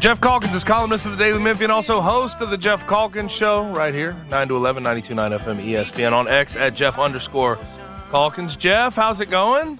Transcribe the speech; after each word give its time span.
Geoff 0.00 0.20
Calkins 0.20 0.54
is 0.54 0.62
columnist 0.62 1.06
of 1.06 1.12
the 1.12 1.18
Daily 1.18 1.40
Memphian, 1.40 1.72
also 1.72 2.00
host 2.00 2.40
of 2.40 2.50
the 2.50 2.56
Geoff 2.56 2.86
Calkins 2.86 3.32
Show 3.32 3.64
right 3.72 3.92
here, 3.92 4.16
9 4.30 4.48
to 4.48 4.56
11, 4.56 4.84
92.9 4.84 5.38
FM 5.40 5.64
ESPN 5.64 6.12
on 6.12 6.28
X 6.28 6.54
at 6.54 6.76
Jeff 6.76 7.00
underscore 7.00 7.58
Calkins. 8.12 8.54
Geoff, 8.54 8.94
how's 8.94 9.20
it 9.20 9.28
going? 9.28 9.76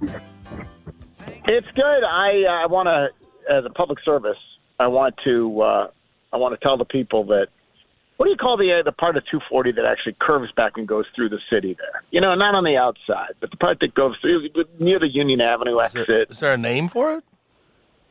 It's 0.00 1.66
good. 1.74 2.04
I 2.04 2.44
uh, 2.48 2.62
I 2.62 2.66
want 2.66 2.86
to, 2.86 3.08
as 3.52 3.64
a 3.64 3.70
public 3.70 3.98
service, 4.04 4.38
I 4.78 4.86
want 4.86 5.16
to 5.24 5.60
uh, 5.60 5.90
I 6.32 6.36
want 6.36 6.58
to 6.58 6.64
tell 6.64 6.76
the 6.76 6.84
people 6.84 7.24
that 7.26 7.48
what 8.18 8.26
do 8.26 8.30
you 8.30 8.36
call 8.36 8.56
the 8.56 8.72
uh, 8.72 8.82
the 8.84 8.92
part 8.92 9.16
of 9.16 9.24
240 9.24 9.72
that 9.72 9.84
actually 9.84 10.16
curves 10.20 10.52
back 10.52 10.72
and 10.76 10.86
goes 10.86 11.06
through 11.16 11.30
the 11.30 11.40
city 11.50 11.76
there? 11.76 12.04
You 12.12 12.20
know, 12.20 12.36
not 12.36 12.54
on 12.54 12.62
the 12.62 12.76
outside, 12.76 13.34
but 13.40 13.50
the 13.50 13.56
part 13.56 13.80
that 13.80 13.94
goes 13.94 14.14
through 14.20 14.48
near 14.78 15.00
the 15.00 15.08
Union 15.08 15.40
Avenue 15.40 15.80
Is 15.80 15.86
exit. 15.86 16.06
there, 16.06 16.22
is 16.30 16.38
there 16.38 16.52
a 16.52 16.58
name 16.58 16.86
for 16.86 17.14
it? 17.14 17.24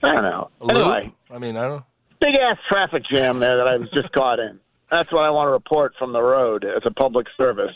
I 0.03 0.13
don't 0.13 0.23
know. 0.23 0.49
A 0.61 0.65
loop? 0.65 1.13
Anyway, 1.35 1.49
I 1.49 1.51
mean, 1.53 1.57
I 1.63 1.67
don't. 1.67 1.83
big 2.21 2.35
ass 2.35 2.57
traffic 2.69 3.03
jam 3.11 3.39
there 3.39 3.57
that 3.57 3.67
I 3.67 3.77
was 3.77 3.89
just 3.93 4.11
caught 4.11 4.39
in. 4.39 4.59
That's 4.91 5.11
what 5.11 5.23
I 5.23 5.29
want 5.29 5.47
to 5.47 5.51
report 5.51 5.93
from 5.97 6.13
the 6.13 6.21
road 6.21 6.63
as 6.63 6.83
a 6.85 6.91
public 6.91 7.27
service. 7.37 7.73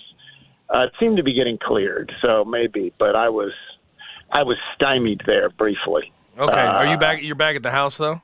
Uh, 0.74 0.84
it 0.84 0.92
seemed 1.00 1.18
to 1.18 1.24
be 1.24 1.34
getting 1.34 1.58
cleared, 1.58 2.12
so 2.22 2.46
maybe, 2.46 2.94
but 3.00 3.16
I 3.16 3.30
was 3.30 3.52
I 4.32 4.44
was 4.44 4.58
stymied 4.76 5.22
there 5.26 5.50
briefly. 5.50 6.14
Okay, 6.38 6.60
are 6.60 6.86
you 6.86 6.94
Uh, 6.94 6.98
back? 6.98 7.22
You're 7.22 7.36
back 7.36 7.56
at 7.56 7.64
the 7.64 7.72
house 7.72 7.98
though, 7.98 8.22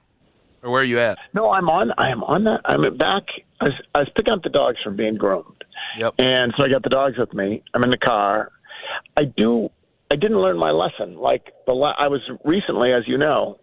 or 0.61 0.69
where 0.71 0.81
are 0.81 0.85
you 0.85 0.99
at? 0.99 1.17
No, 1.33 1.49
I'm 1.51 1.67
on. 1.69 1.91
I 1.97 2.09
am 2.11 2.23
on 2.23 2.43
that. 2.43 2.61
I'm 2.65 2.81
back. 2.97 3.23
I 3.59 3.65
was, 3.65 3.73
I 3.95 3.99
was 3.99 4.09
picking 4.15 4.33
up 4.33 4.43
the 4.43 4.49
dogs 4.49 4.77
from 4.83 4.95
being 4.95 5.15
groomed, 5.17 5.63
Yep. 5.97 6.13
and 6.19 6.53
so 6.55 6.63
I 6.63 6.69
got 6.69 6.83
the 6.83 6.89
dogs 6.89 7.17
with 7.17 7.33
me. 7.33 7.63
I'm 7.73 7.83
in 7.83 7.89
the 7.89 7.97
car. 7.97 8.51
I 9.17 9.23
do. 9.25 9.69
I 10.11 10.15
didn't 10.15 10.37
learn 10.39 10.57
my 10.59 10.69
lesson. 10.71 11.17
Like 11.17 11.51
the 11.65 11.73
la- 11.73 11.95
I 11.97 12.07
was 12.07 12.21
recently, 12.43 12.93
as 12.93 13.07
you 13.07 13.17
know, 13.17 13.57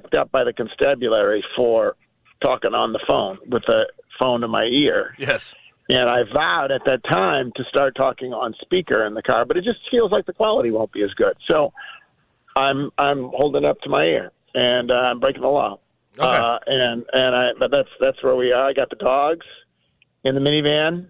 picked 0.00 0.14
up 0.14 0.30
by 0.30 0.44
the 0.44 0.52
constabulary 0.52 1.44
for 1.56 1.96
talking 2.42 2.74
on 2.74 2.92
the 2.92 3.00
phone 3.06 3.38
with 3.48 3.62
the 3.66 3.84
phone 4.18 4.40
to 4.42 4.48
my 4.48 4.64
ear, 4.64 5.14
Yes. 5.18 5.54
and 5.88 6.08
I 6.08 6.22
vowed 6.32 6.70
at 6.70 6.82
that 6.86 7.02
time 7.04 7.52
to 7.56 7.64
start 7.64 7.94
talking 7.96 8.32
on 8.32 8.54
speaker 8.60 9.06
in 9.06 9.14
the 9.14 9.22
car. 9.22 9.44
But 9.44 9.56
it 9.56 9.64
just 9.64 9.78
feels 9.90 10.10
like 10.12 10.26
the 10.26 10.32
quality 10.32 10.70
won't 10.70 10.92
be 10.92 11.02
as 11.02 11.12
good. 11.14 11.36
So 11.48 11.72
I'm 12.54 12.90
I'm 12.98 13.30
holding 13.34 13.64
up 13.64 13.80
to 13.82 13.88
my 13.90 14.04
ear, 14.04 14.30
and 14.54 14.90
uh, 14.90 14.94
I'm 14.94 15.20
breaking 15.20 15.42
the 15.42 15.48
law. 15.48 15.78
Okay. 16.18 16.26
Uh, 16.26 16.58
and 16.66 17.04
and 17.12 17.36
I 17.36 17.48
but 17.58 17.70
that's 17.70 17.88
that's 18.00 18.22
where 18.22 18.36
we 18.36 18.52
are. 18.52 18.68
I 18.68 18.72
got 18.72 18.90
the 18.90 18.96
dogs 18.96 19.46
in 20.24 20.34
the 20.34 20.40
minivan, 20.40 21.08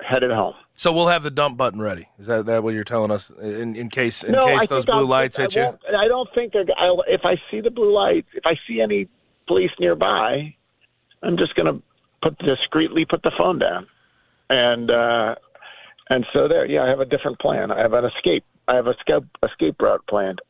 headed 0.00 0.30
home. 0.30 0.54
So 0.74 0.92
we'll 0.92 1.08
have 1.08 1.22
the 1.22 1.30
dump 1.30 1.56
button 1.56 1.80
ready. 1.80 2.08
Is 2.18 2.26
that, 2.26 2.46
that 2.46 2.62
what 2.62 2.74
you're 2.74 2.82
telling 2.84 3.10
us? 3.10 3.30
In, 3.30 3.76
in 3.76 3.88
case 3.88 4.22
in 4.24 4.32
no, 4.32 4.46
case 4.46 4.62
I 4.62 4.66
those 4.66 4.86
blue 4.86 4.94
I'll- 4.96 5.06
lights 5.06 5.38
I 5.38 5.42
hit 5.42 5.56
you. 5.56 5.78
I 5.96 6.08
don't 6.08 6.28
think 6.34 6.54
I- 6.56 6.64
I'll, 6.84 7.04
if 7.06 7.22
I 7.24 7.36
see 7.50 7.60
the 7.60 7.70
blue 7.70 7.92
lights, 7.94 8.28
if 8.34 8.44
I 8.46 8.54
see 8.66 8.80
any 8.80 9.08
police 9.46 9.70
nearby, 9.78 10.54
I'm 11.22 11.36
just 11.36 11.54
going 11.54 11.66
to 11.72 11.82
put 12.22 12.38
discreetly 12.38 13.04
put 13.04 13.22
the 13.22 13.32
phone 13.36 13.58
down, 13.58 13.86
and 14.50 14.90
uh, 14.90 15.34
and 16.10 16.26
so 16.32 16.48
there. 16.48 16.66
Yeah, 16.66 16.84
I 16.84 16.88
have 16.88 17.00
a 17.00 17.04
different 17.04 17.38
plan. 17.38 17.70
I 17.70 17.78
have 17.80 17.92
an 17.92 18.04
escape. 18.04 18.44
I 18.68 18.74
have 18.76 18.86
a 18.86 18.90
escape 18.90 19.24
escape 19.42 19.80
route 19.80 20.04
planned. 20.08 20.40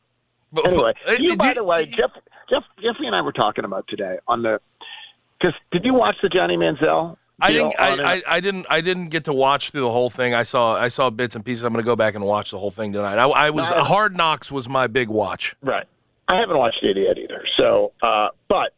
But- 0.51 0.67
Anyway, 0.67 0.93
but- 1.05 1.19
you, 1.19 1.35
by 1.35 1.49
do- 1.49 1.55
the 1.55 1.63
way, 1.63 1.85
Jeff, 1.85 2.11
Jeff, 2.49 2.63
Jeffy 2.81 3.05
and 3.07 3.15
I 3.15 3.21
were 3.21 3.31
talking 3.33 3.65
about 3.65 3.85
today 3.87 4.17
on 4.27 4.41
the. 4.43 4.59
Because 5.39 5.55
did 5.71 5.83
you 5.83 5.93
watch 5.93 6.15
the 6.23 6.29
Johnny 6.29 6.55
Manziel? 6.55 7.17
I 7.43 7.51
didn't. 7.51 7.75
I. 7.77 8.13
I, 8.13 8.21
I 8.27 8.39
didn't. 8.39 8.65
I 8.69 8.81
didn't 8.81 9.09
get 9.09 9.25
to 9.25 9.33
watch 9.33 9.71
through 9.71 9.81
the 9.81 9.91
whole 9.91 10.09
thing. 10.09 10.33
I 10.33 10.43
saw. 10.43 10.75
I 10.75 10.87
saw 10.87 11.09
bits 11.09 11.35
and 11.35 11.43
pieces. 11.43 11.63
I'm 11.63 11.73
going 11.73 11.83
to 11.83 11.85
go 11.85 11.95
back 11.95 12.15
and 12.15 12.23
watch 12.23 12.51
the 12.51 12.59
whole 12.59 12.71
thing 12.71 12.93
tonight. 12.93 13.17
I, 13.17 13.27
I 13.27 13.49
was 13.49 13.69
No, 13.69 13.81
Hard 13.83 14.15
Knocks 14.15 14.51
was 14.51 14.69
my 14.69 14.87
big 14.87 15.09
watch. 15.09 15.55
Right. 15.61 15.85
I 16.27 16.39
haven't 16.39 16.57
watched 16.57 16.83
it 16.83 16.97
yet 16.97 17.17
either. 17.17 17.43
So, 17.57 17.91
uh, 18.01 18.29
but 18.47 18.73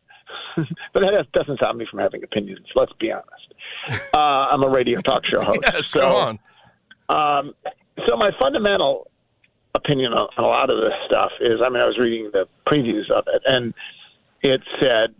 but 0.93 1.01
that 1.01 1.27
doesn't 1.33 1.57
stop 1.57 1.75
me 1.75 1.85
from 1.89 1.99
having 1.99 2.23
opinions. 2.23 2.67
Let's 2.75 2.93
be 2.99 3.11
honest. 3.11 3.29
Uh, 4.13 4.17
I'm 4.17 4.63
a 4.63 4.69
radio 4.69 4.99
talk 5.01 5.25
show 5.25 5.41
host. 5.41 5.59
Yes, 5.61 5.87
so, 5.87 5.99
go 5.99 6.15
on. 6.15 6.39
Um, 7.07 7.53
so 8.07 8.17
my 8.17 8.31
fundamental 8.39 9.11
opinion 9.75 10.11
on, 10.13 10.27
on 10.37 10.43
a 10.43 10.47
lot 10.47 10.71
of 10.71 10.77
this 10.77 10.93
stuff 11.05 11.31
is, 11.39 11.59
I 11.63 11.69
mean, 11.69 11.81
I 11.81 11.85
was 11.85 11.99
reading 11.99 12.31
the 12.33 12.47
previews 12.65 13.11
of 13.11 13.25
it, 13.27 13.43
and 13.45 13.75
it 14.41 14.61
said, 14.79 15.13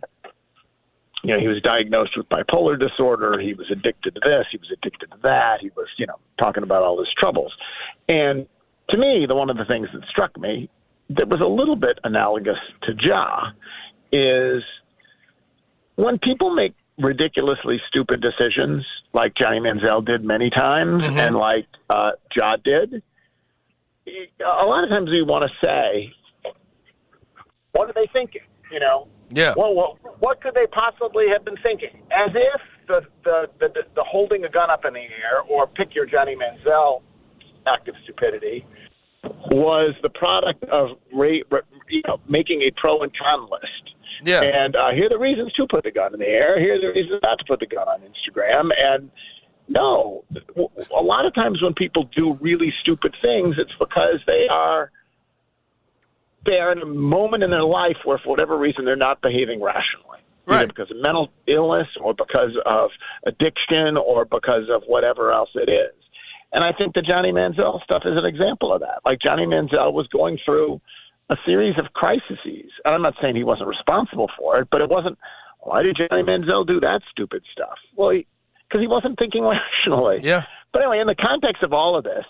you 1.26 1.34
know, 1.34 1.40
he 1.40 1.48
was 1.48 1.60
diagnosed 1.62 2.16
with 2.16 2.28
bipolar 2.28 2.78
disorder. 2.78 3.38
He 3.40 3.54
was 3.54 3.66
addicted 3.70 4.14
to 4.14 4.20
this. 4.24 4.46
He 4.50 4.58
was 4.58 4.70
addicted 4.72 5.10
to 5.10 5.16
that. 5.22 5.60
He 5.60 5.70
was, 5.76 5.88
you 5.98 6.06
know, 6.06 6.18
talking 6.38 6.62
about 6.62 6.82
all 6.82 6.98
his 6.98 7.08
troubles. 7.18 7.52
And 8.08 8.46
to 8.90 8.96
me, 8.96 9.26
the 9.26 9.34
one 9.34 9.50
of 9.50 9.56
the 9.56 9.64
things 9.64 9.88
that 9.92 10.02
struck 10.08 10.38
me 10.38 10.68
that 11.10 11.28
was 11.28 11.40
a 11.40 11.46
little 11.46 11.76
bit 11.76 11.98
analogous 12.04 12.58
to 12.82 12.92
Ja 13.00 13.50
is 14.12 14.62
when 15.96 16.18
people 16.18 16.54
make 16.54 16.74
ridiculously 16.98 17.80
stupid 17.88 18.20
decisions, 18.22 18.84
like 19.12 19.34
Johnny 19.34 19.60
Manziel 19.60 20.04
did 20.04 20.24
many 20.24 20.50
times, 20.50 21.02
Mhm. 21.04 21.18
and 21.18 21.36
like 21.36 21.66
uh, 21.90 22.12
Ja 22.34 22.56
did. 22.56 23.02
A 24.06 24.64
lot 24.64 24.84
of 24.84 24.90
times 24.90 25.10
we 25.10 25.22
want 25.22 25.50
to 25.50 25.66
say, 25.66 26.12
"What 27.72 27.90
are 27.90 27.92
they 27.92 28.06
thinking?" 28.12 28.42
You 28.70 28.80
know, 28.80 29.08
Yeah. 29.30 29.54
well, 29.56 29.74
what, 29.74 30.20
what 30.20 30.40
could 30.40 30.54
they 30.54 30.66
possibly 30.66 31.26
have 31.32 31.44
been 31.44 31.56
thinking? 31.62 32.02
As 32.10 32.30
if 32.34 32.60
the, 32.86 33.00
the, 33.24 33.48
the, 33.58 33.68
the 33.94 34.04
holding 34.04 34.44
a 34.44 34.48
gun 34.48 34.70
up 34.70 34.84
in 34.84 34.94
the 34.94 35.00
air 35.00 35.42
or 35.48 35.66
pick 35.66 35.94
your 35.94 36.06
Johnny 36.06 36.36
Manziel 36.36 37.02
act 37.66 37.88
of 37.88 37.94
stupidity 38.04 38.64
was 39.50 39.94
the 40.02 40.10
product 40.10 40.62
of 40.64 40.90
ra- 41.12 41.42
ra- 41.50 41.60
you 41.88 42.02
know, 42.06 42.20
making 42.28 42.62
a 42.62 42.70
pro 42.80 43.02
and 43.02 43.12
con 43.16 43.48
list. 43.50 43.94
Yeah. 44.24 44.42
And 44.42 44.76
uh, 44.76 44.90
here 44.94 45.06
are 45.06 45.08
the 45.08 45.18
reasons 45.18 45.52
to 45.54 45.66
put 45.68 45.84
the 45.84 45.90
gun 45.90 46.14
in 46.14 46.20
the 46.20 46.26
air. 46.26 46.58
Here 46.60 46.76
are 46.76 46.80
the 46.80 46.88
reasons 46.88 47.20
not 47.22 47.38
to 47.38 47.44
put 47.46 47.60
the 47.60 47.66
gun 47.66 47.88
on 47.88 48.00
Instagram. 48.00 48.70
And 48.78 49.10
no, 49.68 50.24
a 50.96 51.02
lot 51.02 51.26
of 51.26 51.34
times 51.34 51.60
when 51.62 51.74
people 51.74 52.08
do 52.16 52.38
really 52.40 52.72
stupid 52.80 53.14
things, 53.20 53.56
it's 53.58 53.74
because 53.78 54.20
they 54.26 54.46
are 54.50 54.90
they 56.46 56.58
are 56.58 56.72
in 56.72 56.78
a 56.80 56.86
moment 56.86 57.42
in 57.42 57.50
their 57.50 57.64
life 57.64 57.96
where, 58.04 58.18
for 58.18 58.30
whatever 58.30 58.56
reason, 58.56 58.84
they're 58.84 58.96
not 58.96 59.20
behaving 59.20 59.60
rationally. 59.62 60.18
Either 60.48 60.58
Right. 60.60 60.68
because 60.68 60.90
of 60.92 60.96
mental 60.98 61.28
illness, 61.48 61.88
or 62.00 62.14
because 62.14 62.52
of 62.64 62.90
addiction, 63.26 63.96
or 63.96 64.24
because 64.24 64.70
of 64.70 64.82
whatever 64.86 65.32
else 65.32 65.50
it 65.54 65.68
is. 65.68 65.92
And 66.52 66.62
I 66.62 66.72
think 66.72 66.94
the 66.94 67.02
Johnny 67.02 67.32
Manziel 67.32 67.82
stuff 67.82 68.02
is 68.06 68.16
an 68.16 68.24
example 68.24 68.72
of 68.72 68.80
that. 68.80 69.00
Like 69.04 69.18
Johnny 69.20 69.44
Manziel 69.44 69.92
was 69.92 70.06
going 70.08 70.38
through 70.44 70.80
a 71.28 71.36
series 71.44 71.76
of 71.78 71.92
crises. 71.92 72.38
And 72.84 72.94
I'm 72.94 73.02
not 73.02 73.14
saying 73.20 73.34
he 73.34 73.42
wasn't 73.44 73.68
responsible 73.68 74.30
for 74.38 74.58
it, 74.60 74.68
but 74.70 74.80
it 74.80 74.88
wasn't. 74.88 75.18
Why 75.58 75.82
did 75.82 75.96
Johnny 75.96 76.22
Manziel 76.22 76.64
do 76.64 76.78
that 76.80 77.00
stupid 77.10 77.42
stuff? 77.52 77.76
Well, 77.96 78.12
because 78.12 78.80
he, 78.80 78.86
wasn't 78.86 79.18
thinking 79.18 79.42
rationally. 79.84 80.20
Yeah. 80.22 80.44
But 80.72 80.82
anyway, 80.82 81.00
in 81.00 81.08
the 81.08 81.16
context 81.16 81.64
of 81.64 81.72
all 81.72 81.96
of 81.98 82.04
this, 82.04 82.24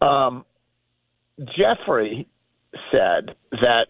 um, 0.00 0.46
Jeffrey 1.56 2.26
said 2.90 3.34
that 3.52 3.86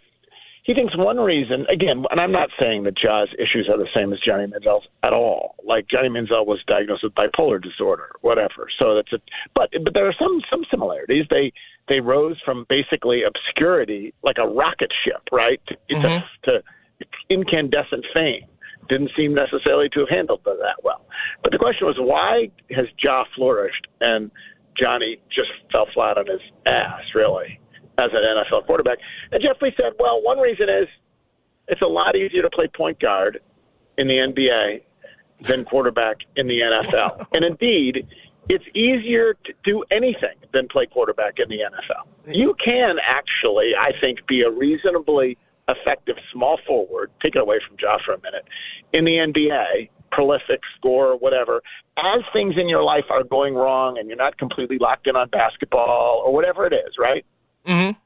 he 0.62 0.74
thinks 0.74 0.96
one 0.96 1.18
reason, 1.18 1.66
again, 1.72 2.04
and 2.10 2.20
I'm 2.20 2.32
not 2.32 2.50
saying 2.60 2.84
that 2.84 2.96
Ja's 2.96 3.28
issues 3.38 3.68
are 3.68 3.78
the 3.78 3.88
same 3.94 4.12
as 4.12 4.20
Johnny 4.20 4.46
Manziel's 4.46 4.86
at 5.02 5.12
all. 5.12 5.56
Like 5.64 5.86
Johnny 5.88 6.08
Manziel 6.08 6.46
was 6.46 6.60
diagnosed 6.66 7.02
with 7.02 7.14
bipolar 7.14 7.60
disorder, 7.62 8.10
whatever. 8.20 8.68
So 8.78 8.94
that's 8.94 9.12
a, 9.12 9.18
but 9.54 9.70
but 9.82 9.94
there 9.94 10.06
are 10.06 10.14
some 10.18 10.40
some 10.50 10.64
similarities. 10.70 11.24
They 11.30 11.52
they 11.88 12.00
rose 12.00 12.36
from 12.44 12.66
basically 12.68 13.22
obscurity, 13.24 14.14
like 14.22 14.36
a 14.38 14.46
rocket 14.46 14.92
ship, 15.04 15.22
right, 15.32 15.60
to, 15.66 15.76
Mhm. 15.90 16.24
to, 16.44 16.62
to 16.62 16.62
incandescent 17.30 18.04
fame. 18.12 18.44
Didn't 18.88 19.10
seem 19.16 19.34
necessarily 19.34 19.88
to 19.90 20.00
have 20.00 20.08
handled 20.08 20.40
that 20.44 20.82
well. 20.82 21.06
But 21.42 21.52
the 21.52 21.58
question 21.58 21.86
was, 21.86 21.96
why 21.98 22.50
has 22.74 22.86
Ja 23.02 23.24
flourished 23.36 23.86
and 24.00 24.30
Johnny 24.76 25.18
just 25.30 25.50
fell 25.70 25.86
flat 25.94 26.18
on 26.18 26.26
his 26.26 26.40
ass, 26.66 27.02
really, 27.14 27.59
as 28.00 28.10
an 28.12 28.22
NFL 28.22 28.66
quarterback? 28.66 28.98
And 29.32 29.42
Jeffrey 29.42 29.74
said, 29.76 29.92
well, 29.98 30.22
one 30.22 30.38
reason 30.38 30.68
is 30.68 30.88
it's 31.68 31.82
a 31.82 31.86
lot 31.86 32.16
easier 32.16 32.42
to 32.42 32.50
play 32.50 32.68
point 32.68 32.98
guard 33.00 33.40
in 33.98 34.08
the 34.08 34.14
NBA 34.14 34.82
than 35.42 35.64
quarterback 35.64 36.18
in 36.36 36.46
the 36.46 36.58
NFL. 36.60 37.26
and 37.32 37.44
indeed, 37.44 38.06
it's 38.48 38.64
easier 38.74 39.34
to 39.44 39.52
do 39.64 39.84
anything 39.90 40.36
than 40.52 40.66
play 40.68 40.86
quarterback 40.86 41.34
in 41.38 41.48
the 41.48 41.58
NFL. 41.58 42.34
You 42.34 42.54
can 42.62 42.96
actually, 43.06 43.72
I 43.78 43.92
think, 44.00 44.26
be 44.26 44.42
a 44.42 44.50
reasonably 44.50 45.38
effective 45.68 46.16
small 46.32 46.58
forward, 46.66 47.10
take 47.22 47.36
it 47.36 47.40
away 47.40 47.60
from 47.66 47.76
Josh 47.76 48.00
for 48.04 48.14
a 48.14 48.20
minute, 48.20 48.44
in 48.92 49.04
the 49.04 49.12
NBA 49.12 49.90
prolific 50.10 50.60
scorer, 50.76 51.16
whatever. 51.16 51.62
As 51.96 52.22
things 52.32 52.54
in 52.56 52.68
your 52.68 52.82
life 52.82 53.04
are 53.10 53.22
going 53.22 53.54
wrong 53.54 53.98
and 53.98 54.08
you're 54.08 54.16
not 54.16 54.36
completely 54.38 54.78
locked 54.78 55.06
in 55.06 55.14
on 55.14 55.28
basketball 55.28 56.22
or 56.24 56.32
whatever 56.32 56.66
it 56.66 56.72
is, 56.72 56.94
right? 56.98 57.24
Mm-hmm. 57.66 57.98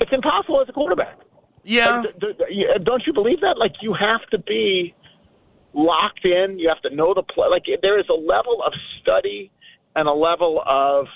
It's 0.00 0.12
impossible 0.12 0.60
as 0.60 0.68
a 0.68 0.72
quarterback. 0.72 1.18
Yeah. 1.64 2.00
Like, 2.00 2.20
th- 2.20 2.38
th- 2.38 2.50
you- 2.50 2.74
don't 2.82 3.02
you 3.06 3.12
believe 3.12 3.40
that? 3.40 3.58
Like 3.58 3.72
you 3.80 3.94
have 3.94 4.28
to 4.30 4.38
be 4.38 4.94
locked 5.72 6.24
in. 6.24 6.58
You 6.58 6.68
have 6.68 6.82
to 6.82 6.94
know 6.94 7.14
the 7.14 7.22
play. 7.22 7.48
Like 7.48 7.64
there 7.82 7.98
is 7.98 8.06
a 8.08 8.14
level 8.14 8.62
of 8.64 8.72
study 9.00 9.50
and 9.94 10.08
a 10.08 10.12
level 10.12 10.62
of 10.66 11.06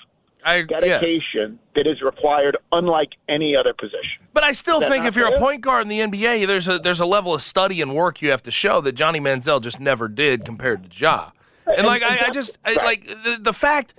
I 0.45 0.57
yes. 0.57 0.69
dedication 0.69 1.59
that 1.75 1.87
is 1.87 2.01
required, 2.03 2.57
unlike 2.73 3.11
any 3.29 3.55
other 3.55 3.75
position. 3.75 4.25
But 4.33 4.45
I 4.45 4.53
still 4.53 4.81
think 4.81 5.05
if 5.05 5.15
you're 5.15 5.33
a 5.33 5.39
point 5.39 5.61
guard 5.61 5.83
in 5.83 5.89
the 5.89 6.01
NBA, 6.01 6.47
there's 6.47 6.69
a 6.69 6.79
there's 6.79 7.01
a 7.01 7.07
level 7.07 7.35
of 7.35 7.43
study 7.43 7.83
and 7.83 7.95
work 7.95 8.23
you 8.23 8.31
have 8.31 8.43
to 8.45 8.51
show 8.51 8.81
that 8.81 8.93
Johnny 8.93 9.21
Manziel 9.21 9.61
just 9.63 9.81
never 9.81 10.09
did 10.09 10.45
compared 10.45 10.91
to 10.91 10.99
Ja. 10.99 11.31
And 11.67 11.87
like 11.87 12.03
I, 12.03 12.27
I 12.27 12.31
just 12.31 12.59
I, 12.65 12.75
like 12.75 13.07
the, 13.07 13.39
the 13.41 13.53
fact, 13.53 13.95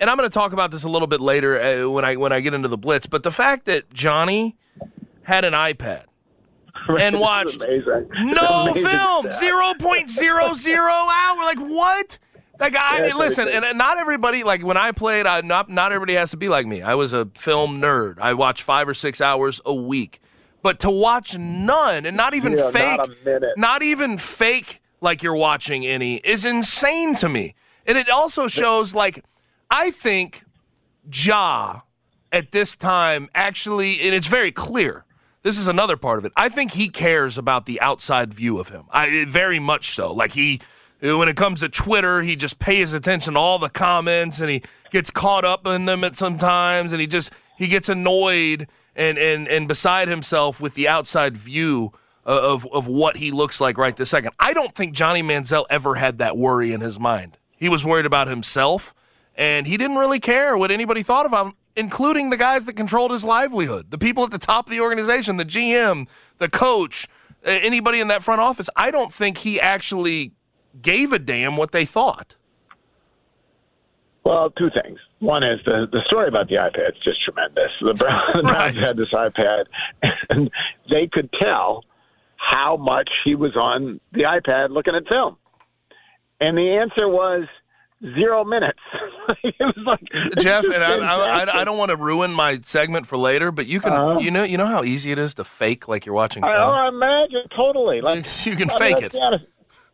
and 0.00 0.10
I'm 0.10 0.16
going 0.16 0.28
to 0.28 0.34
talk 0.34 0.52
about 0.52 0.70
this 0.72 0.82
a 0.82 0.88
little 0.88 1.06
bit 1.06 1.20
later 1.20 1.60
uh, 1.84 1.88
when 1.90 2.04
I 2.04 2.16
when 2.16 2.32
I 2.32 2.40
get 2.40 2.54
into 2.54 2.68
the 2.68 2.78
blitz. 2.78 3.06
But 3.06 3.22
the 3.22 3.30
fact 3.30 3.66
that 3.66 3.92
Johnny 3.92 4.56
had 5.22 5.44
an 5.44 5.52
iPad 5.52 6.04
and 6.98 7.20
watched 7.20 7.60
no 7.60 8.74
film, 8.74 9.30
zero 9.30 9.74
point 9.78 10.10
zero 10.10 10.54
zero 10.54 10.90
hour. 10.90 11.36
Like 11.44 11.58
what? 11.58 12.18
Like 12.58 12.76
I 12.76 13.06
Yeah, 13.06 13.14
listen, 13.14 13.48
it's 13.48 13.64
and 13.66 13.78
not 13.78 13.98
everybody 13.98 14.42
like 14.42 14.62
when 14.64 14.76
I 14.76 14.92
played. 14.92 15.26
I, 15.26 15.40
not 15.42 15.68
not 15.68 15.92
everybody 15.92 16.14
has 16.14 16.30
to 16.32 16.36
be 16.36 16.48
like 16.48 16.66
me. 16.66 16.82
I 16.82 16.94
was 16.94 17.12
a 17.12 17.26
film 17.34 17.80
nerd. 17.80 18.18
I 18.18 18.34
watched 18.34 18.62
five 18.62 18.88
or 18.88 18.94
six 18.94 19.20
hours 19.20 19.60
a 19.64 19.74
week, 19.74 20.20
but 20.62 20.78
to 20.80 20.90
watch 20.90 21.36
none 21.38 22.04
and 22.06 22.16
not 22.16 22.34
even 22.34 22.52
Yeah, 22.56 22.70
fake, 22.70 23.00
minute. 23.24 23.50
not 23.56 23.82
even 23.82 24.18
fake 24.18 24.80
like 25.00 25.22
you're 25.22 25.34
watching 25.36 25.86
any 25.86 26.16
is 26.16 26.44
insane 26.44 27.14
to 27.16 27.28
me. 27.28 27.54
And 27.86 27.96
it 27.96 28.10
also 28.10 28.46
shows 28.46 28.94
like 28.94 29.24
I 29.70 29.90
think 29.90 30.44
Ja 31.12 31.80
at 32.32 32.52
this 32.52 32.76
time 32.76 33.28
actually, 33.34 34.00
and 34.00 34.14
it's 34.14 34.26
very 34.26 34.52
clear. 34.52 35.04
This 35.42 35.58
is 35.58 35.68
another 35.68 35.96
part 35.96 36.18
of 36.18 36.24
it. 36.26 36.32
I 36.36 36.48
think 36.50 36.72
he 36.72 36.88
cares 36.88 37.38
about 37.38 37.64
the 37.64 37.80
outside 37.80 38.34
view 38.34 38.58
of 38.58 38.68
him. 38.68 38.84
I 38.90 39.24
very 39.26 39.58
much 39.58 39.90
so. 39.90 40.12
Like 40.12 40.32
he, 40.32 40.60
when 41.00 41.28
it 41.28 41.36
comes 41.36 41.60
to 41.60 41.68
Twitter, 41.68 42.20
he 42.20 42.36
just 42.36 42.58
pays 42.58 42.92
attention 42.92 43.34
to 43.34 43.40
all 43.40 43.58
the 43.58 43.70
comments 43.70 44.40
and 44.40 44.50
he 44.50 44.62
gets 44.90 45.10
caught 45.10 45.44
up 45.44 45.66
in 45.66 45.86
them 45.86 46.04
at 46.04 46.16
sometimes, 46.16 46.92
and 46.92 47.00
he 47.00 47.06
just 47.06 47.32
he 47.56 47.68
gets 47.68 47.88
annoyed 47.88 48.68
and 48.94 49.18
and 49.18 49.48
and 49.48 49.66
beside 49.68 50.08
himself 50.08 50.60
with 50.60 50.74
the 50.74 50.88
outside 50.88 51.36
view 51.36 51.92
uh, 52.26 52.52
of 52.52 52.66
of 52.72 52.86
what 52.86 53.16
he 53.16 53.30
looks 53.30 53.60
like 53.60 53.78
right 53.78 53.96
this 53.96 54.10
second. 54.10 54.32
I 54.38 54.52
don't 54.52 54.74
think 54.74 54.94
Johnny 54.94 55.22
Manziel 55.22 55.64
ever 55.70 55.94
had 55.94 56.18
that 56.18 56.36
worry 56.36 56.72
in 56.72 56.80
his 56.82 56.98
mind. 57.00 57.38
He 57.56 57.68
was 57.68 57.84
worried 57.84 58.06
about 58.06 58.28
himself, 58.28 58.94
and 59.40 59.66
he 59.66 59.76
didn't 59.78 59.96
really 59.96 60.20
care 60.20 60.54
what 60.56 60.70
anybody 60.70 61.02
thought 61.02 61.24
of 61.24 61.32
him, 61.32 61.54
including 61.74 62.28
the 62.28 62.36
guys 62.36 62.66
that 62.66 62.74
controlled 62.74 63.10
his 63.10 63.24
livelihood, 63.24 63.90
the 63.90 63.96
people 63.96 64.22
at 64.22 64.30
the 64.30 64.38
top 64.38 64.66
of 64.66 64.70
the 64.70 64.80
organization, 64.80 65.38
the 65.38 65.46
GM, 65.46 66.06
the 66.36 66.48
coach, 66.50 67.08
anybody 67.42 68.00
in 68.00 68.08
that 68.08 68.22
front 68.22 68.42
office. 68.42 68.68
I 68.76 68.90
don't 68.90 69.10
think 69.12 69.38
he 69.38 69.58
actually 69.58 70.32
gave 70.82 71.12
a 71.14 71.18
damn 71.18 71.56
what 71.56 71.72
they 71.72 71.86
thought. 71.86 72.36
Well, 74.24 74.50
two 74.50 74.68
things. 74.82 74.98
One 75.20 75.42
is 75.42 75.58
the 75.64 75.86
the 75.90 76.02
story 76.06 76.28
about 76.28 76.48
the 76.48 76.56
iPad 76.56 76.90
is 76.90 77.02
just 77.02 77.24
tremendous. 77.24 77.70
The 77.80 77.94
Browns, 77.94 78.24
the 78.34 78.42
Browns 78.42 78.76
Right. 78.76 78.86
had 78.86 78.96
this 78.98 79.08
iPad, 79.14 79.64
and 80.28 80.50
they 80.90 81.06
could 81.10 81.30
tell 81.40 81.84
how 82.36 82.76
much 82.76 83.08
he 83.24 83.34
was 83.34 83.56
on 83.56 84.00
the 84.12 84.22
iPad 84.24 84.70
looking 84.70 84.94
at 84.94 85.08
film, 85.08 85.36
and 86.40 86.56
the 86.58 86.70
answer 86.76 87.08
was 87.08 87.44
zero 88.02 88.44
minutes. 88.44 88.78
it 89.44 89.54
was 89.60 89.76
like 89.86 90.00
Jeff, 90.38 90.64
and 90.64 90.82
I, 90.82 90.96
I. 90.96 91.60
I, 91.60 91.64
don't 91.64 91.78
want 91.78 91.90
to 91.90 91.96
ruin 91.96 92.32
my 92.32 92.60
segment 92.64 93.06
for 93.06 93.16
later, 93.16 93.50
but 93.52 93.66
you 93.66 93.80
can, 93.80 93.92
Uh-huh. 93.92 94.18
you 94.20 94.30
know, 94.30 94.42
you 94.42 94.56
know 94.56 94.66
how 94.66 94.82
easy 94.84 95.12
it 95.12 95.18
is 95.18 95.34
to 95.34 95.44
fake 95.44 95.88
like 95.88 96.06
you're 96.06 96.14
watching 96.14 96.42
I, 96.44 96.56
oh, 96.56 96.70
I 96.70 96.88
imagine 96.88 97.42
totally. 97.54 98.00
Like 98.00 98.24
you 98.46 98.56
can 98.56 98.70
I 98.70 98.78
fake 98.78 99.00
let's 99.02 99.14
it. 99.14 99.20
honest. 99.20 99.44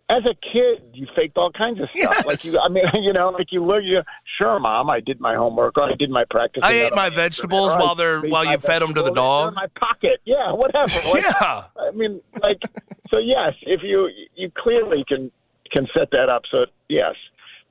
As 0.09 0.23
a 0.25 0.35
kid, 0.53 0.85
you 0.93 1.05
faked 1.17 1.37
all 1.37 1.51
kinds 1.51 1.81
of 1.81 1.89
stuff. 1.93 2.15
Yes. 2.15 2.25
Like 2.27 2.45
you, 2.45 2.57
I 2.61 2.69
mean, 2.69 2.85
you 3.03 3.13
know, 3.13 3.31
like 3.31 3.49
you 3.51 3.65
look, 3.65 3.83
you 3.83 4.03
sure, 4.39 4.61
mom, 4.61 4.89
I 4.89 5.01
did 5.01 5.19
my 5.21 5.35
homework, 5.35 5.77
or 5.77 5.83
I 5.83 5.95
did 5.99 6.11
my 6.11 6.25
practice. 6.31 6.63
I 6.65 6.75
ate 6.75 6.95
my 6.95 7.11
vegetables 7.11 7.73
while 7.75 7.97
they're 7.97 8.21
while 8.21 8.45
you 8.45 8.57
fed 8.59 8.83
them 8.83 8.95
to 8.95 9.03
the 9.03 9.11
dog. 9.11 9.49
In 9.49 9.55
my 9.55 9.67
pocket, 9.77 10.21
yeah, 10.25 10.53
whatever. 10.53 10.93
Like, 11.13 11.25
Yeah, 11.25 11.65
I 11.77 11.91
mean, 11.93 12.21
like, 12.41 12.63
so 13.11 13.19
yes, 13.19 13.55
if 13.63 13.81
you 13.83 14.09
you 14.37 14.49
clearly 14.57 15.05
can 15.09 15.33
can 15.73 15.89
set 15.93 16.13
that 16.13 16.29
up. 16.29 16.43
So 16.53 16.67
yes, 16.89 17.15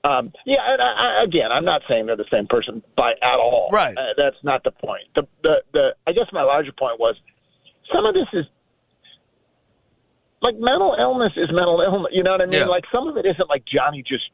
um, 0.05 0.31
yeah. 0.45 0.61
And 0.67 0.81
I, 0.81 0.85
I, 0.85 1.23
again, 1.23 1.51
I'm 1.51 1.65
not 1.65 1.81
saying 1.89 2.05
they're 2.05 2.15
the 2.15 2.29
same 2.31 2.47
person 2.47 2.83
by 2.95 3.11
at 3.21 3.39
all. 3.39 3.69
Right. 3.71 3.97
Uh, 3.97 4.13
that's 4.15 4.37
not 4.43 4.63
the 4.63 4.71
point. 4.71 5.03
The 5.15 5.23
the 5.41 5.55
the. 5.73 5.89
I 6.05 6.11
guess 6.11 6.27
my 6.31 6.43
larger 6.43 6.71
point 6.71 6.99
was 6.99 7.15
some 7.93 8.05
of 8.05 8.13
this 8.13 8.27
is 8.33 8.45
like 10.41 10.55
mental 10.59 10.95
illness 10.99 11.33
is 11.35 11.49
mental 11.51 11.81
illness. 11.81 12.11
You 12.13 12.23
know 12.23 12.31
what 12.31 12.41
I 12.41 12.45
mean? 12.45 12.61
Yeah. 12.61 12.65
Like 12.65 12.83
some 12.91 13.07
of 13.07 13.17
it 13.17 13.25
isn't 13.25 13.49
like 13.49 13.63
Johnny 13.65 14.03
just 14.07 14.25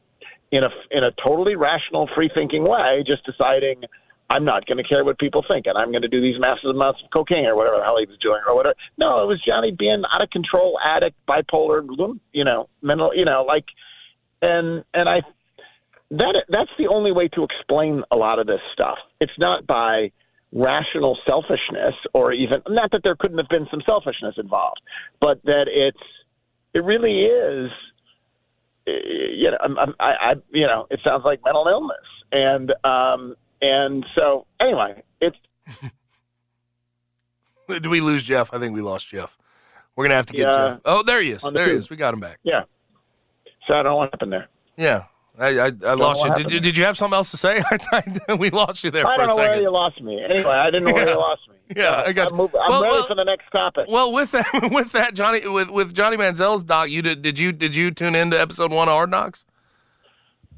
in 0.50 0.62
a 0.62 0.68
in 0.90 1.04
a 1.04 1.10
totally 1.24 1.56
rational, 1.56 2.08
free 2.14 2.30
thinking 2.32 2.64
way, 2.68 3.02
just 3.06 3.24
deciding. 3.24 3.82
I'm 4.30 4.46
not 4.46 4.64
going 4.64 4.78
to 4.78 4.84
care 4.84 5.04
what 5.04 5.18
people 5.18 5.44
think, 5.46 5.66
and 5.66 5.76
I'm 5.76 5.90
going 5.90 6.00
to 6.02 6.08
do 6.08 6.22
these 6.22 6.40
massive 6.40 6.70
amounts 6.70 7.02
of 7.04 7.10
cocaine 7.10 7.44
or 7.44 7.54
whatever 7.54 7.76
the 7.76 7.84
hell 7.84 7.98
he 7.98 8.06
was 8.06 8.16
doing, 8.22 8.40
or 8.48 8.56
whatever. 8.56 8.74
No, 8.96 9.22
it 9.22 9.26
was 9.26 9.42
Johnny 9.46 9.72
being 9.78 10.02
out 10.10 10.22
of 10.22 10.30
control, 10.30 10.78
addict, 10.82 11.16
bipolar, 11.28 11.82
you 12.32 12.42
know, 12.42 12.70
mental, 12.80 13.14
you 13.14 13.26
know, 13.26 13.44
like, 13.46 13.66
and 14.40 14.84
and 14.94 15.06
I 15.06 15.20
that 16.12 16.44
that's 16.48 16.70
the 16.78 16.86
only 16.88 17.10
way 17.12 17.28
to 17.28 17.42
explain 17.44 18.02
a 18.10 18.16
lot 18.16 18.38
of 18.38 18.46
this 18.46 18.60
stuff. 18.72 18.98
It's 19.20 19.32
not 19.38 19.66
by 19.66 20.12
rational 20.52 21.16
selfishness, 21.26 21.94
or 22.14 22.32
even 22.32 22.60
not 22.68 22.90
that 22.92 23.00
there 23.02 23.16
couldn't 23.16 23.38
have 23.38 23.48
been 23.48 23.66
some 23.70 23.80
selfishness 23.86 24.34
involved, 24.36 24.80
but 25.20 25.42
that 25.44 25.64
it's 25.68 25.98
it 26.74 26.84
really 26.84 27.24
is. 27.24 27.70
You 28.86 29.50
know, 29.52 29.58
I'm, 29.62 29.78
I'm, 29.78 29.94
I, 30.00 30.10
I, 30.20 30.34
you 30.52 30.66
know, 30.66 30.86
it 30.90 31.00
sounds 31.04 31.22
like 31.24 31.40
mental 31.44 31.66
illness, 31.68 31.96
and 32.32 32.72
um, 32.84 33.34
and 33.60 34.04
so 34.16 34.46
anyway, 34.60 35.02
it's 35.20 35.36
Did 37.68 37.86
we 37.86 38.00
lose 38.00 38.22
Geoff? 38.24 38.52
I 38.52 38.58
think 38.58 38.74
we 38.74 38.82
lost 38.82 39.08
Geoff. 39.08 39.38
We're 39.96 40.04
gonna 40.04 40.16
have 40.16 40.26
to 40.26 40.32
get 40.32 40.48
Yeah. 40.48 40.52
Geoff. 40.56 40.80
Oh, 40.84 41.02
there 41.04 41.22
he 41.22 41.30
is. 41.30 41.42
The 41.42 41.50
There 41.52 41.68
he 41.70 41.76
is. 41.76 41.88
We 41.90 41.96
got 41.96 42.12
him 42.12 42.20
back. 42.20 42.38
yeah. 42.42 42.62
So 43.66 43.74
I 43.74 43.76
don't 43.82 43.92
know 43.92 43.96
what 43.96 44.10
happened 44.12 44.32
there. 44.32 44.48
Yeah, 44.76 45.04
I 45.38 45.58
I, 45.58 45.72
I 45.86 45.94
lost 45.94 46.20
what 46.20 46.38
you. 46.38 46.44
Did 46.44 46.52
you. 46.52 46.60
Did 46.60 46.76
you 46.76 46.84
have 46.84 46.96
something 46.98 47.16
else 47.16 47.30
to 47.30 47.36
say? 47.36 47.62
We 48.38 48.50
lost 48.50 48.84
you 48.84 48.90
there 48.90 49.06
I 49.06 49.16
for 49.16 49.22
don't 49.22 49.30
a 49.30 49.32
know 49.32 49.36
where 49.36 49.60
you 49.62 49.70
lost 49.70 50.00
me. 50.02 50.22
Anyway, 50.22 50.44
I 50.50 50.66
didn't 50.66 50.84
know 50.84 50.92
where 50.92 51.04
Yeah. 51.06 51.12
you 51.14 51.18
lost 51.18 51.42
me. 51.48 51.54
Yeah, 51.74 52.02
I 52.06 52.12
got 52.12 52.32
I'm, 52.32 52.38
you. 52.38 52.44
I'm 52.44 52.50
Well, 52.68 52.82
ready 52.82 52.92
well- 52.94 53.06
for 53.06 53.14
the 53.14 53.24
next 53.24 53.50
topic. 53.50 53.86
Well, 53.88 54.12
with 54.12 54.30
that, 54.32 54.68
with 54.72 54.92
that, 54.92 55.14
Johnny, 55.14 55.46
with 55.48 55.70
with 55.70 55.94
Johnny 55.94 56.16
Manziel's 56.18 56.64
doc, 56.64 56.90
you 56.90 57.00
did. 57.02 57.22
Did 57.22 57.38
you 57.38 57.50
did 57.52 57.74
you 57.74 57.90
tune 57.90 58.14
into 58.14 58.38
episode 58.38 58.70
one 58.72 58.88
of 58.88 58.92
Hard 58.92 59.10
Knocks? 59.10 59.44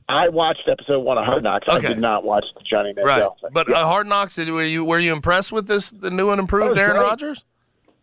I 0.08 0.28
watched 0.28 0.68
episode 0.70 1.00
one 1.00 1.16
of 1.18 1.24
Hard 1.24 1.42
Knocks. 1.44 1.66
Okay. 1.68 1.86
I 1.86 1.88
did 1.90 1.98
not 1.98 2.24
watch 2.24 2.44
the 2.54 2.62
Johnny 2.68 2.92
Manziel 2.92 3.04
Right. 3.04 3.22
thing. 3.40 3.50
But 3.52 3.68
yeah. 3.68 3.82
uh, 3.82 3.86
Hard 3.86 4.06
Knocks, 4.06 4.34
did, 4.34 4.50
were 4.50 4.62
you 4.64 4.84
were 4.84 4.98
you 4.98 5.12
impressed 5.12 5.50
with 5.52 5.66
this 5.66 5.90
the 5.90 6.10
new 6.10 6.30
and 6.30 6.40
improved 6.40 6.76
Aaron 6.78 6.96
great. 6.96 7.04
Rodgers? 7.06 7.44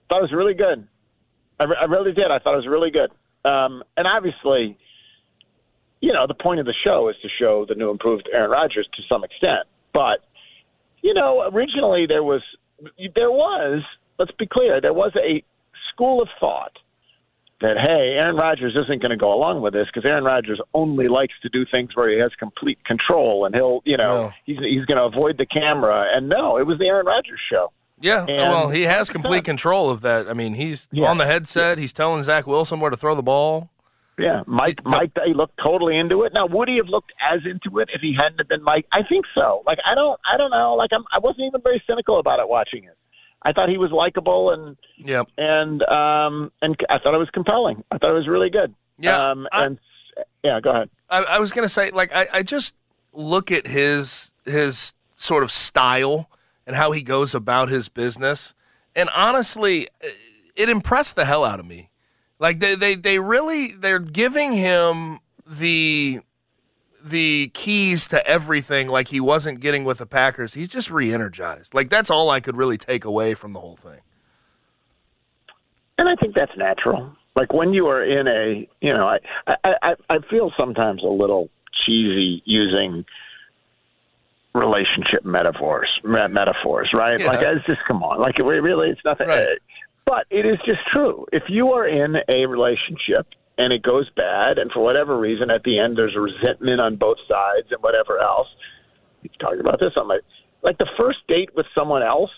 thought 0.09 0.19
it 0.19 0.23
was 0.23 0.31
really 0.33 0.53
good. 0.55 0.87
I, 1.59 1.65
re- 1.65 1.77
I 1.79 1.85
really 1.85 2.11
did. 2.11 2.31
I 2.31 2.39
thought 2.39 2.53
it 2.53 2.57
was 2.57 2.67
really 2.67 2.91
good. 2.91 3.11
Um, 3.49 3.83
and 3.95 4.07
obviously, 4.07 4.77
you 6.01 6.11
know, 6.11 6.25
the 6.27 6.33
point 6.33 6.59
of 6.59 6.65
the 6.65 6.73
show 6.83 7.09
is 7.09 7.15
to 7.21 7.29
show 7.39 7.65
the 7.67 7.75
new 7.75 7.89
improved 7.89 8.27
Aaron 8.33 8.51
Rodgers 8.51 8.87
to 8.95 9.01
some 9.07 9.23
extent. 9.23 9.67
But 9.93 10.19
you 11.01 11.13
know, 11.13 11.49
originally 11.53 12.05
there 12.07 12.23
was 12.23 12.41
there 13.15 13.31
was 13.31 13.81
let's 14.19 14.31
be 14.37 14.47
clear 14.47 14.81
there 14.81 14.93
was 14.93 15.11
a 15.15 15.43
school 15.93 16.21
of 16.21 16.27
thought 16.39 16.73
that 17.61 17.77
hey, 17.77 18.15
Aaron 18.17 18.35
Rodgers 18.35 18.75
isn't 18.75 19.01
going 19.01 19.11
to 19.11 19.17
go 19.17 19.31
along 19.33 19.61
with 19.61 19.73
this 19.73 19.85
because 19.85 20.03
Aaron 20.05 20.23
Rodgers 20.23 20.59
only 20.73 21.07
likes 21.07 21.33
to 21.43 21.49
do 21.49 21.63
things 21.69 21.91
where 21.95 22.09
he 22.09 22.17
has 22.19 22.31
complete 22.39 22.83
control 22.85 23.45
and 23.45 23.53
he'll 23.53 23.81
you 23.85 23.97
know 23.97 24.23
No. 24.23 24.31
he's 24.45 24.57
he's 24.59 24.85
going 24.85 24.97
to 24.97 25.03
avoid 25.03 25.37
the 25.37 25.45
camera. 25.45 26.07
And 26.15 26.27
no, 26.29 26.57
it 26.57 26.65
was 26.65 26.79
the 26.79 26.85
Aaron 26.87 27.05
Rodgers 27.05 27.39
show. 27.51 27.71
Yeah. 27.99 28.21
And- 28.21 28.37
well, 28.51 28.69
he 28.69 28.83
has 28.83 29.11
complete 29.11 29.43
control 29.43 29.91
of 29.91 30.01
that. 30.01 30.27
I 30.27 30.33
mean, 30.33 30.55
he's 30.55 30.87
Yeah. 30.91 31.07
on 31.07 31.19
the 31.19 31.25
headset. 31.27 31.77
He's 31.77 31.93
telling 31.93 32.23
Zach 32.23 32.47
Wilson 32.47 32.79
where 32.79 32.89
to 32.89 32.97
throw 32.97 33.13
the 33.13 33.21
ball. 33.21 33.69
Yeah, 34.21 34.43
Mike. 34.47 34.79
Mike, 34.85 35.11
he 35.25 35.33
looked 35.33 35.59
totally 35.63 35.97
into 35.97 36.23
it. 36.23 36.33
Now, 36.33 36.45
would 36.47 36.67
he 36.69 36.77
have 36.77 36.87
looked 36.87 37.11
as 37.21 37.39
into 37.45 37.79
it 37.79 37.89
if 37.93 38.01
he 38.01 38.15
hadn't 38.17 38.37
have 38.39 38.47
been 38.47 38.63
Mike? 38.63 38.85
I 38.91 38.99
think 39.07 39.25
so. 39.35 39.63
Like, 39.65 39.79
I 39.89 39.95
don't, 39.95 40.19
I 40.31 40.37
don't 40.37 40.51
know. 40.51 40.75
Like, 40.75 40.91
I'm, 40.93 41.03
I 41.13 41.19
wasn't 41.19 41.45
even 41.47 41.61
very 41.61 41.81
cynical 41.87 42.19
about 42.19 42.39
it 42.39 42.47
watching 42.47 42.83
it. 42.83 42.97
I 43.43 43.53
thought 43.53 43.69
he 43.69 43.77
was 43.79 43.91
likable 43.91 44.51
and 44.51 44.77
yeah, 44.97 45.23
and 45.37 45.81
um 45.83 46.51
and 46.61 46.75
I 46.91 46.99
thought 46.99 47.15
it 47.15 47.17
was 47.17 47.29
compelling. 47.33 47.83
I 47.89 47.97
thought 47.97 48.11
it 48.11 48.13
was 48.13 48.27
really 48.27 48.51
good. 48.51 48.73
Yeah, 48.99 49.17
Um, 49.31 49.47
I- 49.51 49.65
and 49.65 49.79
yeah, 50.43 50.59
go 50.61 50.69
ahead. 50.69 50.89
I, 51.09 51.23
I 51.23 51.39
was 51.39 51.51
gonna 51.51 51.67
say, 51.69 51.89
like, 51.89 52.11
I, 52.13 52.27
I 52.31 52.43
just 52.43 52.75
look 53.13 53.51
at 53.51 53.65
his 53.65 54.31
his 54.45 54.93
sort 55.15 55.41
of 55.43 55.51
style 55.51 56.29
and 56.67 56.75
how 56.75 56.91
he 56.91 57.01
goes 57.01 57.33
about 57.33 57.69
his 57.69 57.89
business, 57.89 58.53
and 58.95 59.09
honestly, 59.15 59.87
it 60.55 60.69
impressed 60.69 61.15
the 61.15 61.25
hell 61.25 61.43
out 61.43 61.59
of 61.59 61.65
me. 61.65 61.89
Like 62.41 62.59
they, 62.59 62.73
they, 62.73 62.95
they 62.95 63.19
really 63.19 63.71
they're 63.73 63.99
giving 63.99 64.51
him 64.51 65.19
the 65.45 66.21
the 67.03 67.51
keys 67.53 68.07
to 68.07 68.27
everything 68.27 68.87
like 68.87 69.09
he 69.09 69.19
wasn't 69.19 69.59
getting 69.59 69.85
with 69.85 69.99
the 69.99 70.07
Packers. 70.07 70.55
He's 70.55 70.67
just 70.67 70.89
re-energized. 70.89 71.75
Like 71.75 71.89
that's 71.89 72.09
all 72.09 72.31
I 72.31 72.39
could 72.39 72.57
really 72.57 72.79
take 72.79 73.05
away 73.05 73.35
from 73.35 73.53
the 73.53 73.59
whole 73.59 73.75
thing. 73.75 73.99
And 75.99 76.09
I 76.09 76.15
think 76.15 76.33
that's 76.33 76.55
natural. 76.57 77.15
Like 77.35 77.53
when 77.53 77.73
you 77.73 77.87
are 77.87 78.03
in 78.03 78.27
a, 78.27 78.67
you 78.81 78.91
know, 78.91 79.07
I 79.07 79.19
I 79.63 79.75
I, 79.83 79.95
I 80.09 80.19
feel 80.27 80.51
sometimes 80.57 81.03
a 81.03 81.07
little 81.07 81.49
cheesy 81.85 82.41
using 82.45 83.05
relationship 84.55 85.23
metaphors, 85.23 85.89
metaphors, 86.03 86.89
right? 86.91 87.19
Yeah. 87.19 87.27
Like 87.27 87.41
it's 87.41 87.65
just 87.67 87.81
come 87.87 88.03
on, 88.03 88.19
like 88.19 88.39
it 88.39 88.43
really, 88.43 88.89
it's 88.89 89.05
nothing. 89.05 89.27
Right. 89.27 89.47
Uh, 89.47 89.55
But 90.11 90.25
it 90.29 90.45
is 90.45 90.57
just 90.65 90.81
true. 90.91 91.25
If 91.31 91.43
you 91.47 91.69
are 91.69 91.87
in 91.87 92.17
a 92.27 92.45
relationship 92.45 93.27
and 93.57 93.71
it 93.71 93.81
goes 93.81 94.09
bad, 94.17 94.57
and 94.57 94.69
for 94.69 94.83
whatever 94.83 95.17
reason, 95.17 95.49
at 95.49 95.63
the 95.63 95.79
end 95.79 95.97
there's 95.97 96.17
resentment 96.19 96.81
on 96.81 96.97
both 96.97 97.15
sides 97.29 97.67
and 97.71 97.81
whatever 97.81 98.19
else. 98.19 98.47
We 99.23 99.29
talked 99.39 99.61
about 99.61 99.79
this 99.79 99.93
on 99.95 100.07
my 100.09 100.19
like 100.63 100.77
the 100.79 100.89
first 100.99 101.19
date 101.29 101.51
with 101.55 101.65
someone 101.73 102.03
else. 102.03 102.31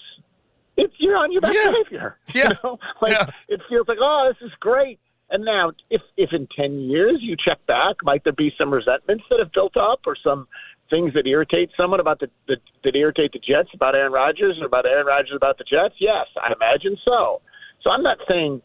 It's 0.77 0.93
you're 0.99 1.17
on 1.17 1.31
your 1.31 1.41
best 1.41 1.55
Yeah. 1.55 1.71
behavior. 1.71 2.17
Yeah. 2.35 2.49
You 2.49 2.55
know? 2.63 2.79
Like 3.01 3.11
Yeah. 3.13 3.25
it 3.47 3.59
feels 3.67 3.87
like 3.87 3.97
oh 3.99 4.29
this 4.31 4.47
is 4.47 4.53
great. 4.59 4.99
And 5.31 5.43
now, 5.43 5.71
if 5.89 6.01
if 6.15 6.29
in 6.31 6.47
ten 6.55 6.79
years 6.81 7.17
you 7.21 7.35
check 7.43 7.57
back, 7.65 7.95
might 8.03 8.23
there 8.23 8.33
be 8.33 8.53
some 8.55 8.71
resentments 8.71 9.23
that 9.31 9.39
have 9.39 9.51
built 9.51 9.75
up, 9.77 10.01
or 10.05 10.15
some 10.23 10.47
things 10.91 11.11
that 11.15 11.25
irritate 11.25 11.71
someone 11.75 11.99
about 11.99 12.19
the, 12.19 12.27
the 12.47 12.57
that 12.83 12.95
irritate 12.95 13.31
the 13.33 13.39
Jets 13.39 13.69
about 13.73 13.95
Aaron 13.95 14.11
Rodgers, 14.11 14.59
or 14.61 14.67
about 14.67 14.85
Aaron 14.85 15.07
Rodgers 15.07 15.33
about 15.35 15.57
the 15.57 15.63
Jets? 15.63 15.95
Yes, 15.97 16.27
I 16.37 16.53
imagine 16.53 16.97
so. 17.03 17.41
So 17.83 17.89
I'm 17.89 18.03
not 18.03 18.17
saying 18.27 18.61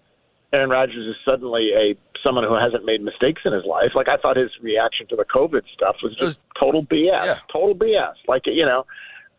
Aaron 0.53 0.71
Rodgers 0.71 1.07
is 1.07 1.17
suddenly 1.25 1.71
a 1.75 1.97
someone 2.25 2.45
who 2.45 2.55
hasn't 2.55 2.85
made 2.85 3.01
mistakes 3.01 3.43
in 3.45 3.53
his 3.53 3.65
life. 3.65 3.91
Like 3.95 4.09
I 4.09 4.17
thought 4.17 4.37
his 4.37 4.51
reaction 4.61 5.07
to 5.09 5.17
the 5.17 5.25
COVID 5.25 5.63
stuff 5.73 5.97
was 6.03 6.13
It 6.19 6.25
was- 6.25 6.37
just 6.37 6.41
total 6.59 6.83
BS. 6.85 7.25
Yeah. 7.25 7.39
Total 7.53 7.75
BS. 7.75 8.15
Like 8.27 8.43
you 8.47 8.65
know, 8.65 8.87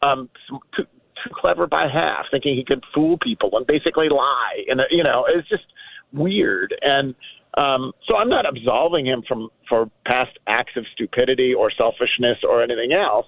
um, 0.02 0.30
too, 0.76 0.84
too 1.24 1.30
clever 1.34 1.68
by 1.68 1.88
half, 1.88 2.26
thinking 2.32 2.56
he 2.56 2.64
could 2.64 2.84
fool 2.94 3.18
people 3.18 3.50
and 3.54 3.66
basically 3.68 4.10
lie. 4.10 4.64
And 4.70 4.82
you 4.92 5.04
know, 5.04 5.26
it's 5.28 5.48
just 5.50 5.66
weird. 6.14 6.74
And 6.82 7.16
um, 7.58 7.92
so 8.08 8.16
I'm 8.16 8.30
not 8.30 8.46
absolving 8.46 9.06
him 9.06 9.24
from 9.28 9.50
for 9.68 9.90
past 10.06 10.38
acts 10.48 10.74
of 10.78 10.86
stupidity 10.94 11.54
or 11.54 11.72
selfishness 11.72 12.38
or 12.44 12.62
anything 12.64 12.94
else. 12.94 13.26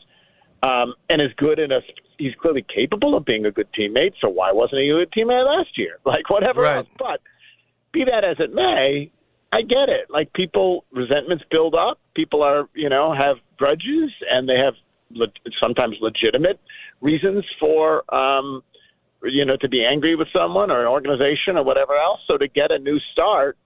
Um, 0.63 0.93
and 1.10 1.22
is 1.22 1.31
good 1.38 1.58
in 1.60 1.72
a. 1.72 1.79
He's 2.21 2.35
clearly 2.41 2.63
capable 2.73 3.17
of 3.17 3.25
being 3.25 3.45
a 3.45 3.51
good 3.51 3.67
teammate. 3.77 4.13
So 4.21 4.29
why 4.29 4.51
wasn't 4.51 4.81
he 4.81 4.89
a 4.89 4.93
good 5.05 5.11
teammate 5.11 5.45
last 5.45 5.77
year? 5.77 5.97
Like 6.05 6.29
whatever 6.29 6.61
Right. 6.61 6.77
else. 6.77 6.87
But 6.99 7.19
be 7.91 8.03
that 8.05 8.23
as 8.23 8.37
it 8.39 8.53
may, 8.53 9.11
I 9.51 9.61
get 9.63 9.89
it. 9.89 10.05
Like 10.09 10.31
people, 10.33 10.85
resentments 10.91 11.43
build 11.49 11.73
up. 11.75 11.99
People 12.15 12.43
are, 12.43 12.69
you 12.73 12.89
know, 12.89 13.13
have 13.13 13.37
grudges, 13.57 14.11
and 14.29 14.47
they 14.47 14.57
have 14.57 14.75
le- 15.11 15.27
sometimes 15.59 15.95
legitimate 16.01 16.59
reasons 17.01 17.43
for, 17.59 18.03
um, 18.13 18.61
you 19.23 19.43
know, 19.43 19.57
to 19.57 19.67
be 19.67 19.83
angry 19.83 20.15
with 20.15 20.27
someone 20.31 20.71
or 20.71 20.81
an 20.81 20.87
organization 20.87 21.57
or 21.57 21.63
whatever 21.63 21.95
else. 21.95 22.19
So 22.27 22.37
to 22.37 22.47
get 22.47 22.71
a 22.71 22.79
new 22.79 22.97
start, 23.11 23.57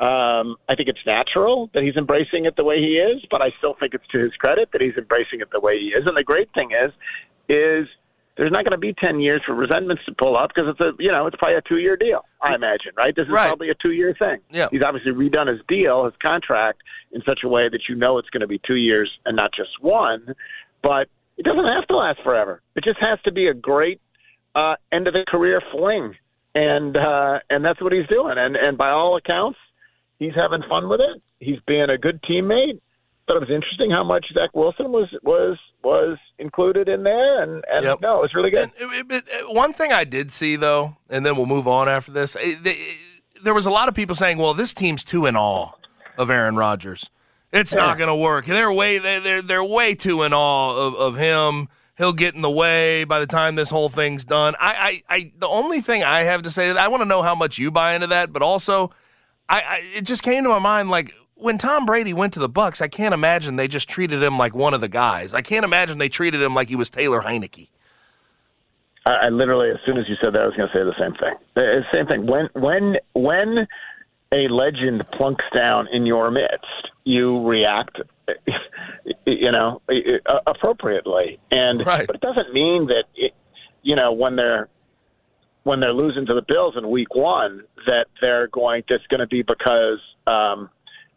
um, 0.00 0.56
I 0.68 0.74
think 0.76 0.88
it's 0.88 1.04
natural 1.06 1.70
that 1.74 1.82
he's 1.82 1.96
embracing 1.96 2.44
it 2.46 2.54
the 2.56 2.64
way 2.64 2.78
he 2.78 2.92
is. 2.98 3.18
But 3.30 3.42
I 3.42 3.50
still 3.58 3.74
think 3.78 3.94
it's 3.94 4.06
to 4.12 4.18
his 4.18 4.32
credit 4.34 4.70
that 4.72 4.80
he's 4.80 4.96
embracing 4.96 5.40
it 5.40 5.48
the 5.52 5.60
way 5.60 5.78
he 5.78 5.86
is. 5.88 6.06
And 6.06 6.16
the 6.16 6.24
great 6.24 6.48
thing 6.54 6.70
is, 6.70 6.92
is 7.48 7.86
there's 8.36 8.52
not 8.52 8.64
going 8.64 8.72
to 8.72 8.78
be 8.78 8.92
10 8.92 9.18
years 9.20 9.42
for 9.44 9.54
resentments 9.54 10.04
to 10.06 10.12
pull 10.16 10.36
up 10.36 10.50
because 10.54 10.68
it's 10.70 10.80
a, 10.80 10.92
you 11.02 11.10
know, 11.10 11.26
it's 11.26 11.36
probably 11.36 11.56
a 11.56 11.62
two 11.62 11.78
year 11.78 11.96
deal, 11.96 12.24
I 12.40 12.54
imagine, 12.54 12.92
right? 12.96 13.14
This 13.14 13.24
is 13.26 13.32
Right. 13.32 13.48
probably 13.48 13.70
a 13.70 13.74
two 13.74 13.90
year 13.92 14.14
thing. 14.16 14.38
Yeah. 14.50 14.68
He's 14.70 14.82
obviously 14.82 15.10
redone 15.12 15.48
his 15.48 15.60
deal, 15.68 16.04
his 16.04 16.14
contract 16.22 16.82
in 17.12 17.20
such 17.26 17.40
a 17.44 17.48
way 17.48 17.68
that 17.68 17.80
you 17.88 17.96
know 17.96 18.18
it's 18.18 18.30
going 18.30 18.42
to 18.42 18.46
be 18.46 18.60
two 18.64 18.76
years 18.76 19.10
and 19.24 19.34
not 19.34 19.50
just 19.56 19.70
one. 19.80 20.34
But 20.84 21.08
it 21.36 21.44
doesn't 21.44 21.64
have 21.66 21.86
to 21.88 21.96
last 21.96 22.20
forever. 22.22 22.62
It 22.76 22.84
just 22.84 23.00
has 23.00 23.18
to 23.24 23.32
be 23.32 23.48
a 23.48 23.54
great 23.54 24.00
uh, 24.54 24.76
end 24.92 25.08
of 25.08 25.14
the 25.14 25.24
career 25.26 25.60
fling. 25.72 26.14
And, 26.54 26.96
uh, 26.96 27.40
and 27.50 27.64
that's 27.64 27.80
what 27.80 27.92
he's 27.92 28.06
doing. 28.06 28.38
And, 28.38 28.54
and 28.56 28.78
by 28.78 28.90
all 28.90 29.16
accounts, 29.16 29.58
he's 30.20 30.34
having 30.36 30.62
fun 30.68 30.88
with 30.88 31.00
it. 31.00 31.20
He's 31.40 31.58
being 31.66 31.90
a 31.90 31.98
good 31.98 32.20
teammate. 32.22 32.80
But 33.28 33.36
it 33.36 33.40
was 33.40 33.50
interesting 33.50 33.90
how 33.90 34.02
much 34.02 34.24
Zach 34.32 34.50
Wilson 34.54 34.90
was 34.90 35.08
was 35.22 35.58
was 35.84 36.16
included 36.38 36.88
in 36.88 37.02
there, 37.04 37.42
and 37.42 37.62
and 37.70 37.84
Yep. 37.84 38.00
no, 38.00 38.16
it 38.18 38.22
was 38.22 38.34
really 38.34 38.50
good. 38.50 38.72
And 38.80 39.12
it- 39.12 39.24
it- 39.28 39.54
one 39.54 39.72
thing 39.74 39.92
I 39.92 40.04
did 40.04 40.32
see 40.32 40.56
though, 40.56 40.96
and 41.10 41.24
then 41.26 41.36
we'll 41.36 41.46
move 41.46 41.68
on 41.68 41.88
after 41.88 42.10
this. 42.10 42.36
it- 42.40 42.64
they- 42.64 42.96
there 43.44 43.54
was 43.54 43.66
a 43.66 43.70
lot 43.70 43.86
of 43.88 43.94
people 43.94 44.16
saying, 44.16 44.38
"Well, 44.38 44.54
this 44.54 44.72
team's 44.74 45.04
too 45.04 45.26
in 45.26 45.36
awe 45.36 45.70
of 46.16 46.30
Aaron 46.30 46.56
Rodgers. 46.56 47.10
It's 47.52 47.74
not 47.74 47.96
going 47.98 48.08
to 48.08 48.14
work. 48.16 48.46
They're 48.46 48.72
way 48.72 48.98
they- 48.98 49.20
they're 49.20 49.42
they're 49.42 49.62
way 49.64 49.94
too 49.94 50.22
in 50.22 50.32
awe 50.32 50.74
of, 50.74 50.94
of 50.96 51.16
him. 51.16 51.68
He'll 51.98 52.12
get 52.14 52.34
in 52.34 52.42
the 52.42 52.50
way 52.50 53.04
by 53.04 53.20
the 53.20 53.26
time 53.26 53.54
this 53.56 53.70
whole 53.70 53.88
thing's 53.90 54.24
done." 54.24 54.54
I, 54.58 55.02
I, 55.08 55.16
I 55.16 55.32
the 55.38 55.48
only 55.48 55.80
thing 55.82 56.02
I 56.02 56.20
have 56.24 56.42
to 56.44 56.50
say 56.50 56.68
is 56.68 56.76
I 56.76 56.88
want 56.88 57.02
to 57.02 57.08
know 57.08 57.20
how 57.22 57.34
much 57.34 57.58
you 57.58 57.70
buy 57.70 57.92
into 57.94 58.06
that, 58.08 58.32
but 58.32 58.40
also, 58.42 58.90
I, 59.50 59.60
I 59.60 59.76
it 59.96 60.02
just 60.06 60.22
came 60.22 60.44
to 60.44 60.48
my 60.48 60.58
mind 60.58 60.88
like. 60.90 61.12
When 61.40 61.56
Tom 61.56 61.86
Brady 61.86 62.12
went 62.12 62.32
to 62.32 62.40
the 62.40 62.48
Bucks, 62.48 62.80
I 62.80 62.88
can't 62.88 63.14
imagine 63.14 63.54
they 63.54 63.68
just 63.68 63.88
treated 63.88 64.20
him 64.20 64.36
like 64.36 64.56
one 64.56 64.74
of 64.74 64.80
the 64.80 64.88
guys. 64.88 65.32
I 65.32 65.40
can't 65.40 65.64
imagine 65.64 65.98
they 65.98 66.08
treated 66.08 66.42
him 66.42 66.52
like 66.52 66.66
he 66.68 66.74
was 66.74 66.90
Taylor 66.90 67.22
Heinicke. 67.22 67.68
I, 69.06 69.12
I 69.12 69.28
literally, 69.28 69.70
as 69.70 69.76
soon 69.86 69.98
as 69.98 70.08
you 70.08 70.16
said 70.20 70.34
that, 70.34 70.42
I 70.42 70.46
was 70.46 70.56
going 70.56 70.68
to 70.68 70.74
say 70.74 70.82
the 70.82 70.98
same 70.98 71.14
thing. 71.14 71.34
The 71.54 71.82
same 71.92 72.06
thing. 72.06 72.26
When 72.26 72.48
when 72.54 72.96
when 73.14 73.68
a 74.32 74.48
legend 74.48 75.04
plunks 75.12 75.44
down 75.54 75.86
in 75.92 76.06
your 76.06 76.30
midst, 76.32 76.90
you 77.04 77.46
react, 77.46 78.00
you 79.26 79.52
know, 79.52 79.80
appropriately. 80.46 81.38
And 81.52 81.86
Right. 81.86 82.06
but 82.06 82.16
it 82.16 82.20
doesn't 82.20 82.52
mean 82.52 82.88
that 82.88 83.04
it, 83.14 83.32
you 83.82 83.94
know 83.94 84.12
when 84.12 84.34
they're 84.34 84.68
when 85.62 85.78
they're 85.78 85.92
losing 85.94 86.26
to 86.26 86.34
the 86.34 86.42
Bills 86.42 86.74
in 86.76 86.90
Week 86.90 87.14
One 87.14 87.62
that 87.86 88.06
they're 88.20 88.48
going. 88.48 88.82
That's 88.88 89.06
going 89.06 89.20
to 89.20 89.28
be 89.28 89.42
because. 89.42 90.00
Um, 90.26 90.70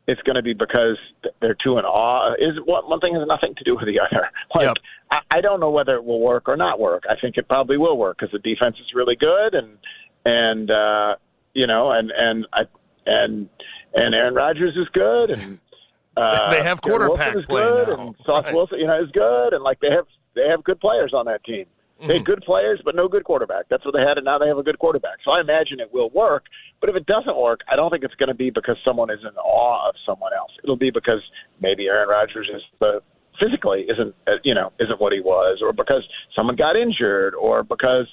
it's 0.08 0.22
going 0.24 0.36
to 0.36 0.42
be 0.42 0.54
because 0.54 0.98
they're 1.42 1.56
too 1.64 1.78
in 1.78 1.86
awe. 1.86 2.34
Is 2.40 2.58
one 2.66 2.84
one 2.90 3.00
thing 3.00 3.14
has 3.16 3.26
nothing 3.28 3.54
to 3.56 3.64
do 3.64 3.76
with 3.76 3.86
the 3.86 4.00
other. 4.00 4.30
Like 4.56 4.66
Yep. 4.66 4.78
I, 5.12 5.38
I 5.38 5.42
don't 5.42 5.60
know 5.60 5.70
whether 5.70 5.96
it 5.96 6.04
will 6.04 6.20
work 6.20 6.48
or 6.50 6.58
not 6.58 6.80
work. 6.80 7.04
I 7.10 7.16
think 7.20 7.38
it 7.38 7.48
probably 7.48 7.78
will 7.78 7.98
work 7.98 8.18
because 8.20 8.32
the 8.32 8.40
defense 8.40 8.78
is 8.80 8.94
really 8.96 9.16
good 9.16 9.54
and 9.54 9.78
and 10.26 10.70
uh, 10.72 11.16
you 11.54 11.68
know 11.68 11.92
and 11.92 12.12
and 12.12 12.46
I 12.54 12.62
and 13.06 13.48
and 13.94 14.16
Aaron 14.16 14.34
Rodgers 14.36 14.76
is 14.76 14.88
good 14.94 15.32
and 15.32 15.60
uh, 16.18 16.52
They 16.52 16.64
have 16.64 16.82
quarterback 16.82 17.34
play 17.46 17.62
good 17.64 17.88
now. 17.98 18.08
and 18.08 18.16
Sauce 18.26 18.46
Right. 18.46 18.54
Wilson 18.54 18.80
you 18.80 18.88
know 18.88 19.02
is 19.04 19.12
good 19.12 19.54
and 19.54 19.64
like 19.64 19.80
they 19.80 19.90
have 19.92 20.06
they 20.36 20.48
have 20.48 20.64
good 20.64 20.80
players 20.80 21.14
on 21.14 21.26
that 21.26 21.44
team. 21.44 21.66
They 22.02 22.08
Mm-hmm. 22.08 22.18
had 22.18 22.26
good 22.26 22.44
players, 22.44 22.82
but 22.84 22.96
no 22.96 23.08
good 23.08 23.24
quarterback. 23.24 23.66
That's 23.70 23.86
what 23.86 23.94
they 23.94 24.02
had, 24.02 24.18
and 24.18 24.26
now 24.26 24.40
they 24.40 24.48
have 24.48 24.58
a 24.58 24.64
good 24.64 24.80
quarterback. 24.80 25.20
So 25.24 25.32
I 25.32 25.40
imagine 25.40 25.80
it 25.80 25.94
will 25.94 26.10
work. 26.10 26.46
But 26.80 26.90
if 26.90 26.96
it 26.96 27.06
doesn't 27.06 27.38
work, 27.38 27.62
I 27.72 27.76
don't 27.76 27.92
think 27.92 28.04
it's 28.04 28.16
going 28.16 28.30
to 28.30 28.36
be 28.36 28.50
because 28.50 28.76
someone 28.84 29.12
is 29.12 29.20
in 29.22 29.36
awe 29.38 29.88
of 29.88 29.94
someone 30.04 30.34
else. 30.34 30.50
It'll 30.64 30.76
be 30.76 30.90
because 30.90 31.22
maybe 31.60 31.86
Aaron 31.86 32.10
Rodgers 32.10 32.50
is 32.54 32.62
the 32.80 33.02
physically 33.40 33.86
isn't 33.88 34.16
uh, 34.28 34.32
you 34.44 34.56
know 34.56 34.72
isn't 34.80 35.00
what 35.00 35.14
he 35.14 35.20
was, 35.20 35.60
or 35.62 35.74
because 35.74 36.04
someone 36.36 36.56
got 36.56 36.76
injured, 36.76 37.36
or 37.36 37.62
because 37.64 38.08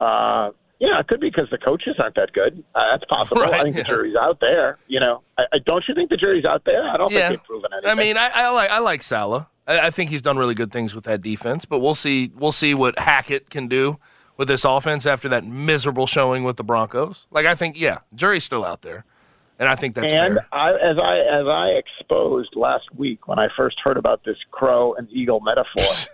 uh, 0.00 0.50
yeah, 0.80 0.98
it 1.00 1.08
could 1.08 1.20
be 1.20 1.30
because 1.30 1.48
the 1.50 1.58
coaches 1.58 1.96
aren't 1.98 2.14
that 2.16 2.32
good. 2.32 2.62
Uh, 2.74 2.82
that's 2.92 3.04
possible. 3.08 3.42
Right, 3.42 3.54
I 3.54 3.62
think 3.62 3.76
yeah. 3.76 3.82
the 3.82 3.88
jury's 3.88 4.16
out 4.16 4.40
there. 4.40 4.78
You 4.88 5.00
know, 5.00 5.22
I, 5.38 5.42
I 5.54 5.58
don't 5.64 5.84
you 5.88 5.94
think 5.94 6.10
the 6.10 6.16
jury's 6.16 6.44
out 6.44 6.62
there? 6.64 6.88
I 6.88 6.96
don't 6.96 7.12
Yeah. 7.12 7.28
think 7.28 7.40
they've 7.40 7.46
proven 7.46 7.70
anything. 7.72 7.90
I 7.90 7.94
mean, 7.94 8.16
I, 8.16 8.30
I 8.34 8.48
like 8.50 8.70
I 8.70 8.78
like 8.78 9.02
Saleh. 9.02 9.46
I, 9.66 9.80
I 9.86 9.90
think 9.90 10.10
he's 10.10 10.22
done 10.22 10.36
really 10.36 10.54
good 10.54 10.72
things 10.72 10.94
with 10.94 11.04
that 11.04 11.22
defense, 11.22 11.64
but 11.64 11.78
we'll 11.78 11.94
see 11.94 12.32
we'll 12.36 12.52
see 12.52 12.74
what 12.74 12.98
Hackett 12.98 13.50
can 13.50 13.68
do 13.68 13.98
with 14.36 14.48
this 14.48 14.64
offense 14.64 15.06
after 15.06 15.28
that 15.28 15.44
miserable 15.44 16.06
showing 16.06 16.42
with 16.44 16.56
the 16.56 16.64
Broncos. 16.64 17.26
Like 17.30 17.46
I 17.46 17.54
think, 17.54 17.78
yeah, 17.78 17.98
jury's 18.14 18.44
still 18.44 18.64
out 18.64 18.82
there, 18.82 19.04
and 19.58 19.68
I 19.68 19.76
think 19.76 19.94
that's 19.94 20.10
and 20.12 20.34
fair. 20.34 20.46
I, 20.52 20.70
as 20.72 20.98
I 20.98 21.18
as 21.18 21.46
I 21.46 21.68
exposed 21.78 22.56
last 22.56 22.92
week 22.96 23.28
when 23.28 23.38
I 23.38 23.48
first 23.56 23.78
heard 23.82 23.96
about 23.96 24.24
this 24.24 24.36
crow 24.50 24.94
and 24.94 25.08
eagle 25.12 25.40
metaphor, 25.40 25.84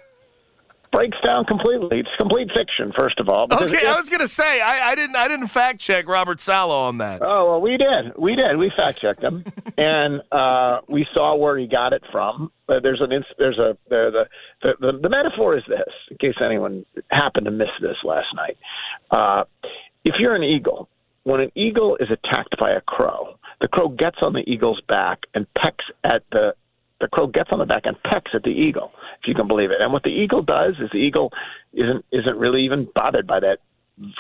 breaks 0.93 1.19
down 1.25 1.45
completely. 1.45 2.01
It's 2.01 2.09
complete 2.17 2.49
fiction, 2.55 2.93
first 2.93 3.21
of 3.21 3.29
all. 3.29 3.47
Okay, 3.51 3.87
I 3.87 3.97
was 3.97 4.09
gonna 4.09 4.29
say 4.29 4.61
I, 4.61 4.91
I 4.91 4.95
didn't 4.95 5.17
I 5.17 5.29
didn't 5.29 5.49
fact 5.49 5.81
check 5.81 6.09
Robert 6.09 6.41
Saleh 6.41 6.73
on 6.73 6.99
that. 6.99 7.21
Oh 7.23 7.51
well, 7.51 7.61
we 7.61 7.77
did. 7.77 8.17
We 8.17 8.37
did. 8.37 8.57
We 8.57 8.73
fact 8.77 9.01
checked 9.01 9.23
him, 9.23 9.45
and 9.79 10.23
uh, 10.33 10.81
we 10.89 11.07
saw 11.15 11.35
where 11.37 11.57
he 11.59 11.67
got 11.67 11.93
it 11.93 12.03
from. 12.11 12.51
Uh, 12.69 12.81
there's 12.81 13.01
an 13.01 13.25
there's 13.39 13.59
a 13.59 13.77
there 13.89 14.11
the, 14.11 14.29
the 14.63 14.73
the 14.81 14.99
the 15.03 15.09
metaphor 15.09 15.57
is 15.57 15.65
this. 15.69 15.93
In 16.11 16.17
case 16.19 16.35
anyone 16.45 16.85
happened 17.11 17.47
to 17.47 17.51
miss 17.53 17.71
this 17.81 17.97
last 18.05 18.29
night, 18.35 18.59
uh, 19.11 19.45
if 20.05 20.15
you're 20.19 20.35
an 20.35 20.45
eagle, 20.45 20.89
when 21.25 21.41
an 21.41 21.53
eagle 21.55 21.97
is 21.97 22.09
attacked 22.11 22.59
by 22.59 22.71
a 22.71 22.81
crow, 22.81 23.37
the 23.61 23.69
crow 23.69 23.89
gets 23.89 24.19
on 24.23 24.33
the 24.33 24.43
eagle's 24.47 24.81
back 24.89 25.21
and 25.35 25.47
pecks 25.55 25.85
at 26.05 26.23
the 26.33 26.55
the 27.01 27.09
crow 27.09 27.27
gets 27.27 27.51
on 27.53 27.59
the 27.59 27.65
back 27.65 27.83
and 27.85 28.01
pecks 28.03 28.33
at 28.35 28.43
the 28.43 28.51
eagle, 28.51 28.93
if 29.21 29.29
you 29.29 29.35
can 29.35 29.49
believe 29.49 29.71
it. 29.71 29.81
And 29.81 29.93
what 29.93 30.03
the 30.03 30.11
eagle 30.11 30.43
does 30.43 30.75
is 30.81 30.91
the 30.93 30.99
eagle 30.99 31.33
isn't 31.73 32.05
isn't 32.13 32.37
really 32.37 32.63
even 32.65 32.89
bothered 32.95 33.27
by 33.27 33.41
that 33.41 33.59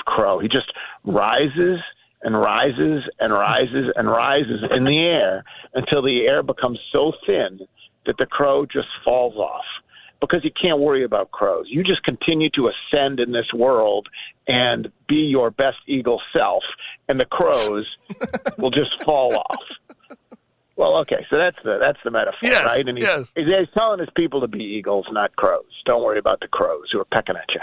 crow. 0.07 0.39
He 0.39 0.49
just 0.49 0.73
rises 1.05 1.79
and 2.23 2.39
rises 2.39 3.05
and 3.19 3.33
rises 3.33 3.93
and 3.97 4.11
rises 4.11 4.63
in 4.71 4.85
the 4.85 4.99
air 4.99 5.45
until 5.75 6.03
the 6.03 6.27
air 6.27 6.43
becomes 6.43 6.79
so 6.93 7.13
thin 7.27 7.61
that 8.07 8.17
the 8.19 8.27
crow 8.27 8.67
just 8.67 8.89
falls 9.05 9.37
off 9.37 9.65
because 10.21 10.45
you 10.45 10.51
can't 10.51 10.79
worry 10.79 11.03
about 11.03 11.31
crows. 11.31 11.67
You 11.69 11.83
just 11.83 12.03
continue 12.03 12.51
to 12.51 12.69
ascend 12.69 13.21
in 13.21 13.33
this 13.33 13.53
world 13.55 14.09
and 14.47 14.91
be 15.09 15.17
your 15.17 15.51
best 15.51 15.79
eagle 15.87 16.21
self, 16.33 16.63
and 17.09 17.19
the 17.19 17.25
crows 17.25 17.87
will 18.59 18.71
just 18.71 19.03
fall 19.03 19.37
off. 19.37 19.63
Well, 20.81 20.97
okay, 21.01 21.27
so 21.29 21.37
that's 21.37 21.59
the 21.63 21.77
that's 21.79 21.99
the 22.05 22.11
metaphor, 22.11 22.39
Yes, 22.41 22.65
right? 22.65 22.89
And 22.89 22.97
he, 22.97 23.05
yes. 23.05 23.33
he's, 23.37 23.45
he's 23.45 23.69
telling 23.75 24.01
his 24.01 24.09
people 24.17 24.41
to 24.41 24.49
be 24.49 24.65
eagles, 24.65 25.05
not 25.13 25.37
crows. 25.37 25.67
Don't 25.85 26.03
worry 26.03 26.19
about 26.19 26.41
the 26.41 26.49
crows 26.49 26.89
who 26.91 26.99
are 26.99 27.05
pecking 27.05 27.37
at 27.37 27.45
you. 27.55 27.61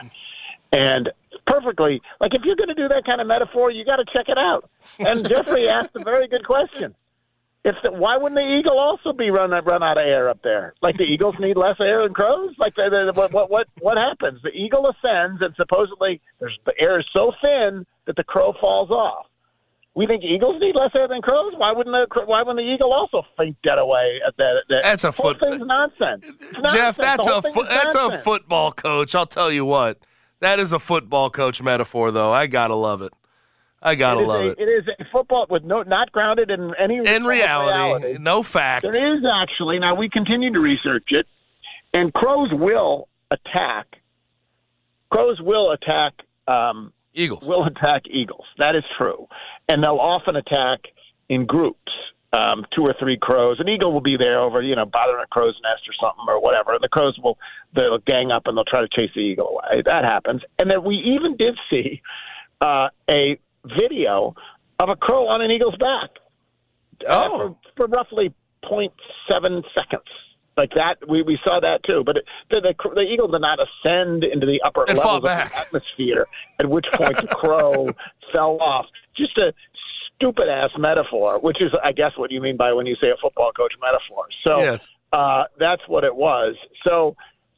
And 0.71 1.09
perfectly, 1.47 1.99
like 2.21 2.35
if 2.35 2.43
you're 2.45 2.55
going 2.55 2.69
to 2.69 2.75
do 2.75 2.87
that 2.89 3.05
kind 3.07 3.19
of 3.19 3.25
metaphor, 3.25 3.71
you 3.71 3.83
got 3.85 3.95
to 3.95 4.05
check 4.13 4.29
it 4.29 4.37
out. 4.37 4.69
And 4.99 5.27
Jeffrey 5.27 5.67
asked 5.77 5.95
a 5.95 6.03
very 6.03 6.27
good 6.27 6.45
question. 6.45 6.93
If 7.65 7.73
the, 7.81 7.91
why 7.91 8.17
wouldn't 8.17 8.37
the 8.37 8.59
eagle 8.59 8.77
also 8.77 9.13
be 9.13 9.31
run 9.31 9.49
run 9.49 9.81
out 9.81 9.97
of 9.97 10.05
air 10.05 10.29
up 10.29 10.43
there? 10.43 10.75
Like 10.83 10.97
the 10.97 11.05
eagles 11.05 11.33
need 11.39 11.57
less 11.57 11.77
air 11.79 12.03
than 12.03 12.13
crows. 12.13 12.53
Like 12.59 12.75
the, 12.75 13.11
the, 13.11 13.19
what 13.19 13.33
what 13.33 13.49
what 13.49 13.67
what 13.79 13.97
happens? 13.97 14.43
The 14.43 14.51
eagle 14.51 14.87
ascends, 14.87 15.41
and 15.41 15.55
supposedly 15.55 16.21
there's 16.39 16.55
the 16.67 16.73
air 16.79 16.99
is 16.99 17.05
so 17.11 17.33
thin 17.41 17.83
that 18.05 18.15
the 18.15 18.23
crow 18.23 18.53
falls 18.61 18.91
off. 18.91 19.25
We 19.97 20.05
think 20.05 20.23
eagles 20.23 20.61
need 20.61 20.75
less 20.75 20.91
air 20.95 21.07
than 21.07 21.23
crows. 21.23 21.53
Why 21.57 21.71
wouldn't 21.71 21.91
the 21.93 22.25
why 22.25 22.43
wouldn't 22.43 22.57
the 22.63 22.71
eagle 22.71 22.93
also 22.93 23.23
faint 23.35 23.57
dead 23.63 23.79
away 23.79 24.19
at 24.27 24.37
that? 24.37 24.53
that 24.69 24.81
That's 24.83 25.03
a 25.03 25.11
whole 25.11 25.31
foot- 25.33 25.39
thing's 25.39 25.65
nonsense. 25.65 26.23
Nonsense. 26.53 26.71
Geoff, 26.73 26.95
that's 26.97 27.25
a 27.27 27.41
fo- 27.41 27.63
that's 27.63 27.95
a 27.95 28.17
football 28.19 28.71
coach. 28.71 29.15
I'll 29.15 29.25
tell 29.25 29.51
you 29.51 29.65
what. 29.65 29.97
That 30.39 30.59
is 30.59 30.71
a 30.71 30.77
football 30.77 31.31
coach 31.31 31.63
metaphor, 31.63 32.11
though. 32.11 32.31
I 32.31 32.45
gotta 32.45 32.75
love 32.75 33.01
it. 33.01 33.11
I 33.81 33.95
gotta 33.95 34.21
It 34.21 34.27
love 34.27 34.41
a, 34.43 34.47
it. 34.51 34.59
It 34.59 34.63
is 34.69 34.87
a 34.99 35.03
football 35.11 35.47
with 35.49 35.63
no 35.63 35.81
not 35.81 36.11
grounded 36.11 36.51
in 36.51 36.73
any 36.77 36.97
In 36.97 37.23
reality, 37.25 37.77
reality. 38.05 38.17
no 38.19 38.43
fact. 38.43 38.85
There 38.91 39.15
is 39.17 39.23
actually 39.25 39.79
now 39.79 39.95
we 39.95 40.09
continue 40.09 40.53
to 40.53 40.59
research 40.59 41.05
it, 41.09 41.25
and 41.93 42.13
crows 42.13 42.49
will 42.53 43.07
attack. 43.31 43.87
Crows 45.11 45.39
will 45.41 45.71
attack. 45.71 46.13
Um, 46.47 46.93
Eagles. 47.13 47.43
will 47.45 47.65
attack 47.65 48.03
eagles. 48.07 48.45
That 48.59 48.75
is 48.75 48.83
true, 48.95 49.27
and 49.67 49.83
they'll 49.83 49.97
often 49.99 50.35
attack 50.35 50.79
in 51.29 51.45
groups. 51.45 51.91
Um, 52.33 52.65
two 52.75 52.81
or 52.85 52.93
three 52.99 53.17
crows. 53.17 53.57
An 53.61 53.69
eagle 53.69 53.93
will 53.93 54.01
be 54.01 54.17
there 54.17 54.39
over, 54.41 54.61
you 54.61 54.75
know, 54.75 54.85
bothering 54.85 55.23
a 55.23 55.27
crow's 55.27 55.55
nest 55.63 55.87
or 55.87 55.93
something 55.99 56.25
or 56.27 56.41
whatever. 56.41 56.73
And 56.73 56.83
the 56.83 56.89
crows 56.89 57.17
will 57.23 57.37
they'll 57.73 57.99
gang 57.99 58.31
up 58.31 58.43
and 58.47 58.57
they'll 58.57 58.65
try 58.65 58.81
to 58.81 58.87
chase 58.89 59.09
the 59.15 59.21
eagle 59.21 59.47
away. 59.47 59.81
That 59.85 60.03
happens. 60.03 60.41
And 60.59 60.69
then 60.69 60.83
we 60.83 60.95
even 60.97 61.37
did 61.37 61.57
see 61.69 62.01
uh, 62.59 62.89
a 63.09 63.39
video 63.65 64.35
of 64.77 64.89
a 64.89 64.95
crow 64.97 65.27
on 65.29 65.41
an 65.41 65.51
eagle's 65.51 65.77
back 65.77 66.09
uh, 67.09 67.29
Oh. 67.31 67.37
for, 67.37 67.55
for 67.77 67.87
roughly 67.87 68.33
0.7 68.65 69.63
seconds. 69.73 70.03
Like 70.57 70.71
that, 70.75 70.97
we, 71.07 71.21
we 71.21 71.39
saw 71.43 71.59
that 71.61 71.83
too. 71.85 72.03
But 72.05 72.17
it, 72.17 72.25
the, 72.49 72.59
the 72.61 72.89
the 72.95 73.01
eagle 73.01 73.27
did 73.27 73.41
not 73.41 73.59
ascend 73.59 74.23
into 74.23 74.45
the 74.47 74.59
upper 74.65 74.83
And 74.87 74.97
levels 74.97 75.17
of 75.17 75.21
the 75.23 75.31
atmosphere. 75.31 76.27
At 76.59 76.67
which 76.69 76.85
point 76.93 77.15
the 77.15 77.27
crow 77.27 77.89
fell 78.33 78.57
off. 78.59 78.87
Just 79.17 79.37
a 79.37 79.53
stupid 80.15 80.47
ass 80.49 80.71
metaphor, 80.77 81.39
which 81.39 81.61
is, 81.61 81.71
I 81.83 81.91
guess, 81.91 82.11
what 82.17 82.31
you 82.31 82.41
mean 82.41 82.57
by 82.57 82.73
when 82.73 82.85
you 82.85 82.95
say 83.01 83.07
a 83.09 83.17
football 83.21 83.51
coach 83.51 83.73
metaphor. 83.81 84.25
So 84.43 84.59
Yes. 84.61 84.89
uh, 85.13 85.43
that's 85.59 85.81
what 85.87 86.03
it 86.03 86.15
was. 86.15 86.55
So, 86.83 87.15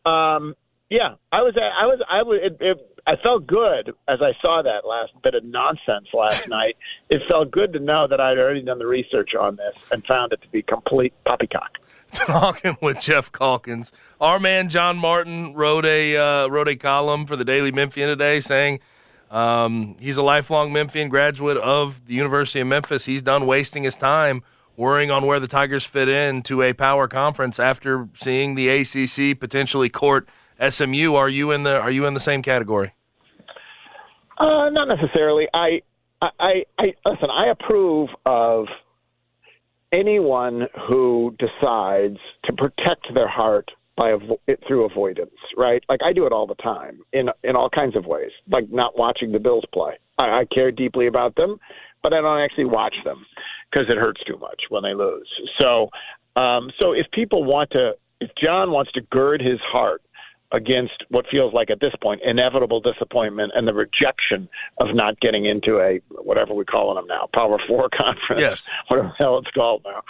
um, 0.10 0.56
yeah, 0.89 1.16
I 1.32 1.42
was, 1.42 1.54
I 1.58 1.86
was, 1.86 2.01
I 2.10 2.24
was, 2.24 2.39
it, 2.44 2.58
it, 2.60 3.00
I 3.06 3.16
felt 3.22 3.46
good 3.48 3.89
as 4.08 4.20
I 4.22 4.32
saw 4.42 4.62
that 4.63 4.88
last 4.88 5.12
bit 5.24 5.36
of 5.36 5.44
nonsense 5.44 6.08
last 6.13 6.48
night. 6.58 6.75
It 7.10 7.22
felt 7.30 7.51
good 7.51 7.74
to 7.74 7.80
know 7.80 8.08
that 8.08 8.19
I'd 8.19 8.38
already 8.38 8.62
done 8.62 8.80
the 8.80 8.88
research 8.88 9.36
on 9.39 9.56
this 9.56 9.76
and 9.91 10.04
found 10.06 10.34
it 10.34 10.41
to 10.41 10.48
be 10.50 10.62
complete 10.63 11.13
poppycock. 11.26 11.78
Talking 12.12 12.76
with 12.82 13.00
Geoff 13.02 13.32
Calkins. 13.32 13.91
Our 14.19 14.39
man 14.39 14.67
John 14.69 14.98
Martin 14.98 15.54
wrote 15.54 15.86
a 15.86 16.17
uh, 16.17 16.48
wrote 16.48 16.67
a 16.67 16.76
column 16.76 17.28
for 17.28 17.36
the 17.36 17.45
Daily 17.45 17.72
Memphian 17.72 18.08
today 18.08 18.39
saying 18.39 18.80
um, 19.30 19.96
he's 20.00 20.18
a 20.18 20.24
lifelong 20.24 20.74
Memphian 20.74 21.10
graduate 21.10 21.58
of 21.58 22.06
the 22.06 22.13
University 22.13 22.60
of 22.60 22.68
Memphis. 22.68 23.06
He's 23.06 23.22
done 23.22 23.46
wasting 23.46 23.84
his 23.84 23.96
time 23.96 24.44
worrying 24.76 25.12
on 25.12 25.26
where 25.26 25.42
the 25.42 25.48
Tigers 25.48 25.86
fit 25.86 26.08
into 26.08 26.62
a 26.62 26.72
power 26.74 27.08
conference 27.08 27.60
after 27.60 28.08
seeing 28.13 28.56
the 28.56 28.70
ACC 28.70 29.38
potentially 29.38 29.89
court 29.89 30.28
SMU. 30.68 31.15
Are 31.15 31.30
you 31.30 31.52
in 31.52 31.63
the 31.63 31.80
Are 31.80 31.92
you 31.92 32.06
in 32.06 32.13
the 32.13 32.20
same 32.20 32.42
category? 32.42 32.94
Uh, 34.38 34.70
not 34.70 34.88
necessarily. 34.88 35.48
I, 35.54 35.82
I, 36.22 36.63
I 36.80 36.94
listen. 37.06 37.30
I 37.30 37.48
approve 37.48 38.10
of 38.26 38.68
anyone 39.92 40.68
who 40.88 41.36
decides 41.38 42.18
to 42.46 42.54
protect 42.54 43.13
their 43.13 43.28
heart 43.28 43.72
by 44.00 44.12
avo- 44.12 44.40
it 44.48 44.64
through 44.68 44.86
avoidance. 44.86 45.36
Right? 45.58 45.84
Like 45.90 46.00
I 46.04 46.14
do 46.14 46.26
it 46.26 46.32
all 46.32 46.48
the 46.48 46.56
time 46.56 47.02
in 47.14 47.30
in 47.44 47.56
all 47.56 47.70
kinds 47.70 47.96
of 47.96 48.06
ways. 48.06 48.32
Like 48.50 48.72
not 48.72 48.98
watching 48.98 49.32
the 49.32 49.40
Bills 49.40 49.66
play. 49.74 49.94
I, 50.20 50.26
I 50.42 50.46
care 50.54 50.72
deeply 50.72 51.06
about 51.08 51.36
them, 51.36 51.60
but 52.02 52.14
I 52.14 52.22
don't 52.22 52.40
actually 52.40 52.66
watch 52.66 52.96
them 53.04 53.26
because 53.70 53.88
it 53.90 53.98
hurts 53.98 54.22
too 54.26 54.38
much 54.38 54.62
when 54.70 54.82
they 54.84 54.94
lose. 54.94 55.30
So, 55.60 55.90
um, 56.36 56.72
so 56.80 56.94
if 56.94 57.06
people 57.12 57.44
want 57.44 57.70
to, 57.72 57.92
if 58.22 58.32
John 58.42 58.72
wants 58.72 58.92
to 58.94 59.02
gird 59.12 59.42
his 59.42 59.60
heart 59.62 60.02
against 60.52 61.04
what 61.10 61.26
feels 61.30 61.54
like 61.54 61.70
at 61.70 61.80
this 61.80 61.94
point 62.02 62.20
inevitable 62.26 62.82
disappointment 62.82 63.52
and 63.56 63.68
the 63.68 63.74
rejection 63.74 64.50
of 64.80 64.88
not 64.96 65.20
getting 65.20 65.46
into 65.46 65.78
a 65.80 66.00
whatever 66.24 66.56
we're 66.56 66.64
calling 66.64 66.96
them 66.96 67.06
now 67.06 67.30
Power 67.36 67.60
Four 67.68 67.88
conference, 67.96 68.42
Yes. 68.42 68.70
whatever 68.88 69.10
the 69.10 69.14
hell 69.24 69.38
it's 69.38 69.52
called 69.52 69.86
now. 69.86 70.02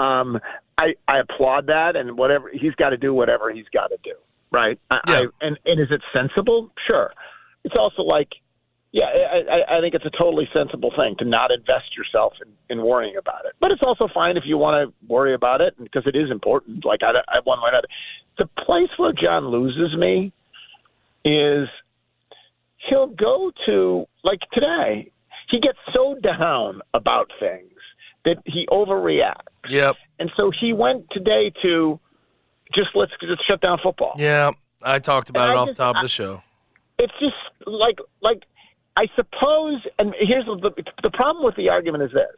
Um, 0.00 0.38
I 0.80 1.12
I 1.14 1.18
applaud 1.20 1.66
that, 1.66 1.96
and 1.96 2.16
whatever 2.16 2.50
he's 2.52 2.74
got 2.74 2.90
to 2.90 2.96
do, 2.96 3.12
whatever 3.14 3.50
he's 3.52 3.68
got 3.72 3.88
to 3.88 3.98
do, 4.02 4.14
right? 4.50 4.78
I, 4.90 5.00
Yeah. 5.06 5.14
I, 5.14 5.46
and 5.46 5.58
and 5.64 5.80
is 5.80 5.88
it 5.90 6.02
sensible? 6.12 6.70
Sure. 6.86 7.12
It's 7.64 7.76
also 7.78 8.02
like. 8.02 8.28
Yeah, 8.92 9.04
I, 9.04 9.38
I, 9.54 9.78
I 9.78 9.80
think 9.80 9.94
it's 9.94 10.04
a 10.04 10.10
totally 10.18 10.48
sensible 10.52 10.90
thing 10.96 11.14
to 11.20 11.24
not 11.24 11.52
invest 11.52 11.96
yourself 11.96 12.32
in, 12.44 12.76
in 12.76 12.84
worrying 12.84 13.14
about 13.16 13.44
it. 13.44 13.52
But 13.60 13.70
it's 13.70 13.82
also 13.84 14.08
fine 14.12 14.36
if 14.36 14.42
you 14.44 14.58
want 14.58 14.74
to 14.82 15.06
worry 15.06 15.32
about 15.32 15.60
it 15.60 15.74
because 15.80 16.02
it 16.06 16.16
is 16.16 16.28
important. 16.28 16.84
Like 16.84 16.98
I, 17.04 17.12
I 17.28 17.38
one 17.44 17.60
way 17.60 17.66
or 17.66 17.68
another. 17.68 17.86
The 18.38 18.46
place 18.64 18.88
where 18.96 19.12
John 19.12 19.46
loses 19.46 19.96
me 19.96 20.32
is 21.24 21.68
he'll 22.88 23.06
go 23.06 23.52
to 23.66 24.06
like 24.24 24.40
today. 24.52 25.12
He 25.50 25.60
gets 25.60 25.78
so 25.94 26.16
down 26.20 26.80
about 26.92 27.30
things 27.38 27.70
that 28.24 28.38
he 28.44 28.66
overreacts, 28.72 29.46
Yep. 29.68 29.96
And 30.20 30.30
so 30.36 30.50
he 30.60 30.72
went 30.72 31.06
today 31.10 31.52
to 31.62 31.98
just 32.74 32.90
let's 32.94 33.10
just 33.20 33.44
shut 33.48 33.60
down 33.60 33.78
football. 33.82 34.12
Yeah. 34.16 34.52
I 34.82 34.98
talked 35.00 35.28
about 35.28 35.48
And 35.50 35.56
it 35.56 35.58
I 35.58 35.60
off 35.60 35.66
the 35.66 35.70
just- 35.72 35.78
top 35.78 35.96
of 35.96 36.02
the 36.02 36.08
show. 36.08 36.42
it's 36.98 37.12
just 37.18 37.34
like 37.66 37.98
like 38.22 38.42
I 38.96 39.06
suppose, 39.16 39.80
and 39.98 40.14
here's 40.18 40.44
the 40.46 40.70
the 41.02 41.10
problem 41.10 41.44
with 41.44 41.56
the 41.56 41.68
argument 41.70 42.04
is 42.04 42.10
this: 42.12 42.36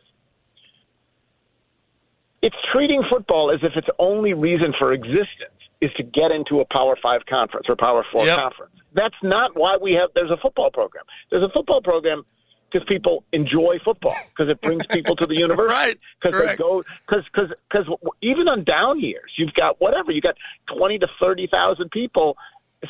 it's 2.42 2.56
treating 2.72 3.02
football 3.10 3.50
as 3.52 3.60
if 3.62 3.76
its 3.76 3.88
only 3.98 4.32
reason 4.34 4.74
for 4.78 4.92
existence 4.92 5.58
is 5.80 5.90
to 5.96 6.02
get 6.02 6.30
into 6.30 6.60
a 6.60 6.64
Power 6.72 6.96
Five 7.02 7.22
conference 7.28 7.66
or 7.68 7.76
Power 7.76 8.04
Four 8.12 8.26
Yep. 8.26 8.38
conference. 8.38 8.72
That's 8.94 9.14
not 9.22 9.56
why 9.56 9.76
we 9.80 9.92
have. 9.94 10.10
There's 10.14 10.30
a 10.30 10.36
football 10.36 10.70
program. 10.70 11.04
There's 11.30 11.42
a 11.42 11.48
football 11.52 11.80
program 11.80 12.24
because 12.72 12.86
people 12.88 13.24
enjoy 13.32 13.78
football 13.84 14.16
because 14.30 14.50
it 14.50 14.60
brings 14.62 14.84
people 14.86 15.16
to 15.16 15.26
the 15.26 15.34
university. 15.38 15.72
Right. 15.72 15.98
Because 16.22 16.40
they 16.40 16.56
go 16.56 16.82
because 17.06 17.24
because 17.32 17.50
because 17.70 17.86
even 18.22 18.48
on 18.48 18.64
down 18.64 19.00
years, 19.00 19.32
you've 19.36 19.54
got 19.54 19.80
whatever 19.80 20.10
you 20.10 20.20
got 20.20 20.36
twenty 20.74 20.98
to 20.98 21.06
thirty 21.20 21.46
thousand 21.46 21.90
people 21.90 22.36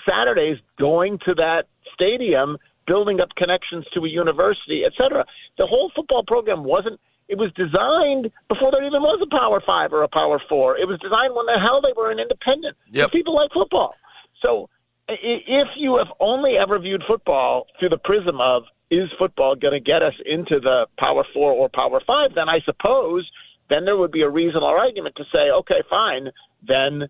Saturdays 0.08 0.58
going 0.78 1.18
to 1.26 1.34
that 1.34 1.64
stadium, 1.94 2.56
building 2.86 3.20
up 3.20 3.28
connections 3.36 3.84
to 3.94 4.00
a 4.04 4.08
university, 4.08 4.82
et 4.86 4.92
cetera. 4.96 5.24
The 5.58 5.66
whole 5.66 5.90
football 5.94 6.24
program 6.26 6.64
wasn't. 6.64 7.00
It 7.28 7.38
was 7.38 7.50
designed 7.54 8.30
before 8.48 8.70
there 8.72 8.84
even 8.84 9.00
was 9.00 9.20
a 9.22 9.30
Power 9.30 9.62
Five 9.64 9.92
or 9.92 10.02
a 10.02 10.08
Power 10.08 10.40
Four. 10.48 10.76
It 10.76 10.86
was 10.86 10.98
designed 11.00 11.34
when 11.34 11.46
the 11.46 11.58
hell 11.58 11.80
they 11.80 11.94
were 11.96 12.10
an 12.10 12.18
independent. 12.18 12.76
Yep. 12.90 13.12
People 13.12 13.34
like 13.34 13.50
football. 13.52 13.94
So 14.42 14.68
if 15.08 15.68
you 15.76 15.96
have 15.96 16.08
only 16.20 16.56
ever 16.60 16.78
viewed 16.78 17.02
football 17.06 17.66
through 17.78 17.90
the 17.90 17.98
prism 17.98 18.40
of 18.40 18.64
is 19.00 19.09
football 19.18 19.57
going 19.57 19.72
to 19.72 19.81
get 19.92 20.02
us 20.02 20.14
into 20.26 20.61
the 20.61 20.87
Power 20.98 21.24
Four 21.35 21.52
or 21.52 21.68
Power 21.68 22.00
Five, 22.07 22.31
then 22.35 22.48
I 22.48 22.61
suppose 22.64 23.28
then 23.70 23.85
there 23.87 23.96
would 23.96 24.12
be 24.12 24.22
a 24.22 24.28
reasonable 24.28 24.66
argument 24.68 25.14
to 25.16 25.24
say, 25.33 25.44
okay, 25.61 25.81
fine, 25.88 26.24
then 26.66 27.09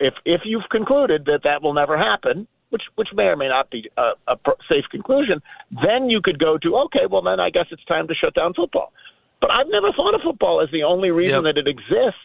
if 0.00 0.14
if 0.24 0.42
you've 0.44 0.68
concluded 0.70 1.24
that 1.26 1.40
that 1.44 1.62
will 1.62 1.72
never 1.74 1.96
happen, 1.96 2.46
which 2.70 2.82
which 2.96 3.08
may 3.14 3.24
or 3.24 3.36
may 3.36 3.48
not 3.48 3.70
be 3.70 3.88
a, 3.96 4.12
a 4.28 4.36
safe 4.68 4.84
conclusion, 4.90 5.40
then 5.84 6.10
you 6.10 6.20
could 6.22 6.38
go 6.38 6.58
to 6.58 6.76
okay, 6.86 7.06
well 7.10 7.22
then 7.22 7.40
I 7.40 7.50
guess 7.50 7.66
it's 7.70 7.84
time 7.86 8.06
to 8.08 8.14
shut 8.14 8.34
down 8.34 8.52
football. 8.54 8.92
But 9.40 9.50
I've 9.50 9.68
never 9.68 9.92
thought 9.92 10.14
of 10.14 10.20
football 10.22 10.60
as 10.62 10.68
the 10.72 10.82
only 10.84 11.10
reason 11.10 11.44
Yep. 11.44 11.54
that 11.54 11.58
it 11.58 11.68
exists 11.68 12.20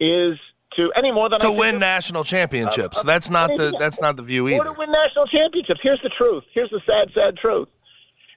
is 0.00 0.38
to 0.76 0.90
any 0.96 1.12
more 1.12 1.28
than 1.28 1.36
I 1.36 1.38
To 1.38 1.46
think 1.48 1.58
win 1.60 1.78
national 1.78 2.24
championships. 2.24 2.98
uh, 2.98 3.02
That's 3.04 3.30
not 3.30 3.50
the 3.56 3.74
that's 3.78 4.00
not 4.00 4.16
the 4.16 4.22
view 4.22 4.46
or 4.46 4.50
either. 4.50 4.64
to 4.64 4.72
win 4.72 4.90
national 4.90 5.26
championships. 5.28 5.80
Here's 5.82 6.00
the 6.02 6.10
truth. 6.10 6.44
Here's 6.52 6.70
the 6.70 6.80
sad, 6.86 7.12
sad 7.14 7.36
truth. 7.36 7.68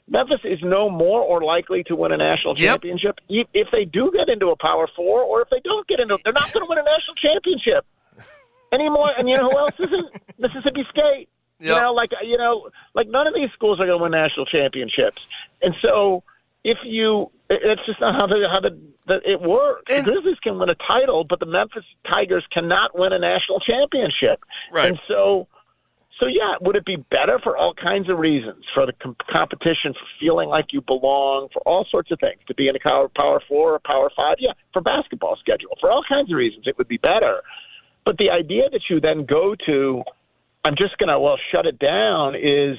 Memphis 0.10 0.40
is 0.46 0.60
no 0.64 0.90
more 0.90 1.22
or 1.22 1.44
likely 1.44 1.84
to 1.84 1.96
win 1.96 2.12
a 2.14 2.18
national 2.18 2.58
Yep. 2.58 2.70
championship 2.76 3.20
if 3.30 3.68
they 3.72 3.84
do 3.86 4.12
get 4.16 4.30
into 4.30 4.48
a 4.48 4.56
Power 4.56 4.88
Four, 4.96 5.22
or 5.24 5.42
if 5.42 5.50
they 5.50 5.60
don't 5.64 5.86
get 5.88 6.00
into. 6.00 6.18
They're 6.24 6.34
not 6.34 6.52
going 6.54 6.66
to 6.66 6.70
win 6.70 6.78
a 6.78 6.84
national 6.84 7.16
championship 7.22 7.86
anymore. 8.72 9.12
And 9.18 9.28
you 9.30 9.38
know 9.38 9.50
who 9.50 9.58
else 9.58 9.76
isn't? 9.80 10.08
Mississippi 10.40 10.86
State. 10.92 11.30
You 11.60 11.70
know, 11.74 11.92
like 11.92 12.12
uh, 12.14 12.24
you 12.24 12.38
know, 12.38 12.70
like 12.94 13.08
none 13.08 13.26
of 13.26 13.34
these 13.34 13.50
schools 13.54 13.80
are 13.80 13.88
going 13.88 13.98
to 13.98 14.04
win 14.04 14.12
national 14.12 14.46
championships. 14.46 15.26
And 15.64 15.74
so, 15.82 16.24
if 16.64 16.78
you, 16.86 17.32
it- 17.50 17.62
it's 17.64 17.86
just 17.88 18.00
not 18.00 18.14
how 18.22 18.28
the 18.28 18.48
how 18.52 18.60
the, 18.60 18.80
the 19.08 19.16
it 19.30 19.42
works. 19.42 19.92
And- 19.92 20.06
the 20.06 20.12
Grizzlies 20.12 20.38
can 20.44 20.60
win 20.60 20.70
a 20.70 20.76
title, 20.76 21.24
but 21.24 21.40
the 21.40 21.48
Memphis 21.48 21.84
Tigers 22.08 22.46
cannot 22.54 22.98
win 22.98 23.12
a 23.12 23.18
national 23.18 23.60
championship. 23.60 24.40
Right. 24.72 24.90
And 24.90 25.00
so, 25.08 25.48
so 26.20 26.26
yeah, 26.26 26.56
would 26.62 26.76
it 26.76 26.86
be 26.86 26.96
better 26.96 27.40
for 27.44 27.56
all 27.56 27.74
kinds 27.74 28.10
of 28.10 28.18
reasons? 28.18 28.64
For 28.74 28.86
the 28.86 28.94
com- 28.94 29.16
competition, 29.30 29.94
for 29.94 30.08
feeling 30.20 30.50
like 30.50 30.68
you 30.72 30.82
belong, 30.82 31.50
for 31.54 31.62
all 31.62 31.86
sorts 31.90 32.12
of 32.12 32.20
things, 32.20 32.40
to 32.48 32.56
be 32.56 32.68
in 32.68 32.76
a 32.76 32.80
power, 32.80 33.08
power 33.16 33.42
four 33.48 33.74
or 33.74 33.80
power 33.80 34.10
five? 34.16 34.38
Yeah, 34.40 34.54
for 34.74 34.82
basketball 34.82 35.38
schedule, 35.40 35.78
for 35.80 35.92
all 35.92 36.04
kinds 36.08 36.32
of 36.32 36.38
reasons, 36.38 36.66
it 36.66 36.78
would 36.78 36.88
be 36.88 36.98
better. 36.98 37.42
But 38.04 38.18
the 38.18 38.32
idea 38.32 38.70
that 38.72 38.82
you 38.90 39.00
then 39.00 39.26
go 39.26 39.56
to, 39.66 40.04
I'm 40.64 40.76
just 40.78 40.98
going 40.98 41.10
to 41.10 41.20
well 41.20 41.38
shut 41.52 41.66
it 41.66 41.78
down 41.78 42.36
is 42.36 42.78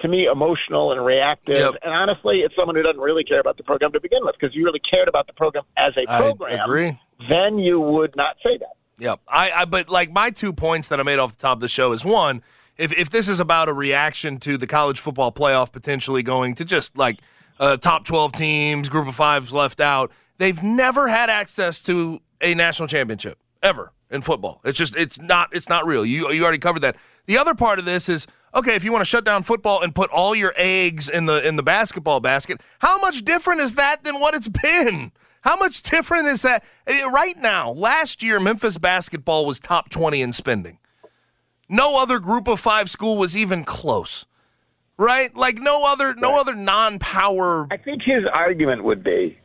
to 0.00 0.08
me 0.08 0.26
emotional 0.26 0.90
and 0.92 1.04
reactive. 1.04 1.58
Yep. 1.58 1.74
And 1.82 1.92
honestly, 1.92 2.38
it's 2.38 2.56
someone 2.56 2.74
who 2.74 2.82
doesn't 2.82 3.00
really 3.00 3.22
care 3.22 3.40
about 3.40 3.58
the 3.58 3.62
program 3.62 3.92
to 3.92 4.00
begin 4.00 4.20
with. 4.22 4.34
Because 4.40 4.56
you 4.56 4.64
really 4.64 4.80
cared 4.80 5.08
about 5.08 5.28
the 5.28 5.34
program 5.34 5.64
as 5.76 5.92
a 5.96 6.06
program, 6.06 6.60
I 6.60 6.64
agree. 6.64 7.00
then 7.28 7.58
you 7.58 7.80
would 7.80 8.16
not 8.16 8.36
say 8.42 8.58
that. 8.58 8.74
Yep. 8.98 9.20
I, 9.28 9.50
I 9.50 9.64
but 9.66 9.88
like 9.88 10.12
my 10.12 10.30
two 10.30 10.52
points 10.52 10.88
that 10.88 10.98
I 10.98 11.02
made 11.02 11.18
off 11.18 11.32
the 11.32 11.38
top 11.38 11.58
of 11.58 11.60
the 11.60 11.68
show 11.68 11.92
is 11.92 12.04
one, 12.04 12.42
if 12.76 12.92
if 12.92 13.10
this 13.10 13.28
is 13.28 13.40
about 13.40 13.68
a 13.68 13.72
reaction 13.72 14.38
to 14.40 14.56
the 14.56 14.66
college 14.66 15.00
football 15.00 15.32
playoff 15.32 15.72
potentially 15.72 16.22
going 16.22 16.54
to 16.56 16.64
just 16.64 16.96
like 16.96 17.20
uh, 17.60 17.76
top 17.76 18.04
twelve 18.04 18.32
teams, 18.32 18.88
group 18.88 19.08
of 19.08 19.14
fives 19.14 19.52
left 19.52 19.80
out, 19.80 20.10
they've 20.38 20.62
never 20.62 21.08
had 21.08 21.30
access 21.30 21.80
to 21.82 22.20
a 22.40 22.54
national 22.54 22.88
championship 22.88 23.38
ever 23.62 23.92
in 24.10 24.22
football. 24.22 24.60
It's 24.64 24.78
just 24.78 24.96
it's 24.96 25.18
not 25.20 25.48
it's 25.52 25.68
not 25.68 25.86
real. 25.86 26.04
You 26.04 26.30
you 26.30 26.42
already 26.42 26.58
covered 26.58 26.80
that. 26.80 26.96
The 27.26 27.38
other 27.38 27.54
part 27.54 27.78
of 27.78 27.84
this 27.84 28.08
is 28.08 28.26
okay 28.54 28.74
if 28.74 28.84
you 28.84 28.92
want 28.92 29.02
to 29.02 29.08
shut 29.08 29.24
down 29.24 29.42
football 29.42 29.82
and 29.82 29.94
put 29.94 30.10
all 30.10 30.34
your 30.34 30.52
eggs 30.56 31.08
in 31.08 31.26
the 31.26 31.46
in 31.46 31.56
the 31.56 31.62
basketball 31.62 32.20
basket. 32.20 32.60
How 32.80 32.98
much 32.98 33.24
different 33.24 33.60
is 33.60 33.74
that 33.74 34.04
than 34.04 34.20
what 34.20 34.34
it's 34.34 34.48
been? 34.48 35.12
How 35.42 35.56
much 35.56 35.82
different 35.82 36.28
is 36.28 36.42
that? 36.42 36.64
Right 36.86 37.36
now, 37.36 37.72
last 37.72 38.22
year, 38.22 38.38
Memphis 38.38 38.78
basketball 38.78 39.44
was 39.44 39.58
top 39.58 39.90
20 39.90 40.22
in 40.22 40.32
spending. 40.32 40.78
No 41.72 42.00
other 42.00 42.18
group 42.20 42.46
of 42.46 42.60
five 42.60 42.88
school 42.90 43.16
was 43.16 43.36
even 43.36 43.64
close. 43.64 44.26
Right? 44.98 45.34
Like 45.34 45.58
no 45.58 45.84
other 45.86 46.14
no 46.14 46.38
other 46.38 46.54
non-power 46.54 47.66
I 47.72 47.76
think 47.78 48.02
his 48.02 48.24
argument 48.32 48.84
would 48.84 49.02
be 49.02 49.38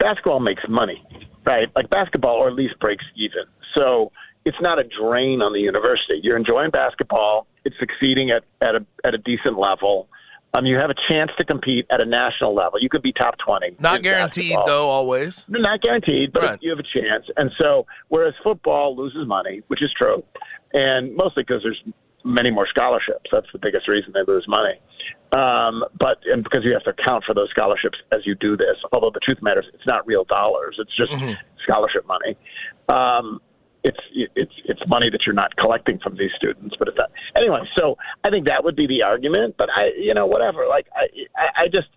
basketball 0.00 0.40
makes 0.40 0.62
money, 0.68 1.04
right? 1.44 1.68
Like 1.76 1.88
basketball, 1.90 2.36
or 2.36 2.48
at 2.48 2.54
least 2.54 2.80
breaks 2.80 3.04
even. 3.14 3.44
So 3.74 4.10
it's 4.44 4.56
not 4.60 4.78
a 4.80 4.84
drain 4.84 5.40
on 5.42 5.52
the 5.52 5.60
university. 5.60 6.18
You're 6.22 6.36
enjoying 6.38 6.70
basketball. 6.70 7.46
It's 7.64 7.76
succeeding 7.78 8.30
at, 8.30 8.42
at 8.66 8.74
a 8.74 8.84
at 9.04 9.14
a 9.14 9.18
decent 9.18 9.58
level. 9.58 10.08
Um, 10.54 10.66
you 10.66 10.76
have 10.76 10.90
a 10.90 10.94
chance 11.08 11.30
to 11.38 11.44
compete 11.44 11.86
at 11.90 12.00
a 12.00 12.04
national 12.04 12.54
level. 12.54 12.80
You 12.80 12.88
could 12.88 13.02
be 13.02 13.12
top 13.12 13.36
twenty. 13.38 13.76
not 13.78 14.02
guaranteed 14.02 14.50
basketball. 14.50 14.66
though 14.66 14.88
always. 14.88 15.44
Not 15.48 15.80
guaranteed, 15.80 16.32
but 16.32 16.42
Right. 16.42 16.58
you 16.60 16.70
have 16.70 16.78
a 16.80 16.82
chance. 16.82 17.24
And 17.36 17.52
so, 17.56 17.86
whereas 18.08 18.34
football 18.42 18.96
loses 18.96 19.26
money, 19.28 19.62
which 19.68 19.82
is 19.82 19.90
true, 19.96 20.24
and 20.72 21.14
mostly 21.16 21.42
because 21.42 21.62
there's 21.62 21.82
many 22.24 22.50
more 22.50 22.66
scholarships. 22.66 23.30
That's 23.32 23.46
the 23.52 23.58
biggest 23.58 23.88
reason 23.88 24.12
they 24.14 24.22
lose 24.26 24.46
money. 24.48 24.78
Um, 25.32 25.84
but 25.98 26.18
and 26.26 26.44
because 26.44 26.64
you 26.64 26.72
have 26.72 26.84
to 26.84 26.90
account 26.90 27.24
for 27.24 27.34
those 27.34 27.50
scholarships 27.50 27.98
as 28.12 28.20
you 28.26 28.34
do 28.34 28.56
this. 28.56 28.76
Although 28.92 29.10
the 29.10 29.20
truth 29.20 29.38
matters, 29.42 29.66
it's 29.72 29.86
not 29.86 30.06
real 30.06 30.24
dollars. 30.24 30.76
It's 30.78 30.94
just 30.96 31.12
scholarship 31.64 32.06
money. 32.06 32.36
Um, 32.88 33.40
it's 33.84 33.98
it's 34.14 34.52
it's 34.64 34.80
money 34.86 35.10
that 35.10 35.20
you're 35.26 35.34
not 35.34 35.56
collecting 35.56 35.98
from 35.98 36.16
these 36.16 36.30
students, 36.36 36.76
but 36.78 36.88
it's 36.88 36.96
not. 36.96 37.10
Anyway, 37.34 37.60
so 37.76 37.96
I 38.22 38.30
think 38.30 38.46
that 38.46 38.62
would 38.62 38.76
be 38.76 38.86
the 38.86 39.02
argument. 39.02 39.56
But 39.58 39.70
I, 39.74 39.90
you 39.98 40.14
know, 40.14 40.26
whatever. 40.26 40.66
Like 40.68 40.86
I, 40.94 41.06
I, 41.36 41.62
I 41.62 41.66
just 41.66 41.88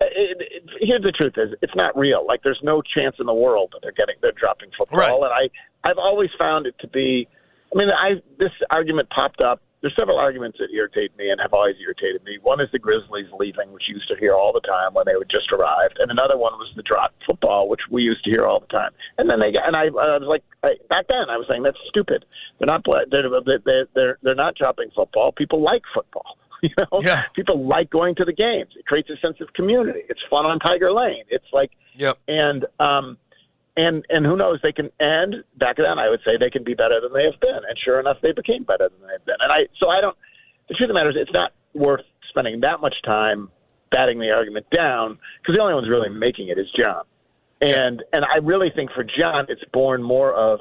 it, 0.00 0.38
it, 0.40 0.62
here's 0.80 1.02
the 1.02 1.12
truth: 1.12 1.34
is 1.36 1.54
it's 1.62 1.76
not 1.76 1.96
real. 1.96 2.26
Like 2.26 2.42
there's 2.42 2.60
no 2.62 2.82
chance 2.82 3.16
in 3.20 3.26
the 3.26 3.34
world 3.34 3.70
that 3.72 3.80
they're 3.82 3.92
getting 3.92 4.16
they're 4.20 4.32
dropping 4.32 4.70
football. 4.76 4.98
Right. 4.98 5.12
And 5.12 5.50
I 5.84 5.88
I've 5.88 5.98
always 5.98 6.30
found 6.38 6.66
it 6.66 6.74
to 6.80 6.88
be. 6.88 7.28
I 7.72 7.78
mean, 7.78 7.88
I 7.90 8.14
this 8.38 8.52
argument 8.70 9.10
popped 9.10 9.40
up. 9.40 9.60
There's 9.80 9.94
several 9.94 10.18
arguments 10.18 10.58
that 10.58 10.74
irritate 10.74 11.16
me 11.16 11.30
and 11.30 11.40
have 11.40 11.52
always 11.52 11.76
irritated 11.80 12.24
me. 12.24 12.38
One 12.42 12.60
is 12.60 12.68
the 12.72 12.80
Grizzlies 12.80 13.26
leaving, 13.38 13.70
which 13.72 13.84
you 13.88 13.94
used 13.94 14.08
to 14.08 14.16
hear 14.16 14.34
all 14.34 14.52
the 14.52 14.60
time 14.66 14.92
when 14.92 15.04
they 15.06 15.14
would 15.14 15.30
just 15.30 15.52
arrived, 15.52 15.98
and 16.00 16.10
another 16.10 16.36
one 16.36 16.52
was 16.54 16.68
the 16.74 16.82
drop 16.82 17.14
football, 17.24 17.68
which 17.68 17.82
we 17.88 18.02
used 18.02 18.24
to 18.24 18.30
hear 18.30 18.44
all 18.44 18.58
the 18.58 18.66
time. 18.66 18.90
And 19.18 19.30
then 19.30 19.38
they 19.38 19.52
got, 19.52 19.68
and 19.68 19.76
I, 19.76 19.84
I 19.84 20.18
was 20.18 20.26
like, 20.26 20.42
I, 20.64 20.74
back 20.88 21.06
then 21.08 21.30
I 21.30 21.36
was 21.36 21.46
saying 21.48 21.62
that's 21.62 21.78
stupid. 21.88 22.24
They're 22.58 22.66
not 22.66 22.84
they're 23.10 23.22
they're 23.64 23.86
they're 23.94 24.18
they're 24.22 24.34
not 24.34 24.56
dropping 24.56 24.90
football. 24.96 25.30
People 25.32 25.62
like 25.62 25.82
football. 25.94 26.36
You 26.60 26.70
know, 26.76 27.00
Yeah. 27.04 27.22
people 27.36 27.68
like 27.68 27.88
going 27.88 28.16
to 28.16 28.24
the 28.24 28.32
games. 28.32 28.70
It 28.76 28.84
creates 28.84 29.08
a 29.10 29.16
sense 29.24 29.36
of 29.40 29.52
community. 29.52 30.00
It's 30.08 30.18
fun 30.28 30.44
on 30.44 30.58
Tiger 30.58 30.90
Lane. 30.90 31.22
It's 31.28 31.46
like 31.52 31.70
Yep. 31.94 32.18
and 32.26 32.66
um 32.80 33.16
and 33.78 34.04
and 34.10 34.26
who 34.26 34.36
knows 34.36 34.58
they 34.62 34.72
can 34.72 34.90
and 35.00 35.36
back 35.56 35.76
then 35.76 35.98
I 35.98 36.10
would 36.10 36.20
say 36.24 36.32
they 36.38 36.50
can 36.50 36.64
be 36.64 36.74
better 36.74 37.00
than 37.00 37.12
they 37.14 37.24
have 37.24 37.38
been 37.40 37.62
and 37.68 37.78
sure 37.82 37.98
enough 38.00 38.18
they 38.20 38.32
became 38.32 38.64
better 38.64 38.88
than 38.90 39.00
they've 39.08 39.24
been 39.24 39.36
and 39.40 39.50
I 39.52 39.66
so 39.80 39.88
I 39.88 40.00
don't 40.02 40.16
the 40.68 40.74
truth 40.74 40.88
of 40.90 40.94
the 40.94 40.94
matter 40.94 41.10
is 41.10 41.16
it's 41.18 41.32
not 41.32 41.52
worth 41.74 42.04
spending 42.28 42.60
that 42.60 42.80
much 42.80 42.96
time 43.04 43.48
batting 43.90 44.18
the 44.18 44.30
argument 44.30 44.66
down 44.74 45.16
because 45.40 45.54
the 45.56 45.62
only 45.62 45.74
one's 45.74 45.88
really 45.88 46.10
making 46.10 46.48
it 46.48 46.58
is 46.58 46.66
John 46.78 47.04
and 47.60 48.02
and 48.12 48.24
I 48.24 48.38
really 48.42 48.70
think 48.74 48.90
for 48.92 49.04
John 49.04 49.46
it's 49.48 49.64
born 49.72 50.02
more 50.02 50.34
of 50.34 50.60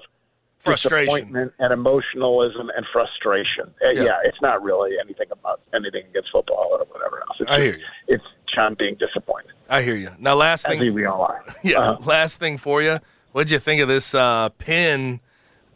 Frustration. 0.60 1.06
disappointment 1.08 1.54
and 1.60 1.72
emotionalism 1.74 2.70
and 2.76 2.86
frustration 2.94 3.74
Uh, 3.84 3.90
Yeah. 3.90 4.04
yeah. 4.04 4.20
it's 4.24 4.42
not 4.42 4.62
really 4.64 4.92
anything 5.04 5.28
about 5.32 5.62
anything 5.74 6.04
against 6.10 6.30
football 6.32 6.70
or 6.72 6.86
whatever 6.94 7.20
else 7.28 7.38
it's 7.40 7.50
I 7.52 7.56
just- 7.58 7.64
hear 7.66 7.76
you. 7.78 7.86
it's 8.16 8.24
John 8.54 8.76
being 8.78 8.96
disappointed 8.96 9.52
I 9.70 9.82
hear 9.82 9.96
you. 9.96 10.12
Now 10.20 10.36
last 10.36 10.66
I 10.66 10.70
thing 10.70 10.80
think 10.80 10.96
we 10.96 11.06
all 11.06 11.22
are 11.22 11.44
Yeah. 11.64 11.80
Uh-huh. 11.80 12.06
Last 12.06 12.40
thing 12.40 12.58
for 12.58 12.82
you. 12.82 13.00
What'd 13.32 13.52
you 13.52 13.60
think 13.60 13.82
of 13.82 13.88
this 13.88 14.16
uh, 14.16 14.50
Penn 14.50 15.20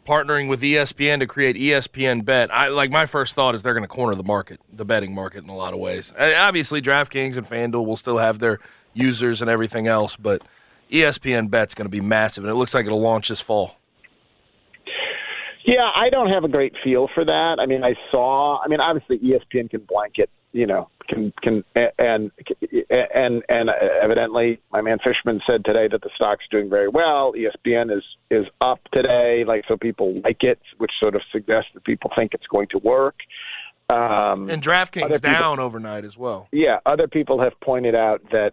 partnering 0.06 0.48
with 0.48 0.62
ESPN 0.62 1.20
to 1.20 1.26
create 1.26 1.56
ESPN 1.56 2.24
Bet? 2.24 2.52
I 2.52 2.68
like 2.68 2.90
my 2.90 3.06
first 3.06 3.34
thought 3.34 3.54
is 3.54 3.62
they're 3.62 3.74
going 3.74 3.84
to 3.84 3.88
corner 3.88 4.14
the 4.14 4.24
market, 4.24 4.60
the 4.72 4.84
betting 4.84 5.14
market 5.14 5.44
in 5.44 5.50
a 5.50 5.56
lot 5.56 5.74
of 5.74 5.78
ways. 5.78 6.12
Obviously, 6.18 6.82
DraftKings 6.82 7.36
and 7.36 7.46
FanDuel 7.46 7.86
will 7.86 7.96
still 7.96 8.18
have 8.18 8.38
their 8.38 8.58
users 8.94 9.40
and 9.42 9.50
everything 9.50 9.86
else, 9.86 10.16
but 10.16 10.42
ESPN 10.90 11.50
Bet's 11.50 11.74
going 11.74 11.86
to 11.86 11.90
be 11.90 12.00
massive, 12.00 12.44
and 12.44 12.50
it 12.50 12.54
looks 12.54 12.74
like 12.74 12.86
it'll 12.86 13.00
launch 13.00 13.28
this 13.28 13.40
fall. 13.40 13.76
Yeah, 15.64 15.88
I 15.94 16.10
don't 16.10 16.30
have 16.30 16.42
a 16.42 16.48
great 16.48 16.74
feel 16.82 17.08
for 17.14 17.24
that. 17.24 17.58
I 17.60 17.66
mean, 17.66 17.84
I 17.84 17.94
saw. 18.10 18.60
I 18.60 18.68
mean, 18.68 18.80
obviously, 18.80 19.18
ESPN 19.20 19.70
can 19.70 19.80
blanket. 19.80 20.28
You 20.52 20.66
know, 20.66 20.88
can 21.08 21.32
can 21.42 21.64
and 21.98 22.30
and 23.14 23.42
and 23.48 23.70
evidently, 24.02 24.60
my 24.70 24.82
man 24.82 24.98
Fishman 25.02 25.40
said 25.46 25.64
today 25.64 25.88
that 25.90 26.02
the 26.02 26.10
stock's 26.14 26.44
doing 26.50 26.68
very 26.68 26.88
well. 26.88 27.32
ESPN 27.32 27.96
is 27.96 28.04
is 28.30 28.46
up 28.60 28.80
today, 28.92 29.44
like 29.46 29.64
so 29.66 29.76
people 29.76 30.20
like 30.22 30.42
it, 30.42 30.58
which 30.78 30.92
sort 31.00 31.14
of 31.14 31.22
suggests 31.32 31.70
that 31.74 31.84
people 31.84 32.10
think 32.14 32.34
it's 32.34 32.46
going 32.46 32.68
to 32.70 32.78
work. 32.78 33.16
Um, 33.90 34.48
And 34.48 34.62
DraftKings 34.62 35.02
people- 35.02 35.18
down 35.18 35.58
overnight 35.58 36.04
as 36.04 36.16
well. 36.16 36.48
yeah, 36.52 36.78
other 36.86 37.08
people 37.08 37.40
have 37.40 37.58
pointed 37.60 37.94
out 37.94 38.22
that. 38.30 38.52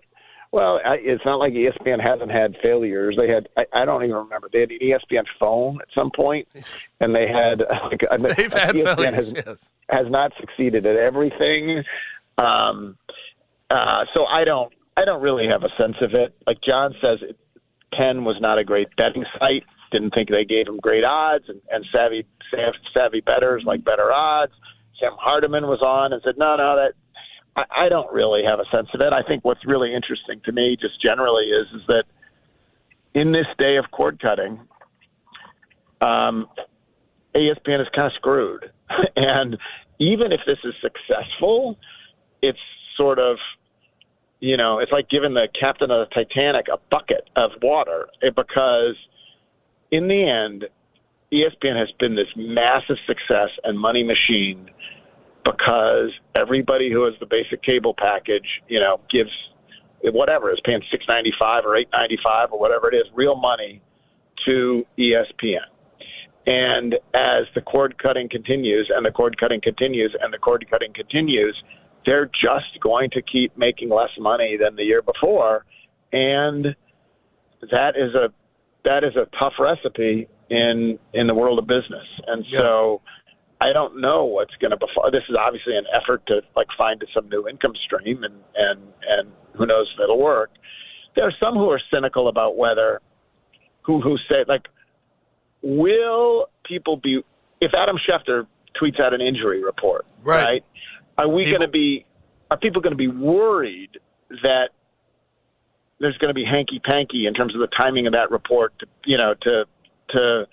Well, 0.51 0.79
I, 0.83 0.95
it's 0.99 1.23
not 1.25 1.35
like 1.35 1.53
ESPN 1.53 2.01
hasn't 2.01 2.31
had 2.31 2.55
failures. 2.61 3.15
They 3.17 3.27
had, 3.27 3.49
I, 3.55 3.65
I 3.81 3.85
don't 3.85 4.03
even 4.03 4.15
remember. 4.15 4.49
They 4.51 4.61
had 4.61 4.71
an 4.71 4.79
ESPN 4.81 5.25
phone 5.39 5.79
at 5.81 5.87
some 5.93 6.09
point, 6.15 6.47
and 6.99 7.13
they 7.13 7.27
had 7.27 7.59
like 7.83 8.01
They've 8.35 8.53
had 8.53 8.75
ESPN 8.75 8.95
failures, 8.95 9.13
has, 9.13 9.33
yes. 9.33 9.71
has 9.89 10.07
not 10.09 10.31
succeeded 10.39 10.87
at 10.87 10.95
everything. 10.95 11.83
Um, 12.39 12.97
uh, 13.69 14.05
so 14.13 14.25
I 14.25 14.43
don't, 14.43 14.73
I 14.97 15.05
don't 15.05 15.21
really 15.21 15.47
have 15.47 15.63
a 15.63 15.69
sense 15.77 15.97
of 16.01 16.15
it. 16.15 16.35
Like 16.47 16.57
John 16.61 16.95
says, 16.99 17.19
it, 17.21 17.37
Penn 17.93 18.25
was 18.25 18.37
not 18.39 18.57
a 18.57 18.63
great 18.63 18.87
betting 18.97 19.25
site. 19.37 19.63
Didn't 19.91 20.11
think 20.13 20.29
they 20.29 20.45
gave 20.45 20.67
him 20.67 20.77
great 20.77 21.03
odds, 21.03 21.45
and, 21.47 21.61
and 21.71 21.85
savvy 21.91 22.25
savvy 22.93 23.21
betters 23.21 23.63
like 23.65 23.83
better 23.83 24.11
odds. 24.11 24.53
Sam 24.99 25.13
Hardiman 25.17 25.67
was 25.67 25.81
on 25.81 26.13
and 26.13 26.21
said, 26.23 26.35
no, 26.37 26.55
no, 26.55 26.75
that 26.75 26.93
I, 27.71 27.89
don't 27.89 28.11
really 28.11 28.43
have 28.43 28.59
a 28.59 28.65
sense 28.71 28.89
of 28.93 29.01
it. 29.01 29.13
I 29.13 29.23
think 29.23 29.45
what's 29.45 29.65
really 29.65 29.93
interesting 29.93 30.41
to 30.45 30.51
me, 30.51 30.77
just 30.79 31.01
generally, 31.01 31.45
is 31.45 31.67
is 31.73 31.81
that 31.87 32.03
in 33.13 33.31
this 33.31 33.47
day 33.57 33.77
of 33.77 33.85
cord 33.91 34.19
cutting, 34.21 34.59
um, 36.01 36.47
ESPN 37.35 37.81
is 37.81 37.87
kind 37.95 38.07
of 38.07 38.13
screwed. 38.13 38.71
and 39.15 39.57
even 39.99 40.31
if 40.31 40.41
this 40.45 40.59
is 40.63 40.73
successful, 40.81 41.77
it's 42.41 42.59
sort 42.95 43.19
of, 43.19 43.37
you 44.39 44.57
know, 44.57 44.79
it's 44.79 44.91
like 44.91 45.09
giving 45.09 45.33
the 45.33 45.47
captain 45.59 45.91
of 45.91 46.07
the 46.07 46.13
Titanic 46.13 46.67
a 46.71 46.77
bucket 46.89 47.29
of 47.35 47.51
water 47.61 48.07
eh, 48.23 48.29
because 48.35 48.95
in 49.91 50.07
the 50.07 50.23
end, 50.23 50.65
ESPN 51.31 51.77
has 51.77 51.89
been 51.99 52.15
this 52.15 52.27
massive 52.35 52.97
success 53.05 53.49
and 53.63 53.79
money 53.79 54.03
machine 54.03 54.69
because 55.43 56.11
everybody 56.35 56.91
who 56.91 57.03
has 57.05 57.13
the 57.19 57.25
basic 57.25 57.61
cable 57.63 57.93
package, 57.97 58.47
you 58.67 58.79
know, 58.79 58.99
gives 59.09 59.31
whatever 60.03 60.51
is 60.51 60.59
paying 60.63 60.81
six 60.91 61.05
ninety 61.07 61.33
five 61.39 61.65
or 61.65 61.75
eight 61.75 61.89
ninety 61.93 62.17
five 62.23 62.51
or 62.51 62.59
whatever 62.59 62.91
it 62.91 62.95
is, 62.95 63.03
real 63.13 63.35
money 63.35 63.81
to 64.45 64.85
ESPN. 64.97 65.59
And 66.47 66.95
as 67.13 67.43
the 67.53 67.61
cord 67.61 68.01
cutting 68.01 68.29
continues 68.29 68.89
and 68.95 69.05
the 69.05 69.11
cord 69.11 69.37
cutting 69.39 69.61
continues 69.61 70.15
and 70.21 70.33
the 70.33 70.37
cord 70.37 70.65
cutting 70.69 70.93
continues, 70.93 71.55
they're 72.05 72.25
just 72.27 72.79
going 72.81 73.09
to 73.11 73.21
keep 73.21 73.55
making 73.57 73.89
less 73.89 74.09
money 74.17 74.57
than 74.59 74.75
the 74.75 74.83
year 74.83 75.01
before. 75.01 75.65
And 76.11 76.75
that 77.71 77.95
is 77.95 78.15
a 78.15 78.29
that 78.85 79.03
is 79.03 79.15
a 79.15 79.27
tough 79.37 79.53
recipe 79.59 80.27
in 80.49 80.97
in 81.13 81.27
the 81.27 81.35
world 81.35 81.59
of 81.59 81.67
business. 81.67 82.07
And 82.27 82.45
Yeah. 82.47 82.59
so 82.59 83.01
I 83.61 83.73
don't 83.73 83.99
know 83.99 84.25
what's 84.25 84.55
going 84.55 84.71
to 84.71 84.77
befall. 84.77 85.11
This 85.11 85.23
is 85.29 85.35
obviously 85.37 85.75
an 85.75 85.85
effort 85.93 86.25
to 86.27 86.41
like 86.55 86.67
find 86.77 87.03
some 87.13 87.27
new 87.29 87.47
income 87.47 87.73
stream, 87.85 88.23
and 88.23 88.35
and 88.55 88.81
and 89.07 89.31
who 89.53 89.65
knows 89.65 89.89
if 89.93 90.03
it'll 90.03 90.21
work. 90.21 90.51
There 91.15 91.27
are 91.27 91.33
some 91.39 91.55
who 91.55 91.69
are 91.69 91.81
cynical 91.91 92.29
about 92.29 92.57
whether 92.57 93.01
who 93.81 94.01
who 94.01 94.17
say 94.29 94.45
like, 94.47 94.67
will 95.61 96.47
people 96.65 96.97
be 96.97 97.21
if 97.59 97.71
Adam 97.73 97.97
Schefter 97.97 98.47
tweets 98.81 98.99
out 98.99 99.13
an 99.13 99.21
injury 99.21 99.63
report, 99.63 100.05
Right. 100.23 100.63
Are 101.17 101.27
we 101.27 101.45
going 101.45 101.61
to 101.61 101.67
be? 101.67 102.05
Are 102.49 102.57
people 102.57 102.81
going 102.81 102.91
to 102.91 102.97
be 102.97 103.07
worried 103.07 103.99
that 104.41 104.69
there's 105.99 106.17
going 106.17 106.29
to 106.29 106.33
be 106.33 106.45
hanky 106.45 106.79
panky 106.79 107.27
in 107.27 107.33
terms 107.33 107.53
of 107.53 107.59
the 107.59 107.67
timing 107.67 108.07
of 108.07 108.13
that 108.13 108.31
report? 108.31 108.73
To, 108.79 108.85
you 109.05 109.17
know, 109.17 109.33
to 109.41 109.65
to 110.11 110.47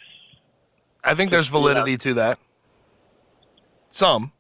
I 1.05 1.15
think 1.15 1.31
there's 1.31 1.49
validity 1.49 1.97
to 1.99 2.15
that. 2.15 2.39
Some. 3.91 4.33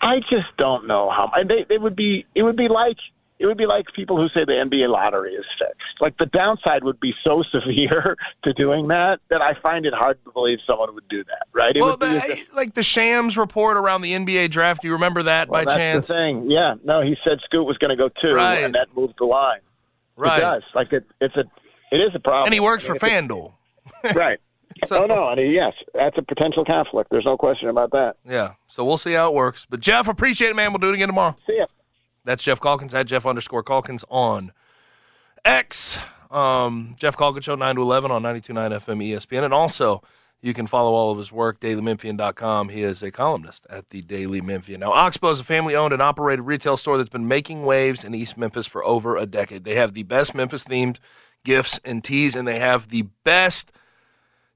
I 0.00 0.18
just 0.20 0.54
don't 0.58 0.86
know 0.86 1.10
how. 1.10 1.30
And 1.34 1.48
they 1.48 1.64
they 1.68 1.78
would 1.78 1.96
be. 1.96 2.26
It 2.34 2.42
would 2.42 2.56
be 2.56 2.68
like 2.68 2.96
it 3.38 3.46
would 3.46 3.56
be 3.58 3.66
like 3.66 3.86
people 3.96 4.16
who 4.16 4.28
say 4.28 4.44
the 4.44 4.52
NBA 4.52 4.88
lottery 4.88 5.32
is 5.32 5.44
fixed. 5.58 6.00
Like 6.00 6.16
the 6.18 6.26
downside 6.26 6.84
would 6.84 7.00
be 7.00 7.12
so 7.24 7.42
severe 7.52 8.16
to 8.44 8.52
doing 8.52 8.88
that 8.88 9.18
that 9.30 9.42
I 9.42 9.52
find 9.60 9.86
it 9.86 9.94
hard 9.94 10.22
to 10.24 10.30
believe 10.32 10.58
someone 10.66 10.94
would 10.94 11.08
do 11.08 11.24
that. 11.24 11.46
Right? 11.52 11.74
It 11.74 11.80
well, 11.80 11.92
would 11.92 12.00
be 12.00 12.06
but, 12.06 12.30
as 12.30 12.44
like 12.54 12.74
the 12.74 12.82
Shams 12.82 13.36
report 13.36 13.76
around 13.76 14.02
the 14.02 14.12
NBA 14.12 14.50
draft. 14.50 14.82
Do 14.82 14.88
you 14.88 14.94
remember 14.94 15.24
that 15.24 15.48
well, 15.48 15.62
by 15.62 15.64
that's 15.64 15.76
chance? 15.76 16.08
the 16.08 16.14
thing. 16.14 16.50
Yeah. 16.50 16.74
No, 16.84 17.02
he 17.02 17.16
said 17.24 17.38
Scoot 17.44 17.66
was 17.66 17.78
going 17.78 17.90
to 17.90 17.96
go 17.96 18.08
two, 18.22 18.34
Right. 18.34 18.62
and 18.62 18.74
that 18.74 18.88
moved 18.94 19.14
the 19.18 19.24
line. 19.26 19.60
Right. 20.16 20.38
It 20.38 20.42
does. 20.42 20.62
Like 20.74 20.92
it. 20.92 21.04
It's 21.20 21.34
a. 21.36 21.44
It 21.90 21.98
is 21.98 22.10
a 22.14 22.18
problem. 22.20 22.46
And 22.46 22.54
he 22.54 22.60
works 22.60 22.84
I 22.84 22.96
for 22.96 23.06
mean, 23.06 23.24
it's 23.24 23.32
FanDuel. 23.32 23.52
right. 24.14 24.38
So- 24.86 25.02
oh 25.02 25.06
no, 25.06 25.28
and 25.28 25.52
yes, 25.52 25.72
that's 25.94 26.18
a 26.18 26.22
potential 26.22 26.64
conflict. 26.64 27.10
There's 27.10 27.24
no 27.24 27.36
question 27.36 27.68
about 27.68 27.90
that. 27.92 28.16
Yeah. 28.28 28.54
So 28.66 28.84
we'll 28.84 28.98
see 28.98 29.12
how 29.12 29.28
it 29.30 29.34
works. 29.34 29.66
But 29.68 29.80
Geoff, 29.80 30.08
appreciate 30.08 30.48
it, 30.50 30.56
man. 30.56 30.72
We'll 30.72 30.78
do 30.78 30.88
it 30.90 30.94
again 30.94 31.08
tomorrow. 31.08 31.36
See 31.46 31.56
ya. 31.58 31.66
That's 32.24 32.42
Geoff 32.42 32.60
Calkins 32.60 32.94
at 32.94 33.06
Jeff 33.06 33.26
underscore 33.26 33.62
Calkins 33.62 34.04
on 34.08 34.52
X. 35.44 35.98
Um, 36.30 36.96
Geoff 36.98 37.16
Calkins 37.16 37.44
Show 37.44 37.54
9 37.54 37.76
to 37.76 37.82
11 37.82 38.10
on 38.10 38.22
92.9 38.22 38.70
FM 38.80 39.06
ESPN. 39.10 39.44
And 39.44 39.54
also, 39.54 40.02
you 40.40 40.52
can 40.54 40.66
follow 40.66 40.92
all 40.94 41.12
of 41.12 41.18
his 41.18 41.30
work, 41.30 41.60
dailymemphian.com. 41.60 42.70
He 42.70 42.82
is 42.82 43.02
a 43.02 43.10
columnist 43.10 43.66
at 43.70 43.88
the 43.88 44.02
Daily 44.02 44.40
Memphian. 44.40 44.80
Now, 44.80 44.92
Oxbow 44.92 45.30
is 45.30 45.40
a 45.40 45.44
family 45.44 45.76
owned 45.76 45.92
and 45.92 46.02
operated 46.02 46.44
retail 46.46 46.76
store 46.76 46.98
that's 46.98 47.10
been 47.10 47.28
making 47.28 47.64
waves 47.64 48.04
in 48.04 48.14
East 48.14 48.36
Memphis 48.36 48.66
for 48.66 48.84
over 48.84 49.16
a 49.16 49.26
decade. 49.26 49.64
They 49.64 49.74
have 49.76 49.94
the 49.94 50.02
best 50.02 50.34
Memphis 50.34 50.64
themed 50.64 50.98
gifts 51.44 51.80
and 51.84 52.02
teas, 52.02 52.34
and 52.36 52.48
they 52.48 52.58
have 52.58 52.88
the 52.88 53.02
best 53.22 53.70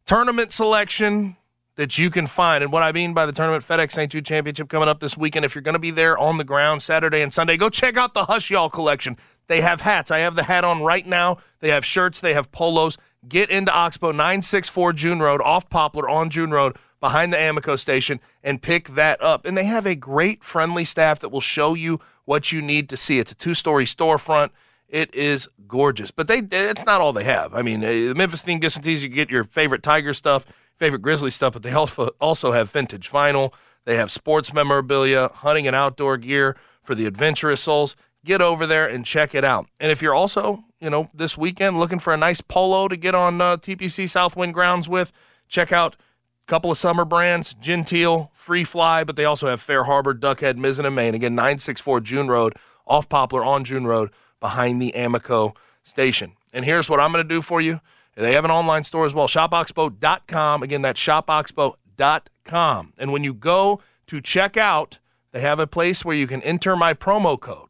tournament 0.09 0.51
selection 0.51 1.37
that 1.77 1.99
you 1.99 2.11
can 2.11 2.27
find. 2.27 2.65
And 2.65 2.73
what 2.73 2.83
I 2.83 2.91
mean 2.91 3.13
by 3.13 3.27
the 3.27 3.33
tournament, 3.33 3.63
FedEx 3.63 3.93
St. 3.93 4.11
Jude 4.11 4.25
Championship 4.25 4.69
coming 4.69 4.89
up 4.89 5.01
this 5.01 5.19
weekend. 5.19 5.45
If 5.45 5.55
you're 5.55 5.63
going 5.63 5.75
to 5.75 5.79
be 5.79 5.91
there 5.93 6.17
on 6.19 6.39
the 6.39 6.45
ground 6.45 6.83
Saturday 6.83 7.21
and 7.21 7.33
Sunday, 7.33 7.57
go 7.59 7.69
check 7.69 7.97
out 7.97 8.15
the 8.15 8.25
Hush 8.25 8.51
Y'all 8.51 8.71
collection. 8.71 9.19
They 9.49 9.61
have 9.61 9.83
hats. 9.83 10.11
I 10.11 10.19
have 10.21 10.35
the 10.35 10.45
hat 10.45 10.65
on 10.65 10.83
right 10.83 11.07
now. 11.07 11.37
They 11.61 11.69
have 11.69 11.85
shirts. 11.85 12.21
They 12.21 12.33
have 12.33 12.51
polos. 12.51 12.97
Get 13.29 13.51
into 13.51 13.71
Oxbow 13.71 14.11
964 14.13 14.95
June 14.95 15.21
Road, 15.21 15.43
off 15.43 15.69
Poplar 15.69 16.09
on 16.09 16.31
June 16.31 16.51
Road, 16.51 16.77
behind 17.01 17.33
the 17.33 17.49
Amico 17.49 17.77
station, 17.77 18.19
and 18.43 18.63
pick 18.63 18.89
that 18.89 19.23
up. 19.23 19.45
And 19.45 19.57
they 19.57 19.65
have 19.65 19.87
a 19.87 19.95
great, 19.95 20.43
friendly 20.43 20.85
staff 20.85 21.21
that 21.21 21.29
will 21.29 21.43
show 21.43 21.75
you 21.75 22.01
what 22.25 22.51
you 22.51 22.63
need 22.63 22.89
to 22.89 22.97
see. 22.97 23.19
It's 23.19 23.33
a 23.33 23.37
two 23.37 23.55
story 23.55 23.85
storefront. 23.85 24.51
It 24.89 25.15
is 25.15 25.49
gorgeous, 25.67 26.11
but 26.11 26.29
they 26.29 26.39
it's 26.51 26.87
not 26.87 27.01
all 27.01 27.13
they 27.13 27.25
have. 27.25 27.55
I 27.55 27.61
mean, 27.61 27.81
the 27.81 28.15
Memphis 28.15 28.43
theme 28.43 28.59
gifts 28.59 28.77
and 28.77 28.87
you 28.87 29.09
get 29.09 29.29
your 29.29 29.45
favorite 29.45 29.83
Tiger 29.83 30.15
stuff, 30.15 30.47
favorite 30.77 31.03
Grizzly 31.03 31.31
stuff, 31.31 31.53
but 31.53 31.63
they 31.63 31.73
also 31.73 32.09
also 32.21 32.53
have 32.53 32.71
vintage 32.71 33.11
vinyl. 33.11 33.53
They 33.85 33.97
have 33.97 34.11
sports 34.11 34.53
memorabilia, 34.53 35.29
hunting 35.29 35.67
and 35.67 35.77
outdoor 35.77 36.17
gear 36.17 36.57
for 36.83 36.95
the 36.95 37.07
adventurous 37.07 37.63
souls. 37.63 37.97
Get 38.25 38.41
over 38.41 38.67
there 38.67 38.87
and 38.87 39.05
check 39.05 39.35
it 39.35 39.45
out. 39.45 39.69
And 39.79 39.93
if 39.93 40.03
you're 40.03 40.15
also, 40.15 40.65
you 40.81 40.91
know, 40.91 41.11
this 41.15 41.39
weekend 41.39 41.79
looking 41.79 41.99
for 41.99 42.13
a 42.13 42.17
nice 42.17 42.41
polo 42.41 42.89
to 42.89 42.97
get 42.97 43.15
on 43.15 43.41
uh, 43.41 43.57
TPC 43.57 44.09
Southwind 44.09 44.53
grounds 44.53 44.89
with, 44.89 45.13
check 45.49 45.73
out 45.73 45.95
a 45.95 46.47
couple 46.47 46.71
of 46.71 46.79
summer 46.79 47.05
brands, 47.05 47.55
Genteel, 47.55 48.31
Free 48.35 48.65
Fly, 48.65 49.05
but 49.05 49.17
they 49.17 49.25
also 49.25 49.49
have 49.49 49.61
Fair 49.61 49.85
Harbor, 49.85 50.15
Duckhead, 50.15 50.57
Mizzen, 50.57 50.85
and 50.85 50.97
Main. 50.97 51.15
Again, 51.15 51.35
964 51.35 52.01
June 52.01 52.29
Road, 52.29 52.55
off 52.87 53.09
Poplar 53.09 53.45
on 53.45 53.65
June 53.65 53.87
Road, 53.87 54.11
behind 54.41 54.81
the 54.81 54.93
Amico 54.93 55.55
station. 55.83 56.33
And 56.53 56.65
here's 56.65 56.89
what 56.89 57.01
I'm 57.01 57.13
going 57.13 57.25
to 57.25 57.29
do 57.29 57.43
for 57.43 57.61
you. 57.61 57.81
They 58.15 58.33
have 58.33 58.45
an 58.45 58.51
online 58.51 58.85
store 58.85 59.07
as 59.07 59.15
well, 59.15 59.29
shopoxbow.com. 59.29 60.63
Again, 60.63 60.83
that's 60.83 61.01
shopoxbow.com. 61.01 62.93
And 62.99 63.13
when 63.13 63.23
you 63.25 63.33
go 63.33 63.81
to 64.09 64.21
check 64.21 64.57
out, 64.57 64.99
they 65.31 65.41
have 65.41 65.61
a 65.61 65.67
place 65.67 66.05
where 66.05 66.17
you 66.17 66.27
can 66.27 66.43
enter 66.43 66.75
my 66.75 66.95
promo 66.95 67.39
code. 67.39 67.69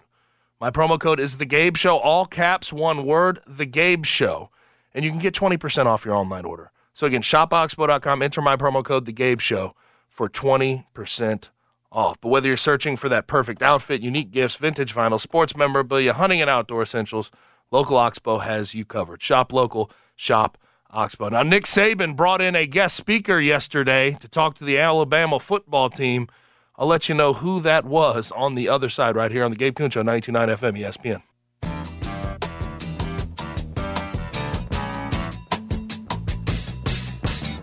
My 0.61 0.70
promo 0.70 0.98
code 0.98 1.20
is 1.20 1.37
The 1.37 1.44
Gabe 1.44 1.76
Show, 1.76 1.98
all 1.98 2.24
caps, 2.24 2.72
one 2.72 3.04
word, 3.04 3.40
The 3.46 3.66
Gabe 3.66 4.04
Show. 4.07 4.50
And 4.94 5.04
you 5.04 5.11
can 5.11 5.20
get 5.20 5.35
20% 5.35 5.87
off 5.87 6.04
your 6.04 6.14
online 6.14 6.44
order. 6.44 6.70
So 6.94 7.07
again, 7.07 7.22
shopoxbow.com, 7.22 8.22
enter 8.22 8.40
my 8.40 8.57
promo 8.57 8.83
code, 8.85 9.04
The 9.04 9.12
Gabe 9.12 9.40
Show, 9.40 9.74
for 10.09 10.28
20% 10.28 11.48
off. 11.90 12.20
But 12.20 12.29
whether 12.29 12.48
you're 12.48 12.57
searching 12.57 12.96
for 12.96 13.09
that 13.09 13.27
perfect 13.27 13.62
outfit, 13.62 14.01
unique 14.01 14.31
gifts, 14.31 14.57
vintage 14.57 14.94
vinyl, 14.94 15.20
sports 15.20 15.57
memorabilia, 15.57 16.12
hunting 16.12 16.40
and 16.40 16.51
outdoor 16.51 16.83
essentials, 16.83 17.31
Local 17.70 17.96
Oxbow 17.96 18.38
has 18.38 18.74
you 18.74 18.85
covered. 18.85 19.22
Shop 19.22 19.53
local, 19.53 19.90
shop 20.16 20.59
Oxbow. 20.90 21.29
Now, 21.31 21.42
Nick 21.42 21.64
Saban 21.64 22.16
brought 22.16 22.40
in 22.40 22.57
a 22.57 22.66
guest 22.66 22.96
speaker 22.96 23.38
yesterday 23.38 24.16
to 24.20 24.29
talk 24.29 24.55
to 24.57 24.64
the 24.64 24.79
Alabama 24.79 25.38
football 25.38 25.90
team. 25.90 26.29
I'll 26.77 26.87
let 26.87 27.09
you 27.09 27.14
know 27.14 27.35
who 27.35 27.61
that 27.61 27.85
was 27.85 28.33
on 28.33 28.55
the 28.55 28.68
other 28.68 28.88
side 28.88 29.16
right 29.16 29.31
here 29.31 29.44
on 29.44 29.51
the 29.51 29.57
Gabe 29.57 29.74
Kuhn 29.74 29.90
Show, 29.90 30.03
92.9 30.03 30.57
FM 30.57 30.79
ESPN. 30.79 31.22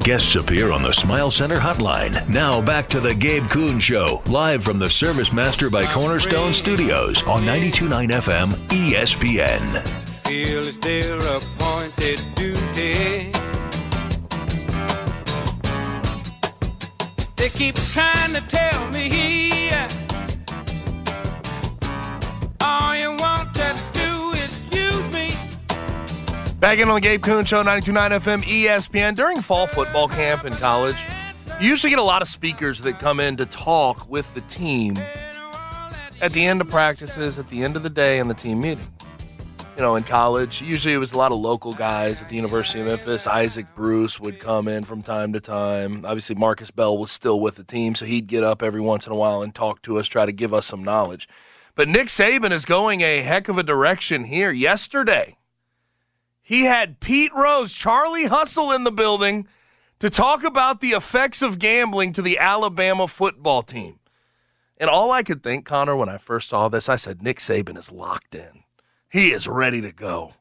Guests 0.06 0.36
appear 0.36 0.72
on 0.72 0.84
the 0.84 0.92
Smile 0.92 1.32
Center 1.32 1.56
hotline. 1.56 2.30
Now 2.30 2.62
back 2.62 2.88
to 2.90 3.00
the 3.00 3.16
Gabe 3.16 3.48
Kuhn 3.48 3.80
Show, 3.80 4.22
live 4.28 4.64
from 4.64 4.78
the 4.78 4.88
Service 4.88 5.34
Master 5.34 5.68
by 5.68 5.84
Cornerstone 5.86 6.54
Studios 6.54 7.24
on 7.24 7.42
92.9 7.42 8.12
FM 8.12 8.52
ESPN. 8.68 9.88
feel 10.28 10.68
it's 10.68 10.78
their 10.78 11.18
appointed 11.18 12.24
duty. 12.36 13.32
They 17.36 17.50
keep 17.50 17.74
trying 17.74 18.36
to 18.36 18.42
tell 18.48 18.88
me 18.92 19.65
Back 26.66 26.80
in 26.80 26.90
on 26.90 26.96
the 26.96 27.02
Gabe 27.02 27.22
Kuhn 27.22 27.46
Show, 27.46 27.64
92.9 27.64 28.10
FM 28.22 28.42
ESPN. 28.42 29.16
During 29.16 29.40
fall 29.40 29.68
football 29.68 30.08
camp 30.08 30.46
in 30.46 30.54
college, 30.54 30.98
you 31.62 31.70
usually 31.70 31.92
get 31.92 32.00
a 32.00 32.02
lot 32.02 32.24
of 32.24 32.28
speakers 32.28 32.82
that 32.82 32.98
come 32.98 33.20
in 33.20 33.38
to 33.38 33.46
talk 33.46 34.10
with 34.10 34.34
the 34.34 34.42
team 34.42 34.98
at 36.22 36.34
the 36.34 36.44
end 36.44 36.62
of 36.62 36.68
practices, 36.68 37.38
at 37.38 37.46
the 37.50 37.64
end 37.64 37.76
of 37.76 37.84
the 37.84 37.90
day, 37.92 38.18
in 38.18 38.28
the 38.28 38.34
team 38.34 38.62
meeting. 38.62 38.88
You 39.78 39.84
know, 39.84 39.96
in 39.96 40.02
college, 40.06 40.64
usually 40.64 40.96
it 40.96 40.98
was 40.98 41.14
a 41.14 41.20
lot 41.20 41.32
of 41.32 41.38
local 41.38 41.72
guys 41.72 42.24
at 42.24 42.30
the 42.30 42.36
University 42.36 42.80
of 42.80 42.88
Memphis. 42.88 43.28
Isaac 43.28 43.68
Bruce 43.76 44.20
would 44.20 44.40
come 44.40 44.68
in 44.68 44.86
from 44.86 45.04
time 45.04 45.34
to 45.34 45.40
time. 45.40 46.04
Obviously, 46.04 46.36
Marcus 46.36 46.72
Bell 46.72 46.98
was 46.98 47.12
still 47.12 47.40
with 47.40 47.58
the 47.58 47.64
team, 47.64 47.94
so 47.94 48.08
he'd 48.08 48.26
get 48.26 48.44
up 48.44 48.64
every 48.64 48.82
once 48.82 49.06
in 49.06 49.12
a 49.12 49.16
while 49.16 49.44
and 49.44 49.54
talk 49.54 49.84
to 49.84 50.00
us, 50.00 50.08
try 50.08 50.26
to 50.26 50.32
give 50.32 50.52
us 50.52 50.66
some 50.66 50.84
knowledge. 50.84 51.30
But 51.76 51.90
Nick 51.90 52.08
Saban 52.08 52.52
is 52.52 52.66
going 52.66 53.02
a 53.02 53.22
heck 53.22 53.50
of 53.50 53.60
a 53.60 53.64
direction 53.64 54.24
here. 54.24 54.50
Yesterday, 54.50 55.38
he 56.46 56.66
had 56.66 57.00
Pete 57.00 57.34
Rose, 57.34 57.74
Charlie 57.74 58.28
Hustle 58.28 58.72
in 58.72 58.84
the 58.84 58.92
building 58.92 59.48
to 59.98 60.12
talk 60.12 60.44
about 60.44 60.80
the 60.80 60.92
effects 60.92 61.42
of 61.42 61.58
gambling 61.58 62.14
to 62.14 62.22
the 62.22 62.38
Alabama 62.38 63.08
football 63.08 63.64
team. 63.64 63.98
And 64.78 64.88
all 64.88 65.12
I 65.12 65.24
could 65.24 65.42
think, 65.42 65.66
Connor, 65.66 65.96
when 65.96 66.08
I 66.08 66.20
first 66.20 66.50
saw 66.50 66.70
this, 66.70 66.88
I 66.88 66.98
said, 66.98 67.24
Nick 67.24 67.40
Saban 67.40 67.80
is 67.80 67.92
locked 67.92 68.36
in. 68.36 68.64
He 69.12 69.32
is 69.32 69.48
ready 69.48 69.82
to 69.82 69.92
go. 69.92 70.36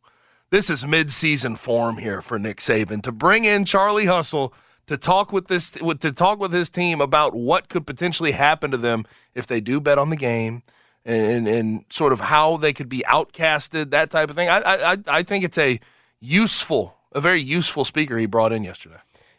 This 0.50 0.68
is 0.68 0.84
midseason 0.84 1.56
form 1.56 1.96
here 1.96 2.20
for 2.20 2.38
Nick 2.38 2.58
Saban 2.58 3.02
to 3.02 3.10
bring 3.10 3.46
in 3.46 3.64
Charlie 3.64 4.04
Hustle 4.04 4.52
to 4.86 4.98
talk 4.98 5.32
with 5.32 5.48
this 5.48 5.70
to 5.70 6.12
talk 6.12 6.38
with 6.38 6.52
his 6.52 6.68
team 6.68 7.00
about 7.00 7.34
what 7.34 7.70
could 7.70 7.86
potentially 7.86 8.32
happen 8.32 8.70
to 8.70 8.76
them 8.76 9.06
if 9.34 9.46
they 9.46 9.62
do 9.62 9.80
bet 9.80 9.98
on 9.98 10.10
the 10.10 10.16
game 10.16 10.62
and, 11.04 11.48
and 11.48 11.84
sort 11.88 12.12
of 12.12 12.20
how 12.20 12.58
they 12.58 12.72
could 12.72 12.88
be 12.88 13.02
outcasted, 13.08 13.90
that 13.90 14.10
type 14.10 14.28
of 14.28 14.36
thing. 14.36 14.48
I, 14.48 14.92
I, 14.92 14.96
I 15.06 15.22
think 15.22 15.44
it's 15.44 15.58
a 15.58 15.80
useful, 16.24 16.96
a 17.12 17.20
very 17.20 17.40
useful 17.40 17.84
speaker 17.84 18.18
he 18.18 18.26
brought 18.26 18.52
in 18.52 18.64
yesterday. 18.64 18.96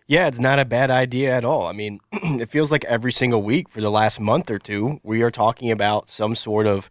Yeah, 0.07 0.27
it's 0.27 0.39
not 0.39 0.59
a 0.59 0.65
bad 0.65 0.91
idea 0.91 1.35
at 1.35 1.43
all. 1.43 1.65
I 1.65 1.73
mean, 1.73 1.99
it 2.11 2.49
feels 2.49 2.71
like 2.71 2.85
every 2.85 3.11
single 3.11 3.41
week 3.41 3.67
for 3.69 3.81
the 3.81 3.89
last 3.89 4.19
month 4.19 4.51
or 4.51 4.59
two, 4.59 4.99
we 5.03 5.23
are 5.23 5.31
talking 5.31 5.71
about 5.71 6.09
some 6.11 6.35
sort 6.35 6.67
of 6.67 6.89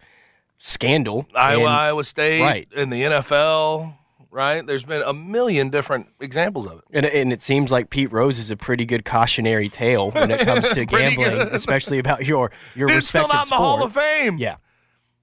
scandal. 0.58 1.26
Iowa, 1.34 1.60
And- 1.60 1.68
Iowa 1.74 2.04
State, 2.04 2.42
Right. 2.42 2.68
in 2.74 2.90
the 2.90 3.02
NFL, 3.02 3.94
right? 4.32 4.66
There's 4.66 4.82
been 4.84 5.02
a 5.02 5.12
million 5.12 5.68
different 5.70 6.08
examples 6.20 6.66
of 6.66 6.78
it. 6.78 6.84
And, 6.92 7.06
and 7.06 7.32
it 7.32 7.40
seems 7.40 7.70
like 7.70 7.88
Pete 7.88 8.10
Rose 8.10 8.38
is 8.40 8.50
a 8.50 8.56
pretty 8.56 8.84
good 8.84 9.04
cautionary 9.04 9.68
tale 9.68 10.10
when 10.10 10.32
it 10.32 10.40
comes 10.44 10.68
to 10.70 10.84
gambling, 10.84 11.40
especially 11.52 11.98
about 12.00 12.26
your 12.26 12.50
your 12.74 12.88
Dude's 12.88 13.08
still 13.08 13.28
not 13.28 13.34
in 13.34 13.38
the 13.40 13.44
sport. 13.46 13.60
Hall 13.60 13.84
of 13.84 13.92
Fame. 13.92 14.38
Yeah, 14.38 14.56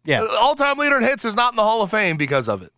yeah. 0.05 0.23
All 0.23 0.55
time 0.55 0.77
leader 0.77 0.95
in 0.97 1.03
hits 1.03 1.25
is 1.25 1.35
not 1.35 1.51
in 1.51 1.57
the 1.57 1.63
Hall 1.63 1.81
of 1.81 1.91
Fame 1.91 2.15
because 2.15 2.47
of 2.47 2.61
it. 2.63 2.71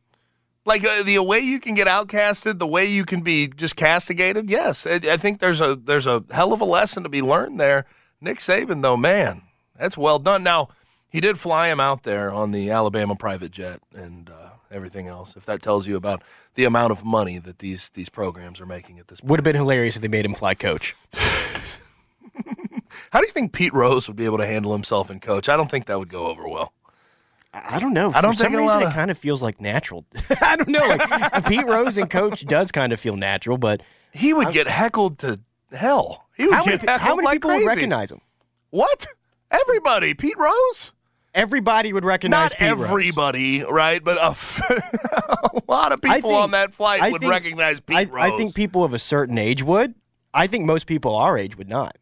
Like 0.66 0.86
uh, 0.86 1.04
the 1.04 1.20
way 1.20 1.40
you 1.40 1.60
can 1.60 1.76
get 1.76 1.88
outcasted, 1.88 2.60
the 2.60 2.68
way 2.68 2.86
you 2.86 3.04
can 3.04 3.22
be 3.22 3.48
just 3.48 3.76
castigated. 3.76 4.50
Yes, 4.50 4.88
I, 4.88 4.94
I 5.04 5.18
think 5.18 5.40
there's 5.40 5.60
a 5.60 5.76
there's 5.76 6.08
a 6.08 6.24
hell 6.32 6.54
of 6.54 6.62
a 6.62 6.66
lesson 6.66 7.04
to 7.04 7.10
be 7.10 7.22
learned 7.22 7.60
there. 7.60 7.86
Nick 8.22 8.40
Saban, 8.40 8.82
though, 8.82 8.96
man, 8.96 9.42
that's 9.78 9.98
well 9.98 10.20
done. 10.20 10.44
Now 10.44 10.70
he 11.10 11.20
did 11.20 11.38
fly 11.38 11.68
him 11.68 11.80
out 11.80 12.04
there 12.04 12.32
on 12.32 12.52
the 12.52 12.72
Alabama 12.72 13.16
private 13.16 13.52
jet 13.52 13.82
and 13.94 14.30
uh, 14.30 14.52
everything 14.72 15.08
else. 15.08 15.36
If 15.36 15.46
that 15.46 15.62
tells 15.62 15.86
you 15.86 15.96
about 15.96 16.24
the 16.56 16.64
amount 16.64 16.92
of 16.92 17.04
money 17.04 17.38
that 17.40 17.60
these 17.60 17.90
these 17.90 18.10
programs 18.10 18.62
are 18.62 18.66
making 18.66 19.00
at 19.00 19.10
this 19.10 19.20
point. 19.20 19.30
Would 19.32 19.40
have 19.40 19.46
been 19.46 19.56
hilarious 19.56 19.96
if 19.96 20.02
they 20.02 20.08
made 20.08 20.26
him 20.26 20.34
fly 20.34 20.56
coach. 20.56 20.96
How 23.12 23.20
do 23.20 23.26
you 23.28 23.32
think 23.32 23.54
Pete 23.54 23.74
Rose 23.74 24.08
would 24.08 24.18
be 24.18 24.26
able 24.26 24.40
to 24.40 24.48
handle 24.48 24.72
himself 24.72 25.12
in 25.12 25.20
coach? 25.20 25.50
I 25.50 25.56
don't 25.56 25.70
think 25.70 25.86
that 25.86 26.00
would 26.00 26.10
go 26.10 26.28
over 26.28 26.48
well. 26.48 26.73
I 27.54 27.76
I 27.76 27.80
don't 27.80 27.94
know. 27.94 28.12
I 28.14 28.22
don't 28.22 28.34
For 28.34 28.40
some 28.40 28.48
think 28.52 28.56
a 28.56 28.62
reason 28.64 28.80
lot 28.82 28.90
it 28.90 28.94
kind 28.94 29.12
of 29.12 29.18
feels 29.18 29.42
like 29.44 29.62
natural. 29.62 30.06
I 30.42 30.56
don't 30.56 30.70
know. 30.70 30.80
Like 30.88 31.46
Pete 31.48 31.66
Rose 31.68 31.98
and 31.98 32.10
coach 32.10 32.46
does 32.46 32.72
kind 32.72 32.92
of 32.92 33.00
feel 33.00 33.16
natural, 33.16 33.58
but 33.58 33.82
He 34.12 34.34
would 34.34 34.52
get 34.52 34.68
heckled 34.68 35.20
to 35.20 35.40
hell. 35.72 36.26
He 36.36 36.46
would 36.46 36.56
how 36.56 36.64
get 36.66 36.84
many, 36.84 37.00
how 37.00 37.16
many 37.16 37.26
like 37.26 37.36
people 37.36 37.52
crazy. 37.52 37.66
would 37.66 37.70
recognize 37.70 38.12
him? 38.12 38.22
What? 38.72 39.06
Everybody. 39.52 40.14
Pete 40.16 40.38
Rose? 40.38 40.92
Everybody 41.36 41.94
would 41.94 42.06
recognize 42.06 42.52
Not 42.52 42.58
Pete 42.60 42.78
Rose. 42.78 42.90
everybody, 42.90 43.64
right? 43.64 44.04
But 44.04 44.18
a, 44.18 44.26
f- 44.32 44.62
a 45.44 45.62
lot 45.68 45.92
of 45.92 46.02
people 46.02 46.30
think- 46.32 46.42
on 46.44 46.52
that 46.52 46.74
flight 46.74 47.02
I 47.02 47.12
would 47.12 47.22
think- 47.22 47.32
recognize 47.32 47.80
Pete 47.80 47.98
I, 47.98 48.04
Rose. 48.06 48.32
I 48.34 48.38
think 48.38 48.56
people 48.56 48.84
of 48.84 48.94
a 48.94 49.00
certain 49.00 49.38
age 49.38 49.62
would. 49.64 49.94
I 50.34 50.48
think 50.48 50.66
most 50.66 50.86
people 50.88 51.16
our 51.16 51.38
age 51.38 51.56
would 51.58 51.70
not. 51.70 51.98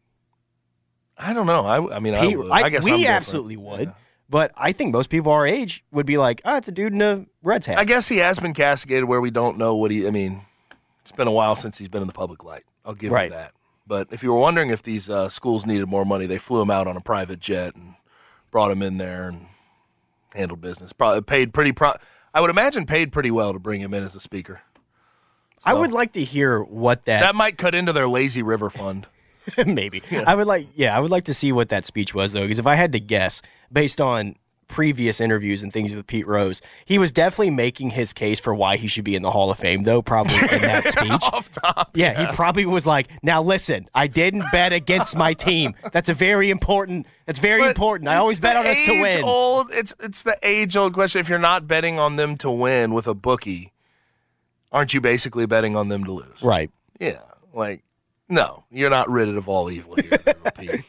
I 1.18 1.34
don't 1.34 1.46
know. 1.46 1.66
I, 1.66 1.96
I 1.96 1.98
mean, 1.98 2.14
I, 2.14 2.20
Pete, 2.26 2.38
would. 2.38 2.50
I, 2.50 2.68
guess 2.70 2.84
we 2.84 3.06
I'm 3.06 3.12
absolutely 3.12 3.56
would. 3.56 3.88
Yeah. 3.88 3.92
But 4.32 4.50
I 4.56 4.72
think 4.72 4.94
most 4.94 5.10
people 5.10 5.30
our 5.30 5.46
age 5.46 5.84
would 5.92 6.06
be 6.06 6.16
like, 6.16 6.40
oh, 6.46 6.56
it's 6.56 6.66
a 6.66 6.72
dude 6.72 6.94
in 6.94 7.02
a 7.02 7.26
Reds 7.42 7.66
hat. 7.66 7.78
I 7.78 7.84
guess 7.84 8.08
he 8.08 8.16
has 8.16 8.38
been 8.40 8.54
castigated 8.54 9.04
where 9.04 9.20
we 9.20 9.30
don't 9.30 9.58
know 9.58 9.76
what 9.76 9.90
he. 9.90 10.06
I 10.06 10.10
mean, 10.10 10.40
it's 11.02 11.12
been 11.12 11.28
a 11.28 11.32
while 11.32 11.54
since 11.54 11.76
he's 11.76 11.88
been 11.88 12.00
in 12.00 12.06
the 12.06 12.14
public 12.14 12.42
light. 12.42 12.64
I'll 12.82 12.94
give 12.94 13.12
Right. 13.12 13.30
you 13.30 13.36
that. 13.36 13.52
But 13.86 14.08
if 14.10 14.22
you 14.22 14.32
were 14.32 14.38
wondering 14.38 14.70
if 14.70 14.82
these 14.82 15.10
uh, 15.10 15.28
schools 15.28 15.66
needed 15.66 15.86
more 15.86 16.06
money, 16.06 16.24
they 16.24 16.38
flew 16.38 16.62
him 16.62 16.70
out 16.70 16.86
on 16.86 16.96
a 16.96 17.00
private 17.02 17.40
jet 17.40 17.74
and 17.76 17.94
brought 18.50 18.70
him 18.70 18.80
in 18.80 18.96
there 18.96 19.28
and 19.28 19.48
handled 20.34 20.62
business. 20.62 20.94
Probably 20.94 21.20
paid 21.20 21.52
pretty. 21.52 21.72
Pro- 21.72 21.96
I 22.32 22.40
would 22.40 22.48
imagine 22.48 22.86
paid 22.86 23.12
pretty 23.12 23.30
well 23.30 23.52
to 23.52 23.58
bring 23.58 23.82
him 23.82 23.92
in 23.92 24.02
as 24.02 24.14
a 24.16 24.20
speaker. 24.20 24.62
I 25.62 25.74
would 25.74 25.92
like 25.92 26.12
to 26.14 26.24
hear 26.24 26.62
what 26.62 27.04
that, 27.04 27.20
That 27.20 27.34
might 27.36 27.58
cut 27.58 27.74
into 27.74 27.92
their 27.92 28.08
lazy 28.08 28.42
river 28.42 28.70
fund. 28.70 29.06
maybe. 29.66 30.02
I 30.26 30.34
would 30.34 30.46
like 30.46 30.68
yeah, 30.74 30.96
I 30.96 31.00
would 31.00 31.10
like 31.10 31.24
to 31.24 31.34
see 31.34 31.52
what 31.52 31.68
that 31.70 31.84
speech 31.84 32.14
was 32.14 32.32
though, 32.32 32.42
because 32.42 32.58
if 32.58 32.66
I 32.66 32.74
had 32.74 32.92
to 32.92 33.00
guess 33.00 33.42
based 33.72 34.00
on 34.00 34.36
previous 34.68 35.20
interviews 35.20 35.62
and 35.62 35.70
things 35.70 35.94
with 35.94 36.06
Pete 36.06 36.26
Rose, 36.26 36.62
he 36.86 36.98
was 36.98 37.12
definitely 37.12 37.50
making 37.50 37.90
his 37.90 38.14
case 38.14 38.40
for 38.40 38.54
why 38.54 38.78
he 38.78 38.86
should 38.86 39.04
be 39.04 39.14
in 39.14 39.20
the 39.20 39.30
Hall 39.30 39.50
of 39.50 39.58
Fame 39.58 39.82
though, 39.82 40.00
probably 40.00 40.34
in 40.36 40.46
that 40.62 40.88
speech. 40.88 41.22
Off 41.32 41.50
top. 41.50 41.90
Yeah, 41.94 42.26
he 42.26 42.34
probably 42.34 42.64
was 42.64 42.86
like, 42.86 43.08
"Now 43.22 43.42
listen, 43.42 43.88
I 43.94 44.06
didn't 44.06 44.44
bet 44.50 44.72
against 44.72 45.14
my 45.16 45.34
team. 45.34 45.74
That's 45.92 46.08
a 46.08 46.14
very 46.14 46.48
important. 46.50 47.06
That's 47.26 47.38
very 47.38 47.60
But 47.62 47.68
important. 47.70 48.08
I 48.08 48.16
always 48.16 48.38
bet 48.40 48.56
on 48.56 48.66
us 48.66 48.82
to 48.86 49.02
win." 49.02 49.24
Old, 49.24 49.70
it's 49.72 49.94
it's 50.00 50.22
the 50.22 50.38
age 50.42 50.76
old 50.76 50.94
question. 50.94 51.20
If 51.20 51.28
you're 51.28 51.38
not 51.38 51.66
betting 51.68 51.98
on 51.98 52.16
them 52.16 52.36
to 52.38 52.50
win 52.50 52.94
with 52.94 53.06
a 53.06 53.14
bookie, 53.14 53.72
aren't 54.70 54.94
you 54.94 55.00
basically 55.02 55.44
betting 55.44 55.76
on 55.76 55.88
them 55.88 56.04
to 56.04 56.12
lose? 56.12 56.42
Right. 56.42 56.70
Yeah. 56.98 57.20
Like, 57.52 57.82
no, 58.32 58.64
you're 58.70 58.90
not 58.90 59.08
rid 59.10 59.28
of 59.28 59.48
all 59.48 59.70
evil 59.70 59.96
here, 59.96 60.18
Pete. 60.58 60.84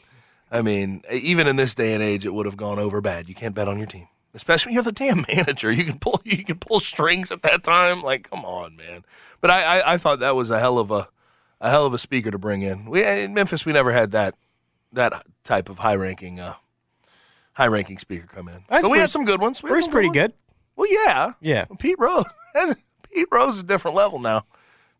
I 0.52 0.62
mean, 0.62 1.02
even 1.12 1.48
in 1.48 1.56
this 1.56 1.74
day 1.74 1.94
and 1.94 2.02
age, 2.04 2.26
it 2.26 2.34
would 2.34 2.46
have 2.46 2.58
gone 2.58 2.80
over 2.80 3.02
bad. 3.02 3.28
You 3.28 3.36
can't 3.36 3.54
bet 3.56 3.68
on 3.68 3.78
your 3.78 3.88
team, 3.88 4.08
especially 4.34 4.70
when 4.70 4.74
you're 4.76 4.84
the 4.84 4.92
damn 4.92 5.26
manager. 5.36 5.72
You 5.72 5.84
can 5.84 6.00
pull 6.00 6.22
you 6.24 6.44
can 6.46 6.58
pull 6.60 6.80
strings 6.80 7.32
at 7.32 7.42
that 7.42 7.64
time. 7.64 8.02
Like, 8.02 8.30
come 8.30 8.46
on, 8.46 8.76
man. 8.76 9.04
But 9.42 9.52
I 9.52 9.80
I, 9.80 9.94
I 9.94 9.98
thought 9.98 10.20
that 10.20 10.36
was 10.36 10.50
a 10.52 10.60
hell 10.60 10.78
of 10.80 10.90
a 10.92 11.08
a 11.60 11.70
hell 11.70 11.86
of 11.86 11.94
a 11.94 11.98
speaker 11.98 12.30
to 12.32 12.38
bring 12.38 12.62
in. 12.62 12.86
We 12.90 13.04
in 13.04 13.34
Memphis, 13.34 13.66
we 13.66 13.74
never 13.74 13.92
had 13.92 14.12
that 14.12 14.36
that 14.92 15.26
type 15.44 15.70
of 15.70 15.80
high 15.80 15.96
ranking 15.96 16.40
uh, 16.40 16.54
high 17.54 17.68
ranking 17.68 17.98
speaker 17.98 18.28
come 18.28 18.48
in. 18.48 18.64
That's 18.70 18.84
but 18.84 18.92
we 18.92 18.98
Bruce- 18.98 19.02
had 19.02 19.10
some 19.12 19.26
good 19.26 19.42
ones. 19.42 19.62
We 19.64 19.70
Bruce 19.70 19.86
some 19.86 19.92
pretty 19.92 20.10
ones. 20.10 20.18
good. 20.18 20.34
Well, 20.76 20.88
yeah, 20.92 21.34
Yeah. 21.42 21.66
Pete 21.80 21.98
Rose. 22.00 22.26
Pete 23.14 23.28
Rose 23.32 23.56
is 23.58 23.60
a 23.64 23.66
different 23.66 23.96
level 23.96 24.20
now. 24.20 24.46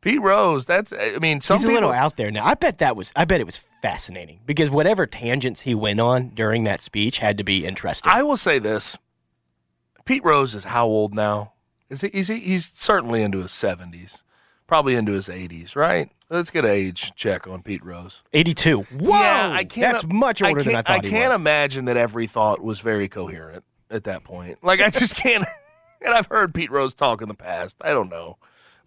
Pete 0.04 0.22
Rose. 0.22 0.66
That's. 0.66 0.92
I 0.94 1.18
mean, 1.20 1.42
some 1.42 1.58
He's 1.58 1.66
a 1.66 1.72
little 1.72 1.92
out 1.92 2.18
there 2.18 2.30
now. 2.30 2.46
I 2.46 2.56
bet 2.56 2.80
that 2.80 2.96
was. 2.96 3.12
I 3.16 3.26
bet 3.26 3.40
it 3.40 3.46
was 3.46 3.58
fascinating 3.82 4.42
because 4.46 4.70
whatever 4.70 5.06
tangents 5.06 5.62
he 5.62 5.74
went 5.74 6.00
on 6.00 6.30
during 6.30 6.64
that 6.66 6.82
speech 6.82 7.20
had 7.20 7.38
to 7.38 7.44
be 7.44 7.66
interesting. 7.66 8.12
I 8.12 8.22
will 8.24 8.38
say 8.38 8.60
this: 8.60 8.98
Pete 10.06 10.24
Rose 10.24 10.54
is 10.54 10.66
how 10.66 10.86
old 10.86 11.14
now? 11.16 11.54
Is 11.90 12.02
he? 12.02 12.08
Is 12.10 12.28
he? 12.28 12.40
He's 12.40 12.72
certainly 12.74 13.22
into 13.22 13.40
his 13.40 13.52
seventies, 13.52 14.24
probably 14.68 14.96
into 14.96 15.14
his 15.14 15.30
eighties, 15.30 15.76
right? 15.76 16.10
Let's 16.30 16.50
get 16.50 16.66
an 16.66 16.72
age 16.72 17.14
check 17.16 17.48
on 17.48 17.62
Pete 17.62 17.84
Rose. 17.86 18.24
Eighty-two. 18.34 18.82
Whoa, 18.82 19.10
yeah, 19.20 19.52
I 19.54 19.64
can't. 19.64 19.94
That's 19.94 20.06
much 20.12 20.42
older 20.42 20.64
than 20.64 20.76
I 20.76 20.82
thought 20.82 21.04
he 21.06 21.10
I 21.10 21.12
can't 21.12 21.32
was. 21.32 21.40
imagine 21.40 21.86
that 21.86 21.96
every 21.96 22.28
thought 22.28 22.62
was 22.62 22.80
very 22.80 23.08
coherent 23.08 23.64
at 23.92 24.04
that 24.06 24.24
point. 24.24 24.58
Like 24.64 24.82
I 24.82 24.90
just 24.90 25.16
can't. 25.24 25.46
and 26.04 26.14
I've 26.14 26.26
heard 26.26 26.54
Pete 26.54 26.72
Rose 26.72 26.94
talk 26.94 27.22
in 27.22 27.28
the 27.30 27.36
past. 27.36 27.78
I 27.82 27.90
don't 27.92 28.10
know, 28.10 28.38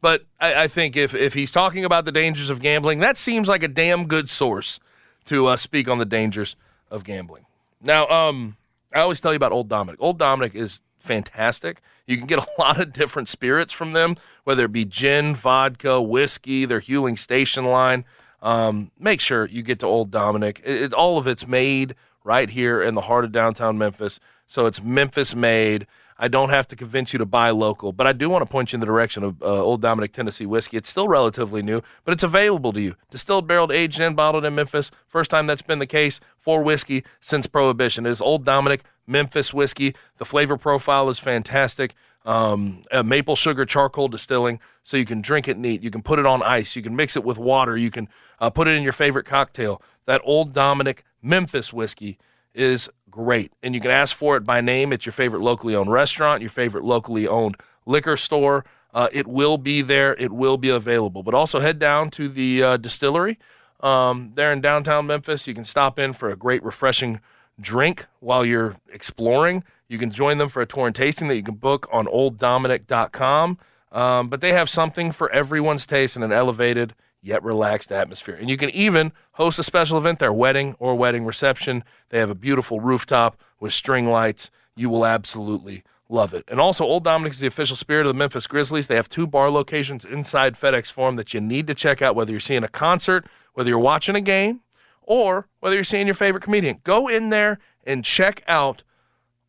but 0.06 0.24
I, 0.40 0.62
I 0.62 0.68
think 0.68 0.96
if 0.96 1.16
if 1.16 1.34
he's 1.34 1.50
talking 1.50 1.84
about 1.84 2.04
the 2.04 2.12
dangers 2.12 2.48
of 2.48 2.60
gambling, 2.60 3.00
that 3.00 3.18
seems 3.18 3.48
like 3.48 3.64
a 3.64 3.68
damn 3.68 4.06
good 4.06 4.28
source 4.30 4.78
to 5.24 5.46
uh, 5.48 5.56
speak 5.56 5.88
on 5.88 5.98
the 5.98 6.04
dangers 6.04 6.54
of 6.92 7.02
gambling. 7.02 7.44
Now, 7.82 8.06
um, 8.06 8.56
I 8.94 9.00
always 9.00 9.18
tell 9.18 9.32
you 9.32 9.36
about 9.36 9.50
Old 9.50 9.68
Dominick. 9.68 9.98
Old 10.00 10.16
Dominick 10.16 10.54
is 10.54 10.80
fantastic. 11.00 11.80
You 12.06 12.18
can 12.18 12.28
get 12.28 12.38
a 12.46 12.46
lot 12.56 12.80
of 12.80 12.92
different 12.92 13.26
spirits 13.28 13.72
from 13.72 13.90
them, 13.94 14.14
whether 14.44 14.66
it 14.66 14.70
be 14.72 14.84
gin, 14.84 15.34
vodka, 15.34 16.00
whiskey, 16.00 16.64
their 16.66 16.80
Huling 16.80 17.18
Station 17.18 17.64
line. 17.64 18.04
Um, 18.40 18.92
make 19.00 19.20
sure 19.20 19.46
you 19.48 19.62
get 19.64 19.80
to 19.80 19.86
Old 19.86 20.12
Dominick. 20.12 20.60
It, 20.64 20.82
it- 20.82 20.92
all 20.94 21.18
of 21.18 21.26
it's 21.26 21.48
made 21.48 21.96
right 22.22 22.48
here 22.48 22.80
in 22.80 22.94
the 22.94 23.00
heart 23.10 23.24
of 23.24 23.32
downtown 23.32 23.76
Memphis, 23.76 24.20
so 24.46 24.66
it's 24.66 24.80
Memphis 24.80 25.34
made. 25.34 25.88
I 26.18 26.28
don't 26.28 26.48
have 26.48 26.66
to 26.68 26.76
convince 26.76 27.12
you 27.12 27.18
to 27.18 27.26
buy 27.26 27.50
local, 27.50 27.92
but 27.92 28.06
I 28.06 28.12
do 28.12 28.30
want 28.30 28.44
to 28.44 28.50
point 28.50 28.72
you 28.72 28.76
in 28.76 28.80
the 28.80 28.86
direction 28.86 29.22
of 29.22 29.42
uh, 29.42 29.46
Old 29.46 29.82
Dominick 29.82 30.12
Tennessee 30.12 30.46
whiskey. 30.46 30.76
It's 30.76 30.88
still 30.88 31.08
relatively 31.08 31.62
new, 31.62 31.82
but 32.04 32.12
it's 32.12 32.22
available 32.22 32.72
to 32.72 32.80
you. 32.80 32.96
Distilled, 33.10 33.46
barreled, 33.46 33.70
aged, 33.70 34.00
and 34.00 34.16
bottled 34.16 34.44
in 34.44 34.54
Memphis. 34.54 34.90
First 35.06 35.30
time 35.30 35.46
that's 35.46 35.62
been 35.62 35.78
the 35.78 35.86
case 35.86 36.18
for 36.38 36.62
whiskey 36.62 37.04
since 37.20 37.46
Prohibition. 37.46 38.06
It 38.06 38.10
is 38.10 38.22
Old 38.22 38.44
Dominick 38.44 38.84
Memphis 39.06 39.52
whiskey. 39.52 39.94
The 40.16 40.24
flavor 40.24 40.56
profile 40.56 41.08
is 41.10 41.18
fantastic. 41.18 41.94
Um, 42.24 42.82
maple 43.04 43.36
sugar 43.36 43.64
charcoal 43.64 44.08
distilling, 44.08 44.58
so 44.82 44.96
you 44.96 45.04
can 45.04 45.20
drink 45.20 45.46
it 45.46 45.56
neat. 45.56 45.82
You 45.82 45.92
can 45.92 46.02
put 46.02 46.18
it 46.18 46.26
on 46.26 46.42
ice. 46.42 46.74
You 46.74 46.82
can 46.82 46.96
mix 46.96 47.16
it 47.16 47.22
with 47.22 47.38
water. 47.38 47.76
You 47.76 47.90
can 47.90 48.08
uh, 48.40 48.50
put 48.50 48.66
it 48.66 48.72
in 48.72 48.82
your 48.82 48.92
favorite 48.92 49.26
cocktail. 49.26 49.80
That 50.06 50.22
Old 50.24 50.52
Dominick 50.52 51.04
Memphis 51.22 51.72
whiskey 51.72 52.18
is 52.56 52.88
great. 53.10 53.52
And 53.62 53.74
you 53.74 53.80
can 53.80 53.90
ask 53.90 54.16
for 54.16 54.36
it 54.36 54.44
by 54.44 54.60
name 54.60 54.92
at 54.92 55.06
your 55.06 55.12
favorite 55.12 55.42
locally 55.42 55.74
owned 55.74 55.90
restaurant, 55.92 56.42
your 56.42 56.50
favorite 56.50 56.84
locally 56.84 57.26
owned 57.28 57.56
liquor 57.84 58.16
store. 58.16 58.64
Uh, 58.92 59.08
it 59.12 59.26
will 59.26 59.58
be 59.58 59.82
there. 59.82 60.14
It 60.14 60.32
will 60.32 60.56
be 60.56 60.70
available. 60.70 61.22
But 61.22 61.34
also 61.34 61.60
head 61.60 61.78
down 61.78 62.10
to 62.12 62.28
the 62.28 62.62
uh, 62.62 62.76
distillery 62.78 63.38
um, 63.80 64.32
there 64.34 64.52
in 64.52 64.60
downtown 64.60 65.06
Memphis. 65.06 65.46
You 65.46 65.54
can 65.54 65.64
stop 65.64 65.98
in 65.98 66.12
for 66.12 66.30
a 66.30 66.36
great, 66.36 66.62
refreshing 66.62 67.20
drink 67.60 68.06
while 68.20 68.44
you're 68.44 68.76
exploring. 68.92 69.64
You 69.88 69.98
can 69.98 70.10
join 70.10 70.38
them 70.38 70.48
for 70.48 70.62
a 70.62 70.66
tour 70.66 70.86
and 70.86 70.96
tasting 70.96 71.28
that 71.28 71.36
you 71.36 71.42
can 71.42 71.54
book 71.54 71.88
on 71.92 72.06
olddominick.com. 72.06 73.58
Um, 73.92 74.28
but 74.28 74.40
they 74.40 74.52
have 74.52 74.68
something 74.68 75.12
for 75.12 75.30
everyone's 75.30 75.86
taste 75.86 76.16
in 76.16 76.22
an 76.22 76.32
elevated 76.32 76.94
yet 77.26 77.42
relaxed 77.42 77.90
atmosphere. 77.90 78.36
And 78.36 78.48
you 78.48 78.56
can 78.56 78.70
even 78.70 79.12
host 79.32 79.58
a 79.58 79.62
special 79.62 79.98
event 79.98 80.20
there, 80.20 80.32
wedding 80.32 80.76
or 80.78 80.94
wedding 80.94 81.24
reception. 81.24 81.82
They 82.10 82.18
have 82.18 82.30
a 82.30 82.34
beautiful 82.34 82.80
rooftop 82.80 83.36
with 83.58 83.72
string 83.72 84.06
lights. 84.08 84.50
You 84.76 84.88
will 84.88 85.04
absolutely 85.04 85.82
love 86.08 86.32
it. 86.32 86.44
And 86.46 86.60
also, 86.60 86.84
Old 86.84 87.02
Dominick 87.02 87.32
is 87.32 87.40
the 87.40 87.46
official 87.48 87.76
spirit 87.76 88.06
of 88.06 88.14
the 88.14 88.18
Memphis 88.18 88.46
Grizzlies. 88.46 88.86
They 88.86 88.94
have 88.94 89.08
two 89.08 89.26
bar 89.26 89.50
locations 89.50 90.04
inside 90.04 90.54
FedEx 90.54 90.92
Forum 90.92 91.16
that 91.16 91.34
you 91.34 91.40
need 91.40 91.66
to 91.66 91.74
check 91.74 92.00
out, 92.00 92.14
whether 92.14 92.30
you're 92.30 92.40
seeing 92.40 92.62
a 92.62 92.68
concert, 92.68 93.26
Whether 93.54 93.70
you're 93.70 93.78
watching 93.78 94.14
a 94.14 94.20
game 94.20 94.60
or 95.02 95.48
whether 95.60 95.74
you're 95.74 95.82
seeing 95.82 96.06
your 96.06 96.14
favorite 96.14 96.42
comedian, 96.42 96.80
go 96.84 97.08
in 97.08 97.30
there 97.30 97.58
and 97.84 98.04
check 98.04 98.42
out 98.46 98.82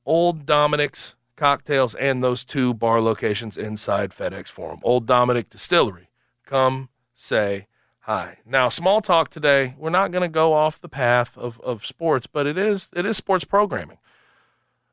Old 0.06 0.46
Dominick's 0.46 1.16
cocktails 1.36 1.94
and 1.94 2.24
those 2.24 2.46
two 2.46 2.74
bar 2.74 3.02
locations 3.02 3.58
inside 3.58 4.12
FedEx 4.12 4.48
Forum. 4.48 4.80
Old 4.82 5.06
Dominick 5.06 5.50
Distillery. 5.50 6.10
Come 6.46 6.88
say 7.18 7.68
hi. 8.02 8.38
Now, 8.46 8.70
small 8.70 9.02
talk 9.02 9.30
today. 9.30 9.76
We're 9.78 9.90
not 9.90 10.12
going 10.12 10.22
to 10.22 10.30
go 10.30 10.54
off 10.54 10.80
the 10.80 10.88
path 10.88 11.38
of, 11.38 11.60
of 11.62 11.86
sports, 11.86 12.28
but 12.28 12.48
it 12.48 12.58
is 12.58 12.90
it 12.96 13.06
is 13.06 13.18
sports 13.18 13.44
programming. 13.44 13.98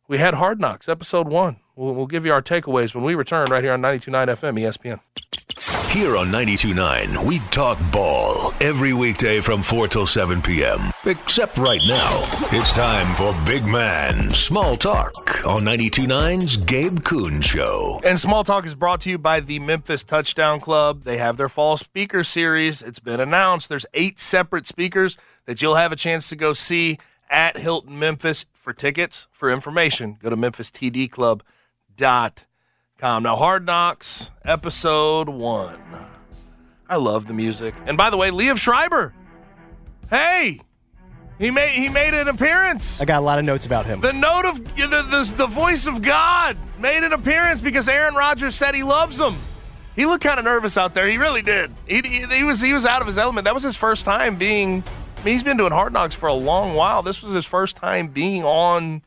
We 0.08 0.18
had 0.18 0.34
Hard 0.34 0.60
Knocks, 0.60 0.88
episode 0.88 1.28
one. 1.28 1.58
We'll, 1.76 1.94
we'll 1.94 2.06
give 2.06 2.26
you 2.26 2.32
our 2.32 2.42
takeaways 2.42 2.94
when 2.94 3.04
we 3.04 3.14
return 3.14 3.46
right 3.50 3.62
here 3.62 3.72
on 3.72 3.80
92.9 3.80 4.26
FM 4.26 4.60
ESPN. 4.60 5.00
Here 5.94 6.16
on 6.16 6.26
92.9, 6.32 7.24
we 7.24 7.38
talk 7.52 7.78
ball 7.92 8.52
every 8.60 8.92
weekday 8.92 9.40
from 9.40 9.62
4 9.62 9.86
till 9.86 10.08
7 10.08 10.42
p.m. 10.42 10.90
Except 11.04 11.56
right 11.56 11.80
now. 11.86 12.24
It's 12.50 12.72
time 12.72 13.06
for 13.14 13.32
Big 13.46 13.64
Man 13.64 14.32
Small 14.32 14.74
Talk 14.74 15.46
on 15.46 15.58
92.9's 15.58 16.56
Gabe 16.56 17.04
Kuhn 17.04 17.40
Show. 17.40 18.00
And 18.02 18.18
Small 18.18 18.42
Talk 18.42 18.66
is 18.66 18.74
brought 18.74 19.02
to 19.02 19.10
you 19.10 19.18
by 19.18 19.38
the 19.38 19.60
Memphis 19.60 20.02
Touchdown 20.02 20.58
Club. 20.58 21.04
They 21.04 21.18
have 21.18 21.36
their 21.36 21.48
fall 21.48 21.76
speaker 21.76 22.24
series. 22.24 22.82
It's 22.82 22.98
been 22.98 23.20
announced. 23.20 23.68
There's 23.68 23.86
eight 23.94 24.18
separate 24.18 24.66
speakers 24.66 25.16
that 25.44 25.62
you'll 25.62 25.76
have 25.76 25.92
a 25.92 25.96
chance 25.96 26.28
to 26.30 26.34
go 26.34 26.54
see 26.54 26.98
at 27.30 27.56
Hilton 27.56 28.00
Memphis. 28.00 28.46
For 28.52 28.72
tickets, 28.72 29.28
for 29.30 29.48
information, 29.48 30.18
go 30.20 30.28
to 30.28 30.36
memphistdclub.com. 30.36 31.42
Come 32.98 33.24
now, 33.24 33.34
Hard 33.34 33.66
Knocks, 33.66 34.30
episode 34.44 35.28
one. 35.28 35.78
I 36.88 36.96
love 36.96 37.26
the 37.26 37.34
music. 37.34 37.74
And 37.86 37.96
by 37.96 38.08
the 38.08 38.16
way, 38.16 38.30
Liev 38.30 38.56
Schreiber. 38.56 39.12
Hey, 40.08 40.60
he 41.40 41.50
made 41.50 41.70
he 41.70 41.88
made 41.88 42.14
an 42.14 42.28
appearance. 42.28 43.00
I 43.00 43.04
got 43.04 43.18
a 43.18 43.26
lot 43.26 43.40
of 43.40 43.44
notes 43.44 43.66
about 43.66 43.84
him. 43.84 44.00
The 44.00 44.12
note 44.12 44.44
of 44.44 44.64
the, 44.76 44.86
the, 44.86 45.34
the 45.36 45.46
voice 45.48 45.88
of 45.88 46.02
God 46.02 46.56
made 46.78 47.02
an 47.02 47.12
appearance 47.12 47.60
because 47.60 47.88
Aaron 47.88 48.14
Rodgers 48.14 48.54
said 48.54 48.76
he 48.76 48.84
loves 48.84 49.18
him. 49.18 49.34
He 49.96 50.06
looked 50.06 50.22
kind 50.22 50.38
of 50.38 50.44
nervous 50.44 50.76
out 50.76 50.94
there. 50.94 51.08
He 51.08 51.16
really 51.16 51.42
did. 51.42 51.72
He, 51.88 52.00
he, 52.04 52.26
he 52.26 52.44
was 52.44 52.60
he 52.60 52.72
was 52.72 52.86
out 52.86 53.00
of 53.00 53.08
his 53.08 53.18
element. 53.18 53.44
That 53.44 53.54
was 53.54 53.64
his 53.64 53.76
first 53.76 54.04
time 54.04 54.36
being. 54.36 54.84
I 55.18 55.24
mean, 55.24 55.34
he's 55.34 55.42
been 55.42 55.56
doing 55.56 55.72
Hard 55.72 55.92
Knocks 55.92 56.14
for 56.14 56.28
a 56.28 56.34
long 56.34 56.74
while. 56.74 57.02
This 57.02 57.24
was 57.24 57.32
his 57.32 57.44
first 57.44 57.74
time 57.76 58.06
being 58.08 58.44
on 58.44 59.02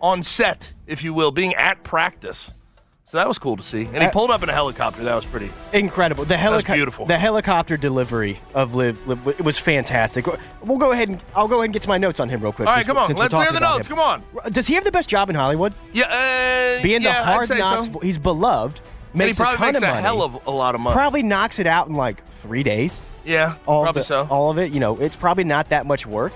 on 0.00 0.22
set, 0.22 0.72
if 0.86 1.04
you 1.04 1.12
will, 1.12 1.30
being 1.30 1.54
at 1.56 1.82
practice. 1.82 2.52
So 3.12 3.18
that 3.18 3.28
was 3.28 3.38
cool 3.38 3.58
to 3.58 3.62
see. 3.62 3.86
And 3.92 4.02
he 4.02 4.08
pulled 4.08 4.30
up 4.30 4.42
in 4.42 4.48
a 4.48 4.54
helicopter. 4.54 5.04
That 5.04 5.14
was 5.14 5.26
pretty. 5.26 5.50
Incredible. 5.74 6.24
The 6.24 6.38
helicopter. 6.38 6.72
beautiful. 6.72 7.04
The 7.04 7.18
helicopter 7.18 7.76
delivery 7.76 8.40
of 8.54 8.72
Liev, 8.72 8.94
Liev 9.04 9.38
it 9.38 9.44
was 9.44 9.58
fantastic. 9.58 10.26
We'll 10.62 10.78
go 10.78 10.92
ahead 10.92 11.10
and 11.10 11.22
I'll 11.36 11.46
go 11.46 11.56
ahead 11.56 11.66
and 11.66 11.74
get 11.74 11.82
to 11.82 11.90
my 11.90 11.98
notes 11.98 12.20
on 12.20 12.30
him 12.30 12.40
real 12.40 12.52
quick. 12.52 12.66
All 12.66 12.74
right, 12.74 12.86
come 12.86 12.96
on. 12.96 13.12
Let's 13.12 13.36
hear 13.36 13.52
the 13.52 13.60
notes. 13.60 13.86
him. 13.86 13.96
Come 13.96 13.98
on. 13.98 14.50
Does 14.50 14.66
he 14.66 14.76
have 14.76 14.84
the 14.84 14.90
best 14.90 15.10
job 15.10 15.28
in 15.28 15.36
Hollywood? 15.36 15.74
Yeah, 15.92 16.04
uh, 16.04 16.82
Being 16.82 17.02
yeah, 17.02 17.18
the 17.18 17.24
hard 17.24 17.50
knocks, 17.50 17.92
so. 17.92 17.98
he's 17.98 18.16
beloved. 18.16 18.80
And 19.10 19.18
Makes 19.18 19.36
he 19.36 19.42
probably 19.44 19.56
a 19.56 19.58
ton 19.58 19.66
makes 19.66 19.76
of 19.76 19.82
a 19.82 19.86
money. 19.88 20.02
hell 20.02 20.22
of 20.22 20.46
a 20.46 20.50
lot 20.50 20.74
of 20.74 20.80
money. 20.80 20.94
Probably 20.94 21.22
knocks 21.22 21.58
it 21.58 21.66
out 21.66 21.88
in 21.88 21.92
like 21.92 22.26
three 22.30 22.62
days. 22.62 22.98
yeah, 23.26 23.56
all 23.66 23.82
probably 23.82 24.00
the, 24.00 24.04
so. 24.04 24.26
All 24.30 24.50
of 24.50 24.56
it, 24.56 24.72
you 24.72 24.80
know, 24.80 24.98
it's 24.98 25.16
probably 25.16 25.44
not 25.44 25.68
that 25.68 25.84
much 25.84 26.06
work. 26.06 26.32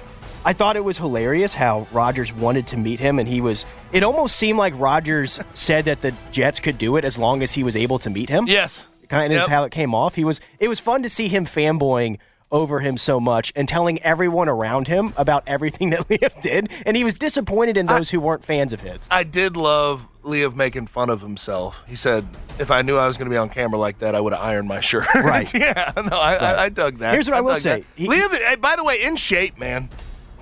I 0.46 0.52
thought 0.52 0.76
it 0.76 0.84
was 0.84 0.96
hilarious 0.96 1.52
how 1.54 1.86
Rodgers 1.92 2.32
wanted 2.32 2.68
to 2.68 2.76
meet 2.76 3.00
him, 3.00 3.18
and 3.18 3.28
he 3.28 3.40
was. 3.40 3.66
It 3.92 4.02
almost 4.02 4.36
seemed 4.36 4.58
like 4.58 4.72
Rodgers 4.78 5.40
said 5.54 5.84
that 5.86 6.00
the 6.02 6.14
Jets 6.30 6.60
could 6.60 6.78
do 6.78 6.96
it 6.96 7.04
as 7.04 7.18
long 7.18 7.42
as 7.42 7.52
he 7.52 7.62
was 7.64 7.74
able 7.76 7.98
to 7.98 8.08
meet 8.10 8.30
him. 8.30 8.46
yes. 8.46 8.86
kind 9.08 9.32
of 9.32 9.36
Yep. 9.36 9.42
is 9.42 9.48
how 9.48 9.64
it 9.64 9.72
came 9.72 9.94
off. 9.94 10.14
He 10.14 10.24
was. 10.24 10.40
It 10.60 10.68
was 10.68 10.80
fun 10.80 11.02
to 11.02 11.08
see 11.08 11.28
him 11.28 11.44
fanboying 11.46 12.18
over 12.52 12.78
him 12.78 12.96
so 12.96 13.18
much 13.18 13.52
and 13.56 13.68
telling 13.68 14.00
everyone 14.02 14.48
around 14.48 14.86
him 14.86 15.12
about 15.16 15.42
everything 15.48 15.90
that 15.94 16.00
Liam 16.08 16.40
did, 16.42 16.70
and 16.86 16.96
he 16.96 17.02
was 17.02 17.14
disappointed 17.14 17.76
in 17.76 17.86
those 17.86 18.10
who 18.10 18.20
weren't 18.20 18.44
fans 18.44 18.72
of 18.72 18.80
his. 18.82 19.08
I 19.10 19.24
did 19.24 19.56
love 19.56 20.06
Liev 20.22 20.54
making 20.54 20.86
fun 20.86 21.10
of 21.10 21.20
himself. 21.22 21.82
He 21.88 21.96
said, 21.96 22.24
"If 22.60 22.70
I 22.70 22.82
knew 22.82 22.96
I 22.96 23.08
was 23.08 23.18
going 23.18 23.26
to 23.28 23.34
be 23.34 23.36
on 23.36 23.48
camera 23.48 23.78
like 23.80 23.98
that, 23.98 24.14
I 24.14 24.20
would 24.20 24.32
have 24.32 24.42
ironed 24.42 24.68
my 24.68 24.78
shirt." 24.80 25.08
Right. 25.16 25.52
yeah. 25.52 25.90
No, 25.96 26.18
I, 26.18 26.34
I, 26.36 26.62
I 26.64 26.68
dug 26.68 26.98
that. 26.98 27.14
Here's 27.14 27.28
what 27.28 27.36
I 27.36 27.40
will 27.40 27.56
say. 27.56 27.84
He- 27.96 28.06
Liev, 28.06 28.60
by 28.60 28.76
the 28.76 28.84
way, 28.84 29.02
in 29.02 29.16
shape, 29.16 29.58
man. 29.58 29.88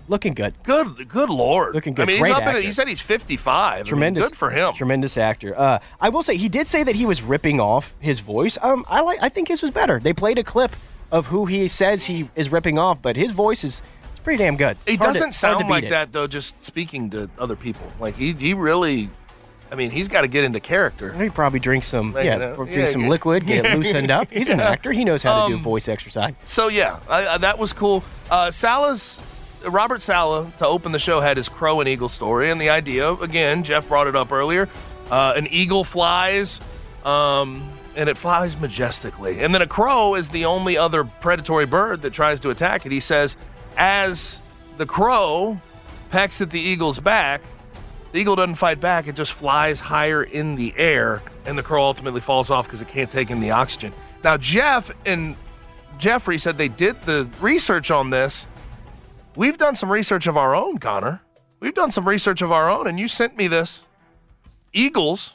Looking 0.07 0.35
good. 0.35 0.55
Good, 0.63 1.09
good 1.09 1.31
lord. 1.31 1.75
Looking 1.75 1.95
good. 1.95 2.03
I 2.03 2.07
mean, 2.07 2.21
Great 2.21 2.35
he's 2.35 2.43
up 2.43 2.55
in. 2.55 2.63
He 2.63 2.71
said 2.73 2.89
he's 2.89 3.01
55. 3.01 3.73
I 3.73 3.77
mean, 3.77 3.85
Tremendous. 3.87 4.25
good 4.29 4.37
for 4.37 4.51
him. 4.51 4.75
Tremendous 4.75 5.17
actor. 5.17 5.59
Uh, 5.59 5.79
I 6.01 6.11
will 6.11 6.23
say 6.23 6.37
he 6.37 6.49
did 6.49 6.67
say 6.67 6.83
that 6.83 6.95
he 6.97 7.07
was 7.07 7.23
ripping 7.23 7.59
off 7.61 7.95
his 8.01 8.21
voice. 8.21 8.59
Um, 8.61 8.85
I 8.89 9.01
like. 9.01 9.19
I 9.23 9.29
think 9.31 9.49
his 9.49 9.63
was 9.63 9.71
better. 9.71 9.99
They 10.01 10.13
played 10.13 10.39
a 10.39 10.45
clip 10.45 10.77
of 11.11 11.27
who 11.29 11.47
he 11.47 11.69
says 11.69 12.05
he 12.07 12.29
is 12.37 12.51
ripping 12.53 12.79
off, 12.79 13.01
but 13.01 13.17
his 13.17 13.31
voice 13.33 13.65
is 13.65 13.81
it's 14.11 14.19
pretty 14.19 14.43
damn 14.43 14.57
good. 14.57 14.77
It's 14.87 14.99
hard 14.99 15.15
doesn't 15.15 15.33
to 15.33 15.39
sound 15.39 15.69
like 15.71 15.85
it. 15.85 15.91
that 15.91 16.13
though. 16.13 16.27
Just 16.27 16.63
speaking 16.63 17.09
to 17.11 17.31
other 17.39 17.57
people, 17.57 17.91
like 17.99 18.15
he, 18.15 18.33
he 18.33 18.53
really. 18.55 19.09
I 19.73 19.77
mean, 19.77 19.91
he's 19.91 20.07
got 20.07 20.21
to 20.21 20.29
get 20.29 20.45
into 20.45 20.61
character. 20.61 21.13
He 21.21 21.31
probably 21.31 21.59
drinks 21.59 21.89
some, 21.89 22.13
Like, 22.13 22.27
yeah, 22.27 22.35
you 22.35 22.39
know, 22.41 22.55
drink 22.57 22.77
yeah, 22.77 22.85
some 22.85 23.05
yeah. 23.05 23.09
liquid, 23.09 23.45
get 23.45 23.65
it 23.67 23.77
loosened 23.77 24.09
up. 24.09 24.31
He's 24.31 24.49
an 24.49 24.61
actor. 24.61 24.93
He 24.93 25.05
knows 25.05 25.25
how 25.25 25.47
to 25.47 25.49
do 25.53 25.57
Um, 25.57 25.63
voice 25.63 25.89
exercise. 25.89 26.35
So 26.45 26.69
yeah, 26.69 27.01
I, 27.09 27.27
I, 27.27 27.39
that 27.39 27.59
was 27.59 27.73
cool. 27.73 28.05
Uh, 28.31 28.53
Saleh's 28.53 29.21
Robert 29.67 30.03
Saleh 30.03 30.57
to 30.59 30.67
open 30.67 30.93
the 30.93 30.99
show 30.99 31.21
had 31.21 31.37
his 31.37 31.49
crow 31.49 31.81
and 31.81 31.89
eagle 31.89 32.09
story, 32.09 32.51
and 32.51 32.61
the 32.61 32.71
idea 32.71 33.13
again, 33.15 33.63
Geoff 33.63 33.89
brought 33.89 34.07
it 34.07 34.17
up 34.17 34.33
earlier. 34.33 34.69
Uh, 35.11 35.35
an 35.37 35.47
eagle 35.49 35.85
flies, 35.85 36.61
um, 37.05 37.71
and 37.97 38.09
it 38.09 38.17
flies 38.17 38.59
majestically, 38.59 39.41
and 39.41 39.55
then 39.55 39.63
a 39.63 39.67
crow 39.67 40.15
is 40.15 40.31
the 40.31 40.45
only 40.45 40.77
other 40.77 41.05
predatory 41.05 41.67
bird 41.67 42.03
that 42.03 42.13
tries 42.13 42.41
to 42.41 42.51
attack 42.51 42.87
it. 42.87 42.93
He 42.93 43.01
says, 43.01 43.37
as 43.77 44.41
the 44.77 44.87
crow 44.87 45.61
pecks 46.15 46.41
at 46.41 46.51
the 46.51 46.61
eagle's 46.61 47.01
back. 47.01 47.43
The 48.13 48.21
eagle 48.21 48.37
doesn't 48.37 48.55
fight 48.55 48.81
back, 48.81 49.09
it 49.09 49.17
just 49.17 49.33
flies 49.33 49.81
higher 49.81 50.23
in 50.23 50.55
the 50.55 50.73
air, 50.77 51.21
and 51.45 51.59
the 51.59 51.63
crow 51.65 51.83
ultimately 51.83 52.21
falls 52.21 52.51
off 52.51 52.67
because 52.67 52.81
it 52.81 52.87
can't 52.87 53.11
take 53.11 53.31
in 53.31 53.41
the 53.41 53.51
oxygen. 53.51 53.93
Now, 54.23 54.37
Jeff 54.37 54.93
and 55.05 55.35
Jeffrey 55.99 56.39
said 56.39 56.57
they 56.57 56.69
did 56.69 57.03
the 57.03 57.29
research 57.41 57.91
on 57.91 58.11
this. 58.11 58.47
We've 59.37 59.59
done 59.59 59.75
some 59.75 59.91
research 59.91 60.27
of 60.27 60.37
our 60.37 60.55
own, 60.55 60.79
Connor. 60.79 61.21
We've 61.61 61.75
done 61.75 61.91
some 61.91 62.07
research 62.09 62.43
of 62.43 62.53
our 62.53 62.71
own, 62.71 62.87
and 62.87 63.01
you 63.01 63.09
sent 63.09 63.37
me 63.37 63.49
this. 63.49 63.85
Eagles 64.73 65.35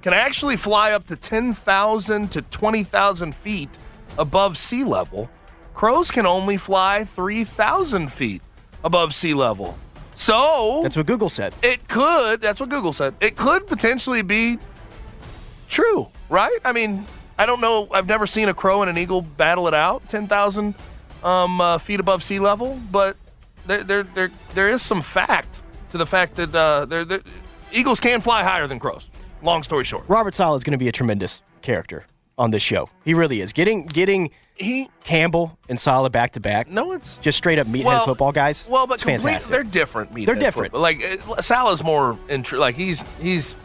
can 0.00 0.12
actually 0.12 0.56
fly 0.56 0.92
up 0.92 1.06
to 1.06 1.16
10,000 1.16 2.30
to 2.30 2.42
20,000 2.42 3.34
feet 3.34 3.70
above 4.18 4.58
sea 4.58 4.84
level. 4.84 5.30
Crows 5.74 6.10
can 6.10 6.26
only 6.26 6.56
fly 6.56 7.04
3,000 7.04 8.12
feet 8.12 8.42
above 8.84 9.14
sea 9.14 9.34
level. 9.34 9.76
So 10.14 10.80
That's 10.82 10.96
what 10.96 11.06
Google 11.06 11.28
said. 11.28 11.54
it 11.62 11.88
could, 11.88 12.40
that's 12.42 12.60
what 12.60 12.68
Google 12.68 12.92
said, 12.92 13.14
it 13.20 13.36
could 13.36 13.66
potentially 13.66 14.22
be 14.22 14.58
true, 15.68 16.08
right? 16.28 16.58
I 16.64 16.72
mean, 16.72 17.06
I 17.38 17.46
don't 17.46 17.60
know. 17.60 17.88
I've 17.92 18.06
never 18.06 18.26
seen 18.26 18.48
a 18.48 18.54
crow 18.54 18.82
and 18.82 18.90
an 18.90 18.98
eagle 18.98 19.22
battle 19.22 19.66
it 19.66 19.74
out 19.74 20.08
10,000 20.08 20.74
um, 21.24 21.60
uh, 21.60 21.78
feet 21.78 21.98
above 21.98 22.22
sea 22.22 22.38
level, 22.38 22.78
but 22.90 23.16
there, 23.66 23.82
there, 23.84 24.02
there, 24.02 24.30
there 24.54 24.68
is 24.68 24.82
some 24.82 25.00
fact 25.02 25.60
to 25.90 25.98
the 25.98 26.06
fact 26.06 26.36
that 26.36 26.54
uh, 26.54 27.18
eagles 27.72 28.00
can 28.00 28.20
fly 28.20 28.42
higher 28.42 28.66
than 28.66 28.78
crows. 28.78 29.08
Long 29.42 29.62
story 29.62 29.84
short. 29.84 30.04
Robert 30.08 30.34
Saleh 30.34 30.56
is 30.56 30.64
going 30.64 30.72
to 30.72 30.78
be 30.78 30.88
a 30.88 30.92
tremendous 30.92 31.42
character 31.62 32.06
on 32.38 32.50
this 32.50 32.62
show. 32.62 32.88
He 33.04 33.12
really 33.14 33.40
is. 33.40 33.52
Getting 33.52 33.86
getting 33.86 34.30
He, 34.54 34.88
Campbell 35.04 35.58
and 35.68 35.78
Saleh 35.80 36.10
back 36.12 36.32
to 36.32 36.40
back, 36.40 36.68
no, 36.68 36.92
it's 36.92 37.18
just 37.18 37.38
straight 37.38 37.58
up 37.58 37.66
meathead 37.66 37.84
Well- 37.84 38.04
football 38.06 38.32
guys. 38.32 38.66
Well, 38.70 38.86
but 38.86 39.00
fantastic. 39.00 39.52
they're 39.52 39.64
different. 39.64 40.12
meathead 40.14 40.26
They're 40.26 40.34
different. 40.36 40.72
football. 40.72 40.80
Like 40.80 41.02
uh, 41.28 41.42
Saleh's 41.42 41.82
more 41.82 42.18
intr- 42.28 42.58
like 42.58 42.74
he's 42.76 43.04
he's 43.20 43.56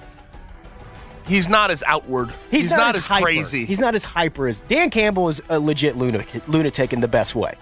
he's 1.27 1.47
not 1.47 1.71
as 1.71 1.83
outward. 1.85 2.33
He's, 2.49 2.71
not, 2.71 2.95
as 2.95 3.05
hyper. 3.05 3.23
crazy. 3.25 3.65
He's 3.65 3.79
not 3.79 3.95
as 3.95 4.03
hyper 4.03 4.47
as 4.47 4.61
Dan 4.61 4.89
Campbell 4.89 5.29
is 5.29 5.41
a 5.49 5.59
legit 5.59 5.95
lunatic, 5.95 6.47
lunatic 6.47 6.91
in 6.93 7.01
the 7.01 7.07
best 7.07 7.35
way. 7.35 7.53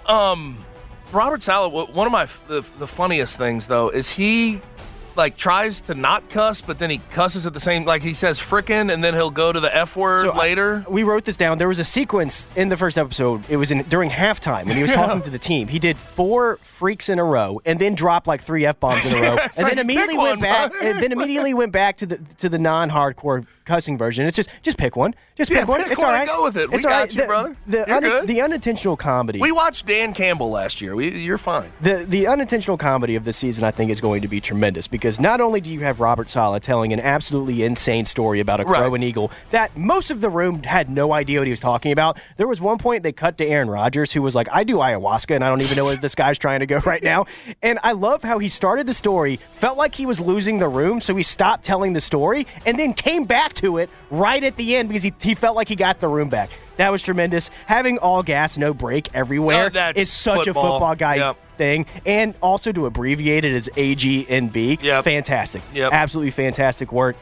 Robert 1.12 1.44
Saleh. 1.44 1.90
One 1.94 2.06
of 2.08 2.12
my 2.12 2.28
the, 2.48 2.66
the 2.80 2.88
funniest 2.88 3.38
things 3.38 3.68
though 3.68 3.90
is 3.90 4.10
he 4.12 4.62
like 5.16 5.38
tries 5.38 5.80
to 5.80 5.96
not 5.96 6.30
cuss, 6.30 6.60
but 6.60 6.78
then 6.78 6.90
he 6.90 6.98
cusses 7.12 7.48
at 7.48 7.54
the 7.54 7.60
same. 7.60 7.86
Like 7.86 8.02
he 8.02 8.14
says 8.14 8.38
frickin', 8.38 8.92
and 8.94 9.02
then 9.02 9.14
he'll 9.14 9.32
go 9.32 9.54
to 9.54 9.62
the 9.62 9.74
f 9.74 9.96
word 9.96 10.24
So 10.24 10.32
I- 10.32 10.38
later. 10.38 10.86
we 10.90 11.04
wrote 11.04 11.24
this 11.24 11.38
down. 11.38 11.58
There 11.58 11.70
was 11.70 11.80
a 11.80 11.86
sequence 11.86 12.50
in 12.58 12.68
the 12.68 12.76
first 12.76 12.98
episode. 12.98 13.50
It 13.50 13.56
was 13.56 13.72
in 13.72 13.84
during 13.84 14.10
halftime 14.10 14.66
when 14.66 14.76
he 14.76 14.82
was 14.82 14.92
talking 14.92 15.22
to 15.22 15.30
the 15.30 15.40
team. 15.40 15.70
He 15.70 15.80
did 15.80 15.96
four 15.96 16.58
freaks 16.64 17.08
in 17.08 17.18
a 17.18 17.24
row 17.24 17.62
and 17.66 17.80
then 17.80 17.96
dropped 17.96 18.28
like 18.28 18.42
three 18.42 18.66
f 18.66 18.78
bombs 18.82 19.10
in 19.14 19.20
a 19.20 19.22
row, 19.22 19.36
it's 19.42 19.56
and 19.58 19.64
like, 19.64 19.76
then 19.76 19.86
immediately 19.86 20.18
went 20.18 20.32
one, 20.32 20.40
back. 20.42 20.74
then 20.74 21.12
immediately 21.14 21.54
went 21.54 21.72
back 21.72 21.96
to 21.98 22.06
the 22.08 22.18
to 22.40 22.50
the 22.50 22.60
non 22.60 22.90
hardcore 22.90 23.46
cussing 23.66 23.98
version. 23.98 24.26
It's 24.26 24.36
just 24.38 24.50
just 24.62 24.78
pick 24.78 24.96
one. 24.96 25.16
Just 25.36 25.52
Yeah, 25.52 25.60
pick 25.62 25.68
one. 25.68 25.84
pick 25.84 25.94
it's 25.94 26.04
one 26.04 26.14
all 26.14 26.20
and 26.20 26.28
go 26.30 26.44
with 26.44 26.58
it. 26.58 26.70
We 26.70 26.78
It's 26.78 26.86
all 26.86 26.92
got 26.92 27.00
right. 27.00 27.14
you, 27.16 27.22
the, 27.22 27.28
brother. 27.28 27.56
The, 27.68 27.86
You're 27.88 28.02
good. 28.02 28.28
the 28.28 28.42
unintentional 28.42 28.96
comedy. 28.98 29.40
we 29.40 29.52
watched 29.52 29.86
Dan 29.86 30.14
Campbell 30.14 30.50
last 30.50 30.82
year. 30.82 30.96
We, 30.96 31.10
you're 31.10 31.38
fine. 31.38 31.72
The 31.82 32.06
the 32.08 32.28
unintentional 32.28 32.78
comedy 32.78 33.16
of 33.16 33.24
this 33.24 33.38
season, 33.38 33.64
I 33.64 33.72
think, 33.72 33.92
is 33.92 34.00
going 34.02 34.22
to 34.22 34.28
be 34.28 34.42
tremendous 34.42 34.88
because 34.88 35.06
because 35.06 35.20
not 35.20 35.40
only 35.40 35.62
do 35.62 35.72
you 35.72 35.82
have 35.82 36.00
Robert 36.00 36.30
Saleh 36.32 36.64
telling 36.64 36.92
an 36.92 37.00
absolutely 37.00 37.64
insane 37.64 38.06
story 38.06 38.40
about 38.40 38.60
a 38.60 38.66
crow 38.66 38.86
Right. 38.90 38.94
and 38.96 39.04
eagle 39.04 39.30
that 39.52 39.76
most 39.78 40.10
of 40.10 40.20
the 40.22 40.30
room 40.30 40.64
had 40.64 40.90
no 40.90 41.14
idea 41.14 41.40
what 41.40 41.48
he 41.48 41.52
was 41.52 41.60
talking 41.60 41.92
about. 41.92 42.18
There 42.38 42.48
was 42.48 42.60
one 42.60 42.78
point 42.80 43.04
they 43.04 43.12
cut 43.12 43.38
to 43.38 43.46
Aaron 43.46 43.70
Rodgers 43.70 44.12
who 44.14 44.22
was 44.22 44.34
like, 44.36 44.48
"I 44.52 44.64
do 44.64 44.78
ayahuasca 44.78 45.36
and 45.36 45.44
I 45.44 45.50
don't 45.50 45.62
even 45.62 45.76
know 45.78 45.86
where 45.86 45.96
this 45.96 46.16
guy's 46.16 46.38
trying 46.40 46.62
to 46.62 46.66
go 46.66 46.78
right 46.86 47.04
now." 47.04 47.26
And 47.62 47.78
I 47.84 47.92
love 47.92 48.24
how 48.24 48.40
he 48.40 48.48
started 48.48 48.88
the 48.88 48.94
story, 48.94 49.36
felt 49.52 49.78
like 49.78 49.96
he 49.96 50.06
was 50.06 50.20
losing 50.20 50.60
the 50.60 50.70
room, 50.70 51.02
so 51.02 51.16
he 51.16 51.24
stopped 51.24 51.64
telling 51.66 51.94
the 51.94 52.02
story 52.02 52.48
and 52.66 52.80
then 52.80 52.94
came 52.94 53.26
back 53.26 53.54
to 53.56 53.78
it 53.78 53.90
right 54.12 54.44
at 54.44 54.56
the 54.56 54.76
end 54.76 54.90
because 54.90 55.04
he, 55.04 55.14
he 55.22 55.36
felt 55.36 55.56
like 55.56 55.68
he 55.68 55.76
got 55.76 56.00
the 56.00 56.08
room 56.08 56.30
back. 56.30 56.50
That 56.78 56.92
was 56.92 57.02
tremendous. 57.02 57.50
Having 57.68 58.00
all 58.00 58.22
gas, 58.24 58.58
no 58.58 58.74
brake 58.74 59.10
everywhere 59.14 59.66
Oh, 59.66 59.70
that's 59.70 60.00
is 60.00 60.12
such 60.12 60.46
football. 60.46 60.66
a 60.68 60.72
football 60.74 60.96
guy 60.96 61.16
Yep. 61.16 61.38
thing. 61.58 61.86
And 62.06 62.36
also 62.42 62.72
to 62.72 62.86
abbreviate 62.86 63.46
it 63.46 63.54
as 63.56 63.70
AGNB. 63.76 64.82
Yep. 64.82 65.04
Fantastic. 65.04 65.62
Yep. 65.74 65.94
Absolutely 65.94 66.32
fantastic 66.32 66.92
work. 66.92 67.16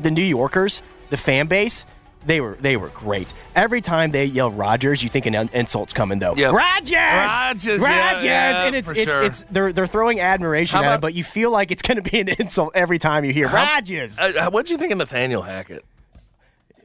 The 0.00 0.10
New 0.10 0.24
Yorkers, 0.24 0.82
the 1.10 1.16
fan 1.16 1.46
base, 1.46 1.86
they 2.26 2.40
were 2.40 2.56
they 2.60 2.76
were 2.76 2.88
great. 2.88 3.32
Every 3.54 3.80
time 3.80 4.10
they 4.10 4.24
yell 4.24 4.50
Rodgers, 4.50 5.02
you 5.02 5.08
think 5.10 5.26
an 5.26 5.34
insult's 5.52 5.92
coming 5.92 6.18
though. 6.18 6.34
Yep. 6.34 6.52
Rogers, 6.52 6.90
Rodgers, 6.92 7.82
yeah, 7.82 8.06
Rodgers, 8.12 8.24
yeah, 8.24 8.66
and 8.66 8.74
it's 8.76 8.90
it's 8.90 9.02
sure. 9.02 9.22
it's 9.22 9.42
they're 9.50 9.72
they're 9.72 9.86
throwing 9.86 10.20
admiration 10.20 10.76
How 10.78 10.82
at 10.84 10.86
about- 10.88 11.00
but 11.02 11.14
you 11.14 11.24
feel 11.24 11.50
like 11.50 11.70
it's 11.70 11.82
going 11.82 12.02
to 12.02 12.08
be 12.10 12.20
an 12.20 12.28
insult 12.38 12.72
every 12.74 12.98
time 12.98 13.24
you 13.24 13.32
hear 13.32 13.48
Rodgers. 13.48 14.18
Uh, 14.20 14.50
what'd 14.50 14.70
you 14.70 14.78
think 14.78 14.92
of 14.92 14.98
Nathaniel 14.98 15.42
Hackett? 15.42 15.84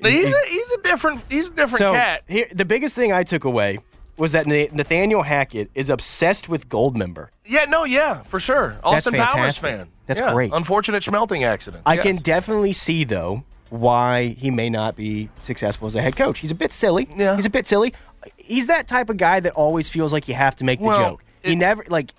He's 0.02 0.34
a, 0.34 0.38
he's 0.50 0.72
a 0.72 0.82
different 0.82 1.22
he's 1.30 1.48
a 1.50 1.54
different 1.54 1.80
so 1.80 1.92
cat. 1.94 2.24
here, 2.28 2.46
the 2.54 2.64
biggest 2.66 2.96
thing 2.96 3.12
I 3.12 3.24
took 3.24 3.44
away 3.44 3.80
was 4.16 4.32
that 4.34 4.48
Nathaniel 4.48 5.22
Hackett 5.24 5.70
is 5.76 5.90
obsessed 5.90 6.48
with 6.50 6.68
Goldmember. 6.70 7.30
Yeah, 7.46 7.66
no, 7.66 7.86
yeah, 7.86 8.22
for 8.24 8.40
sure. 8.40 8.78
Austin 8.84 9.14
Powers 9.14 9.58
fan. 9.58 9.88
That's 10.08 10.20
Yeah, 10.22 10.34
great. 10.34 10.52
Unfortunate 10.54 11.04
smelting 11.04 11.44
accident. 11.44 11.84
I 11.86 11.96
Yes. 11.96 12.04
can 12.04 12.16
definitely 12.18 12.74
see 12.74 13.04
though 13.04 13.44
why 13.70 14.28
he 14.30 14.50
may 14.52 14.70
not 14.70 14.96
be 14.96 15.30
successful 15.40 15.88
as 15.88 15.96
a 15.96 16.02
head 16.02 16.16
coach. 16.16 16.40
He's 16.40 16.52
a 16.52 16.56
bit 16.56 16.72
silly. 16.72 17.08
Yeah. 17.16 17.36
He's 17.36 17.46
a 17.46 17.50
bit 17.50 17.68
silly. 17.68 17.94
He's 18.38 18.68
that 18.68 18.88
type 18.88 19.10
of 19.10 19.18
guy 19.18 19.40
that 19.40 19.54
always 19.54 19.90
feels 19.90 20.12
like 20.14 20.28
you 20.28 20.34
have 20.34 20.56
to 20.58 20.64
make 20.66 20.80
the 20.80 20.86
Well, 20.88 21.00
joke. 21.12 21.24
He 21.44 21.54
it- 21.54 21.56
never 21.58 21.84
like 21.90 22.12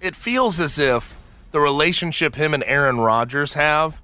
It 0.00 0.14
feels 0.14 0.60
as 0.60 0.78
if 0.78 1.16
the 1.50 1.60
relationship 1.60 2.36
him 2.36 2.54
and 2.54 2.62
Aaron 2.66 2.98
Rodgers 3.00 3.54
have, 3.54 4.00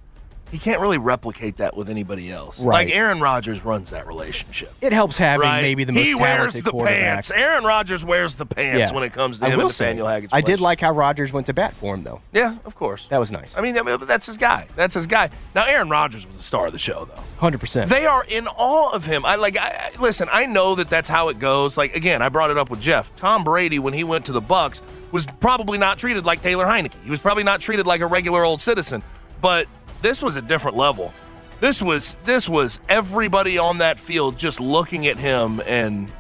he 0.51 0.59
can't 0.59 0.81
really 0.81 0.99
replicate 0.99 1.57
that 1.57 1.77
with 1.77 1.89
anybody 1.91 2.31
else. 2.31 2.61
Right. 2.61 2.87
Like 2.87 2.95
Aaron 2.97 3.21
Rodgers 3.21 3.65
runs 3.65 3.91
that 3.91 4.07
relationship. 4.07 4.73
it 4.81 4.93
helps 4.93 5.17
having 5.19 5.41
Right? 5.49 5.63
maybe 5.63 5.83
the 5.85 5.93
most 5.93 6.05
he 6.05 6.15
wears 6.15 6.37
talented 6.37 6.65
the 6.65 6.71
quarterback. 6.71 7.01
pants. 7.01 7.31
Aaron 7.33 7.65
Rodgers 7.65 8.05
wears 8.05 8.37
the 8.37 8.47
pants 8.47 8.93
when 8.93 9.03
it 9.03 9.13
comes 9.13 9.41
to 9.41 9.47
I 9.47 9.49
him 9.51 9.59
will 9.59 9.67
and 9.67 9.73
Nathaniel 9.73 10.07
say, 10.07 10.13
Hackett's 10.13 10.33
I 10.33 10.41
did 10.43 10.61
like 10.61 10.81
how 10.81 10.93
Rodgers 10.93 11.33
went 11.33 11.47
to 11.47 11.53
bat 11.55 11.75
for 11.75 11.95
him 11.95 12.05
though. 12.05 12.21
Yeah, 12.33 12.57
of 12.65 12.75
course. 12.77 13.07
That 13.09 13.19
was 13.19 13.33
nice. 13.33 13.57
I 13.59 13.61
mean, 13.63 13.75
that's 14.07 14.27
his 14.27 14.37
guy. 14.37 14.67
That's 14.77 14.95
his 14.95 15.07
guy. 15.09 15.31
Now, 15.55 15.65
Aaron 15.67 15.89
Rodgers 15.89 16.27
was 16.27 16.37
the 16.37 16.43
star 16.43 16.67
of 16.67 16.73
the 16.73 16.79
show, 16.79 17.05
though. 17.13 17.23
Hundred 17.41 17.59
percent. 17.59 17.91
They 17.91 18.07
are 18.07 18.25
in 18.29 18.47
awe 18.47 18.93
of 18.95 19.05
him. 19.05 19.25
I 19.25 19.35
like. 19.37 19.59
I, 19.59 19.91
I- 19.97 20.01
listen. 20.01 20.29
I 20.31 20.47
know 20.47 20.75
that 20.77 20.89
that's 20.89 21.09
how 21.09 21.29
it 21.31 21.39
goes. 21.39 21.77
Like 21.77 21.97
again, 21.97 22.23
I 22.23 22.29
brought 22.29 22.51
it 22.51 22.59
up 22.59 22.71
with 22.71 22.81
Geoff. 22.81 23.15
Tom 23.17 23.43
Brady, 23.45 23.79
when 23.79 23.93
he 23.93 24.05
went 24.05 24.25
to 24.27 24.33
the 24.33 24.41
Bucs, 24.43 24.81
was 25.11 25.27
probably 25.41 25.79
not 25.79 25.99
treated 25.99 26.25
like 26.25 26.43
Taylor 26.43 26.65
Heinicke. 26.65 26.93
He 27.05 27.11
was 27.11 27.21
probably 27.21 27.43
not 27.45 27.61
treated 27.61 27.87
like 27.87 28.01
a 28.01 28.07
regular 28.07 28.45
old 28.45 28.61
citizen. 28.61 29.03
But 29.41 29.67
this 30.03 30.23
was 30.23 30.37
a 30.37 30.43
different 30.43 30.77
level. 30.77 31.13
This 31.61 31.81
was 31.81 32.17
this 32.25 32.49
was 32.49 32.81
everybody 32.89 33.59
on 33.59 33.79
that 33.79 33.99
field 33.99 34.37
just 34.39 34.61
looking 34.61 35.07
at 35.07 35.19
him 35.19 35.61
and 35.67 36.11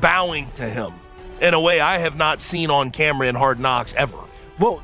bowing 0.00 0.50
to 0.56 0.68
him 0.68 0.92
in 1.40 1.54
a 1.54 1.60
way 1.60 1.80
I 1.80 1.98
have 1.98 2.16
not 2.16 2.40
seen 2.40 2.70
on 2.70 2.90
camera 2.90 3.28
in 3.28 3.34
Hard 3.34 3.60
Knocks 3.60 3.94
ever. 3.94 4.18
Well, 4.58 4.82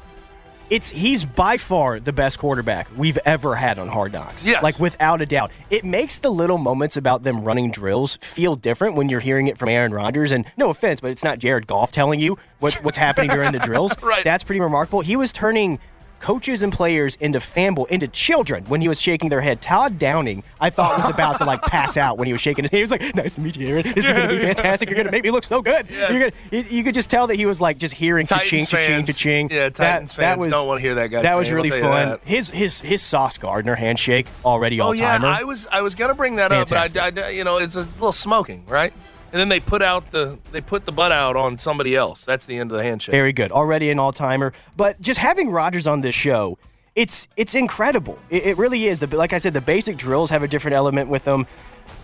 it's 0.70 0.90
he's 0.90 1.24
by 1.24 1.56
far 1.56 2.00
the 2.00 2.12
best 2.12 2.38
quarterback 2.38 2.88
we've 2.96 3.18
ever 3.26 3.54
had 3.54 3.78
on 3.78 3.88
Hard 3.88 4.12
Knocks. 4.12 4.46
Yes. 4.46 4.62
Like 4.62 4.78
without 4.80 5.20
a 5.20 5.26
doubt. 5.26 5.50
It 5.70 5.84
makes 5.84 6.18
the 6.18 6.30
little 6.30 6.58
moments 6.58 6.96
about 6.96 7.22
them 7.22 7.44
running 7.44 7.70
drills 7.70 8.16
feel 8.22 8.56
different 8.56 8.94
when 8.94 9.08
you're 9.08 9.20
hearing 9.20 9.46
it 9.46 9.58
from 9.58 9.68
Aaron 9.68 9.92
Rodgers. 9.92 10.32
And 10.32 10.46
no 10.56 10.70
offense, 10.70 11.00
but 11.00 11.10
it's 11.10 11.24
not 11.24 11.38
Jared 11.38 11.66
Goff 11.66 11.92
telling 11.92 12.20
you 12.20 12.38
what, 12.60 12.74
what's 12.82 12.96
happening 12.96 13.30
during 13.30 13.52
the 13.52 13.58
drills. 13.64 13.92
Right. 14.02 14.24
That's 14.24 14.42
pretty 14.42 14.60
remarkable. 14.60 15.00
He 15.00 15.16
was 15.16 15.32
turning 15.32 15.78
coaches 16.24 16.62
and 16.62 16.72
players 16.72 17.16
into 17.16 17.38
fanboy 17.38 17.86
into 17.90 18.08
children 18.08 18.64
when 18.64 18.80
he 18.80 18.88
was 18.88 18.98
shaking 18.98 19.28
their 19.28 19.42
head. 19.42 19.60
Todd 19.60 19.98
Downing, 19.98 20.42
I 20.58 20.70
thought 20.70 20.96
was 20.98 21.10
about 21.10 21.36
to 21.38 21.44
like 21.44 21.60
pass 21.76 21.98
out 21.98 22.16
when 22.16 22.26
he 22.26 22.32
was 22.32 22.40
shaking 22.40 22.64
his 22.64 22.70
head. 22.70 22.78
He 22.78 22.82
was 22.82 22.90
like, 22.90 23.14
"Nice 23.14 23.34
to 23.34 23.42
meet 23.42 23.56
you, 23.58 23.66
Aaron. 23.68 23.82
This 23.94 24.06
is 24.06 24.12
going 24.16 24.28
to 24.30 24.34
be 24.36 24.40
fantastic. 24.40 24.88
You're 24.88 24.96
going 24.96 25.06
to 25.06 25.12
make 25.12 25.22
me 25.22 25.30
look 25.30 25.44
so 25.44 25.60
good." 25.60 25.86
Yes. 25.90 26.10
You're 26.10 26.20
gonna, 26.30 26.32
you, 26.50 26.76
you 26.78 26.82
could 26.84 26.94
just 26.94 27.10
tell 27.10 27.26
that 27.26 27.34
he 27.36 27.44
was 27.44 27.60
like 27.60 27.76
just 27.78 27.94
hearing 27.94 28.26
Titans 28.26 28.44
cha-ching, 28.48 28.66
cha-ching, 28.66 28.86
fans- 29.04 29.06
cha-ching. 29.18 29.50
yeah, 29.50 29.68
Titans 29.68 30.14
fans 30.14 30.46
don't 30.46 30.66
wanna 30.66 30.80
hear 30.80 30.94
that 30.94 31.08
guy's 31.08 31.22
That 31.24 31.34
was 31.34 31.48
name, 31.48 31.56
really 31.56 31.70
fun. 31.70 31.80
that. 32.08 32.20
His 32.24 32.48
his 32.48 32.80
his 32.80 33.02
Sauce 33.02 33.36
Gardner 33.36 33.74
handshake 33.74 34.26
already 34.44 34.80
Oh 34.80 34.86
all 34.86 34.94
yeah, 34.94 35.18
timer. 35.18 35.28
I 35.28 35.42
was 35.42 35.66
I 35.70 35.82
was 35.82 35.94
gonna 35.94 36.14
bring 36.14 36.36
that 36.36 36.50
up, 36.52 36.68
but 36.70 36.96
I, 36.96 37.12
I- 37.26 37.28
you 37.30 37.44
know 37.44 37.58
it's 37.58 37.76
a 37.76 37.80
little 37.80 38.12
smoking, 38.12 38.64
right? 38.66 38.92
And 39.34 39.40
then 39.40 39.48
they 39.48 39.58
put 39.58 39.82
out 39.82 40.12
the 40.12 40.38
they 40.52 40.60
put 40.60 40.86
the 40.86 40.92
butt 40.92 41.10
out 41.10 41.34
on 41.34 41.58
somebody 41.58 41.96
else. 41.96 42.24
That's 42.24 42.46
the 42.46 42.56
end 42.56 42.70
of 42.70 42.76
the 42.78 42.84
handshake. 42.84 43.10
Very 43.12 43.32
good. 43.32 43.50
Already 43.50 43.90
an 43.90 43.98
all 43.98 44.12
timer. 44.12 44.52
But 44.76 45.00
just 45.00 45.18
having 45.18 45.50
Rodgers 45.50 45.88
on 45.88 46.02
this 46.02 46.14
show, 46.14 46.56
it's 46.94 47.26
it's 47.36 47.56
incredible. 47.56 48.16
It, 48.30 48.46
it 48.46 48.58
really 48.58 48.86
is. 48.86 49.00
The, 49.00 49.08
like 49.08 49.32
I 49.32 49.38
said, 49.38 49.52
the 49.52 49.60
basic 49.60 49.96
drills 49.96 50.30
have 50.30 50.44
a 50.44 50.48
different 50.48 50.76
element 50.76 51.10
with 51.10 51.24
them. 51.24 51.48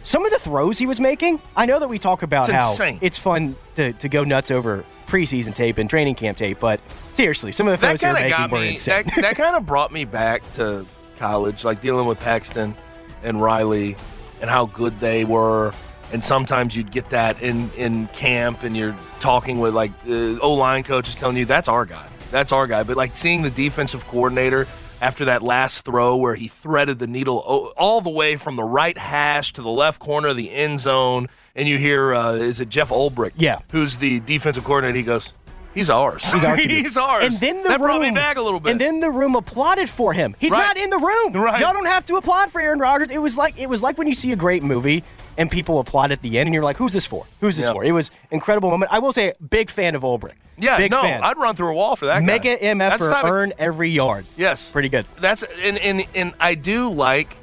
Some 0.03 0.25
of 0.25 0.33
the 0.33 0.41
throws 0.41 0.77
he 0.77 0.87
was 0.87 0.99
making, 0.99 1.41
I 1.57 1.67
know 1.67 1.79
that 1.79 1.87
we 1.89 2.01
talk 2.01 2.25
about 2.25 2.49
It's 2.49 2.59
how 2.59 2.73
insane. 2.73 2.99
it's 3.01 3.17
fun 3.17 3.55
to, 3.77 3.93
to 3.93 4.09
go 4.09 4.25
nuts 4.25 4.51
over 4.51 4.85
preseason 5.07 5.55
tape 5.55 5.79
and 5.79 5.89
training 5.89 6.17
camp 6.17 6.37
tape, 6.37 6.59
but 6.59 6.81
seriously, 7.13 7.53
some 7.53 7.69
of 7.69 7.81
the 7.81 7.87
that 7.87 8.01
throws 8.01 8.19
he 8.19 8.25
was 8.25 8.31
making 8.33 8.51
were 8.51 8.59
me. 8.59 8.71
insane. 8.73 9.05
That, 9.07 9.23
that 9.23 9.37
kind 9.37 9.55
of 9.55 9.65
brought 9.67 9.93
me 9.93 10.05
back 10.05 10.43
to 10.55 10.85
college, 11.17 11.65
like 11.65 11.81
dealing 11.81 12.07
with 12.07 12.19
Paxton 12.19 12.75
and 13.23 13.41
Riley, 13.41 13.95
and 14.41 14.51
how 14.51 14.67
good 14.67 14.99
they 14.99 15.25
were. 15.25 15.73
And 16.13 16.25
sometimes 16.25 16.75
you'd 16.77 16.91
get 16.91 17.11
that 17.11 17.41
in 17.41 17.71
in 17.77 18.07
camp, 18.09 18.63
and 18.65 18.77
you're 18.77 18.97
talking 19.21 19.61
with 19.61 19.75
like 19.75 19.93
the 20.05 20.39
O 20.41 20.55
line 20.55 20.83
coaches 20.83 21.15
telling 21.15 21.37
you 21.37 21.45
that's 21.45 21.69
our 21.69 21.85
guy, 21.87 22.07
that's 22.31 22.51
our 22.53 22.67
guy. 22.67 22.83
But 22.83 22.97
like 22.97 23.15
seeing 23.17 23.43
the 23.43 23.51
defensive 23.51 24.07
coordinator 24.09 24.67
after 25.01 25.25
that 25.27 25.43
last 25.43 25.85
throw 25.85 26.17
where 26.17 26.35
he 26.35 26.49
threaded 26.49 26.99
the 26.99 27.07
needle 27.07 27.39
all 27.77 28.01
the 28.01 28.11
way 28.11 28.37
from 28.37 28.57
the 28.57 28.65
right 28.65 28.99
hash 28.99 29.53
to 29.55 29.63
the 29.63 29.71
left 29.71 29.99
corner 30.01 30.29
of 30.29 30.37
the 30.37 30.51
end 30.53 30.81
zone, 30.81 31.29
and 31.55 31.69
you 31.69 31.79
hear 31.79 32.13
uh, 32.15 32.33
is 32.33 32.59
it 32.61 32.69
Jeff 32.69 32.89
Ulbrich? 32.91 33.33
Yeah. 33.37 33.61
who's 33.71 33.97
the 33.99 34.19
defensive 34.21 34.65
coordinator? 34.65 34.97
He 34.99 35.05
goes. 35.05 35.33
He's 35.73 35.89
ours. 35.89 36.25
He's 36.33 36.43
our 36.43 36.57
He's 36.59 36.97
ours. 36.97 37.23
And 37.27 37.35
then 37.35 37.63
the 37.63 37.69
that 37.69 37.79
room, 37.79 37.87
brought 37.87 38.01
me 38.01 38.11
back 38.11 38.37
a 38.39 38.43
little 38.43 38.59
bit. 38.59 38.73
And 38.73 38.81
then 38.81 38.99
the 38.99 39.09
room 39.09 39.37
applauded 39.37 39.89
for 39.89 40.13
him. 40.13 40.35
He's 40.41 40.51
Right. 40.51 40.59
not 40.67 40.77
in 40.77 40.91
the 40.91 40.99
room. 40.99 41.33
Right. 41.33 41.61
Y'all 41.61 41.73
don't 41.73 41.87
have 41.87 42.05
to 42.07 42.17
applaud 42.17 42.51
for 42.51 42.61
Aaron 42.61 42.81
Rodgers. 42.81 43.09
It 43.11 43.19
was 43.23 43.39
like 43.39 43.57
it 43.57 43.69
was 43.69 43.81
like 43.81 43.97
when 43.97 44.09
you 44.09 44.15
see 44.15 44.33
a 44.33 44.37
great 44.37 44.65
movie 44.65 45.05
and 45.39 45.51
people 45.51 45.79
applaud 45.79 46.11
at 46.13 46.21
the 46.23 46.39
end, 46.39 46.47
and 46.47 46.55
you're 46.55 46.65
like, 46.65 46.77
"Who's 46.77 46.93
this 46.93 47.07
for? 47.07 47.25
Who's 47.41 47.57
this 47.57 47.67
Yeah. 47.67 47.73
for?" 47.73 47.85
It 47.85 47.93
was 47.93 48.11
incredible 48.31 48.71
moment. 48.71 48.93
I 48.93 48.99
will 48.99 49.13
say, 49.13 49.33
big 49.49 49.71
fan 49.71 49.95
of 49.95 50.03
Ulbrich. 50.03 50.33
yeah, 50.59 50.77
big 50.77 50.91
no, 50.91 51.03
fan. 51.03 51.23
I'd 51.23 51.37
run 51.39 51.55
through 51.57 51.71
a 51.71 51.75
wall 51.75 51.97
for 51.97 52.07
that. 52.07 52.21
guy. 52.21 52.25
Mega 52.27 52.57
MF 52.57 52.99
for 52.99 53.29
earn 53.29 53.53
every 53.59 53.89
yard. 53.91 54.27
Yes, 54.37 54.71
Pretty 54.73 54.89
good. 54.89 55.07
That's 55.21 55.43
and 55.63 55.79
and 55.79 56.07
and 56.15 56.35
I 56.41 56.55
do 56.55 56.89
like. 56.89 57.37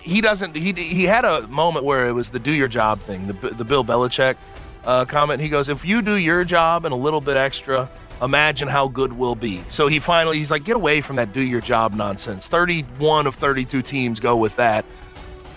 He 0.00 0.20
doesn't. 0.20 0.54
He 0.54 0.72
he 0.72 1.04
had 1.04 1.24
a 1.24 1.46
moment 1.48 1.84
where 1.84 2.08
it 2.08 2.12
was 2.12 2.30
the 2.30 2.38
do 2.38 2.52
your 2.52 2.68
job 2.68 3.00
thing. 3.00 3.26
The 3.26 3.50
the 3.50 3.64
Bill 3.64 3.84
Belichick 3.84 4.36
uh, 4.84 5.04
comment. 5.04 5.40
He 5.40 5.48
goes, 5.48 5.68
"If 5.68 5.84
you 5.84 6.00
do 6.02 6.14
your 6.14 6.44
job 6.44 6.84
and 6.84 6.92
a 6.92 6.96
little 6.96 7.20
bit 7.20 7.36
extra." 7.36 7.88
Imagine 8.22 8.66
how 8.68 8.88
good 8.88 9.12
we'll 9.12 9.34
be. 9.34 9.62
So 9.68 9.88
he 9.88 9.98
finally, 9.98 10.38
he's 10.38 10.50
like, 10.50 10.64
get 10.64 10.74
away 10.74 11.02
from 11.02 11.16
that 11.16 11.34
do 11.34 11.40
your 11.42 11.60
job 11.60 11.92
nonsense. 11.92 12.48
31 12.48 13.26
of 13.26 13.34
32 13.34 13.82
teams 13.82 14.20
go 14.20 14.38
with 14.38 14.56
that. 14.56 14.86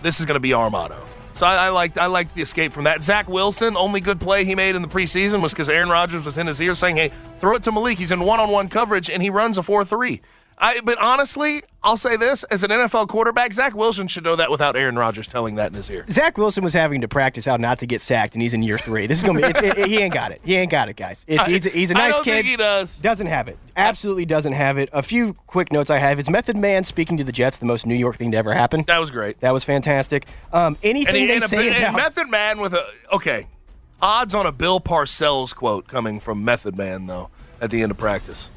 This 0.01 0.19
is 0.19 0.25
going 0.25 0.33
to 0.35 0.41
be 0.41 0.51
our 0.51 0.69
motto. 0.69 0.97
So 1.39 1.45
I, 1.45 1.67
I 1.67 1.69
liked 1.69 1.97
I 1.97 2.07
liked 2.07 2.35
the 2.35 2.41
escape 2.41 2.73
from 2.73 2.83
that. 2.83 3.01
Zach 3.01 3.29
Wilson, 3.29 3.77
only 3.77 4.01
good 4.01 4.19
play 4.19 4.43
he 4.43 4.55
made 4.55 4.75
in 4.75 4.81
the 4.81 4.89
preseason 4.89 5.41
was 5.41 5.53
because 5.53 5.69
Aaron 5.69 5.87
Rodgers 5.87 6.25
was 6.25 6.37
in 6.37 6.47
his 6.47 6.59
ear 6.61 6.75
saying, 6.75 6.97
"Hey, 6.97 7.13
throw 7.37 7.55
it 7.55 7.63
to 7.63 7.71
Malik. 7.71 7.97
He's 7.97 8.11
in 8.11 8.19
one-on-one 8.19 8.67
coverage 8.67 9.09
and 9.09 9.23
he 9.23 9.29
runs 9.29 9.57
a 9.57 9.63
four-three. 9.63 10.19
I, 10.61 10.81
but 10.83 10.97
honestly, 11.01 11.63
I'll 11.81 11.95
say 11.95 12.17
this: 12.17 12.43
as 12.45 12.63
an 12.63 12.69
NFL 12.69 13.07
quarterback, 13.07 13.53
Zach 13.53 13.73
Wilson 13.75 14.09
should 14.09 14.25
know 14.25 14.35
that 14.35 14.51
without 14.51 14.75
Aaron 14.75 14.97
Rodgers 14.97 15.25
telling 15.25 15.55
that 15.55 15.67
in 15.67 15.73
his 15.75 15.89
ear. 15.89 16.05
Zach 16.11 16.37
Wilson 16.37 16.65
was 16.65 16.73
having 16.73 16.99
to 16.99 17.07
practice 17.07 17.45
how 17.45 17.55
not 17.55 17.79
to 17.79 17.85
get 17.87 18.01
sacked, 18.01 18.35
and 18.35 18.41
he's 18.41 18.53
in 18.53 18.61
year 18.61 18.77
three. 18.77 19.07
This 19.07 19.19
is 19.19 19.23
gonna 19.23 19.39
be. 19.39 19.45
It, 19.47 19.77
it- 19.77 19.87
he 19.87 19.97
ain't 19.99 20.13
got 20.13 20.31
it. 20.31 20.41
He 20.43 20.55
ain't 20.55 20.69
got 20.69 20.89
it, 20.89 20.97
guys. 20.97 21.23
It's, 21.29 21.45
he's, 21.45 21.65
a, 21.65 21.69
he's 21.69 21.91
a 21.91 21.97
I 21.97 22.07
nice 22.07 22.15
don't 22.15 22.25
kid. 22.25 22.31
think 22.33 22.47
he 22.47 22.57
does. 22.57 22.99
Doesn't 22.99 23.27
have 23.27 23.47
it. 23.47 23.57
Absolutely 23.77 24.25
doesn't 24.25 24.51
have 24.53 24.77
it. 24.77 24.89
A 24.91 25.01
few 25.01 25.33
quick 25.47 25.71
notes 25.71 25.89
I 25.89 25.97
have 25.99 26.19
is 26.19 26.29
Method 26.29 26.57
Man 26.57 26.83
speaking 26.83 27.15
to 27.17 27.23
the 27.23 27.31
Jets, 27.31 27.59
the 27.59 27.65
most 27.65 27.85
New 27.85 27.95
York 27.95 28.17
thing 28.17 28.31
to 28.31 28.37
ever 28.37 28.53
happen. 28.53 28.83
That 28.87 28.99
was 28.99 29.11
great. 29.11 29.39
That 29.39 29.53
was 29.53 29.63
fantastic. 29.63 30.25
Um, 30.51 30.77
anything 30.83 31.07
And, 31.07 31.17
he, 31.17 31.27
they 31.27 31.35
and, 31.35 31.43
a, 31.43 31.47
say 31.47 31.67
and 31.69 31.77
about 31.77 31.95
Method 31.95 32.29
Man 32.29 32.59
with 32.59 32.73
a 32.73 32.85
okay 33.13 33.47
odds 34.01 34.35
on 34.35 34.45
a 34.45 34.51
Bill 34.51 34.79
Parcells 34.81 35.55
quote 35.55 35.87
coming 35.87 36.19
from 36.19 36.43
Method 36.43 36.77
Man 36.77 37.05
though 37.07 37.29
at 37.61 37.71
the 37.71 37.81
end 37.81 37.91
of 37.91 37.97
practice. 37.97 38.49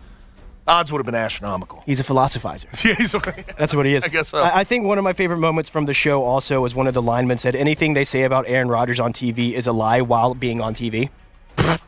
Odds 0.66 0.92
would 0.92 0.98
have 0.98 1.06
been 1.06 1.14
astronomical. 1.14 1.82
he's 1.86 1.98
a 1.98 2.04
philosophizer. 2.04 2.66
Yeah, 2.84 2.94
he's 2.94 3.14
okay. 3.14 3.44
That's 3.58 3.74
what 3.74 3.84
he 3.84 3.94
is. 3.94 4.04
I 4.04 4.08
guess 4.08 4.28
so. 4.28 4.42
I, 4.42 4.60
I 4.60 4.64
think 4.64 4.84
one 4.86 4.96
of 4.98 5.04
my 5.04 5.12
favorite 5.12 5.38
moments 5.38 5.68
from 5.68 5.86
the 5.86 5.94
show 5.94 6.22
also 6.22 6.60
was 6.60 6.74
one 6.74 6.86
of 6.86 6.94
the 6.94 7.02
linemen 7.02 7.38
said, 7.38 7.56
"Anything 7.56 7.94
they 7.94 8.04
say 8.04 8.22
about 8.22 8.44
Aaron 8.46 8.68
Rodgers 8.68 9.00
on 9.00 9.12
TV 9.12 9.52
is 9.52 9.66
a 9.66 9.72
lie 9.72 10.00
while 10.02 10.34
being 10.34 10.60
on 10.60 10.74
TV." 10.74 11.08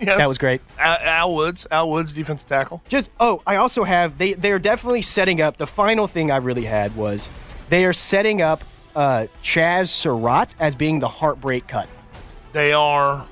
Yes. 0.00 0.18
That 0.18 0.28
was 0.28 0.38
great. 0.38 0.60
Al, 0.78 0.98
Al 1.00 1.34
Woods, 1.34 1.66
Al 1.70 1.88
Woods, 1.88 2.12
defensive 2.12 2.48
tackle. 2.48 2.82
Just 2.88 3.12
oh, 3.20 3.40
I 3.46 3.56
also 3.56 3.84
have 3.84 4.18
they 4.18 4.32
they're 4.34 4.58
definitely 4.58 5.02
setting 5.02 5.40
up. 5.40 5.56
The 5.56 5.68
final 5.68 6.06
thing 6.08 6.30
I 6.32 6.38
really 6.38 6.64
had 6.64 6.94
was 6.96 7.30
they 7.68 7.84
are 7.86 7.92
setting 7.92 8.42
up 8.42 8.62
uh, 8.96 9.28
Chaz 9.42 9.88
Surratt 9.88 10.54
as 10.58 10.74
being 10.74 10.98
the 10.98 11.08
heartbreak 11.08 11.68
cut. 11.68 11.88
They 12.52 12.72
are, 12.72 13.24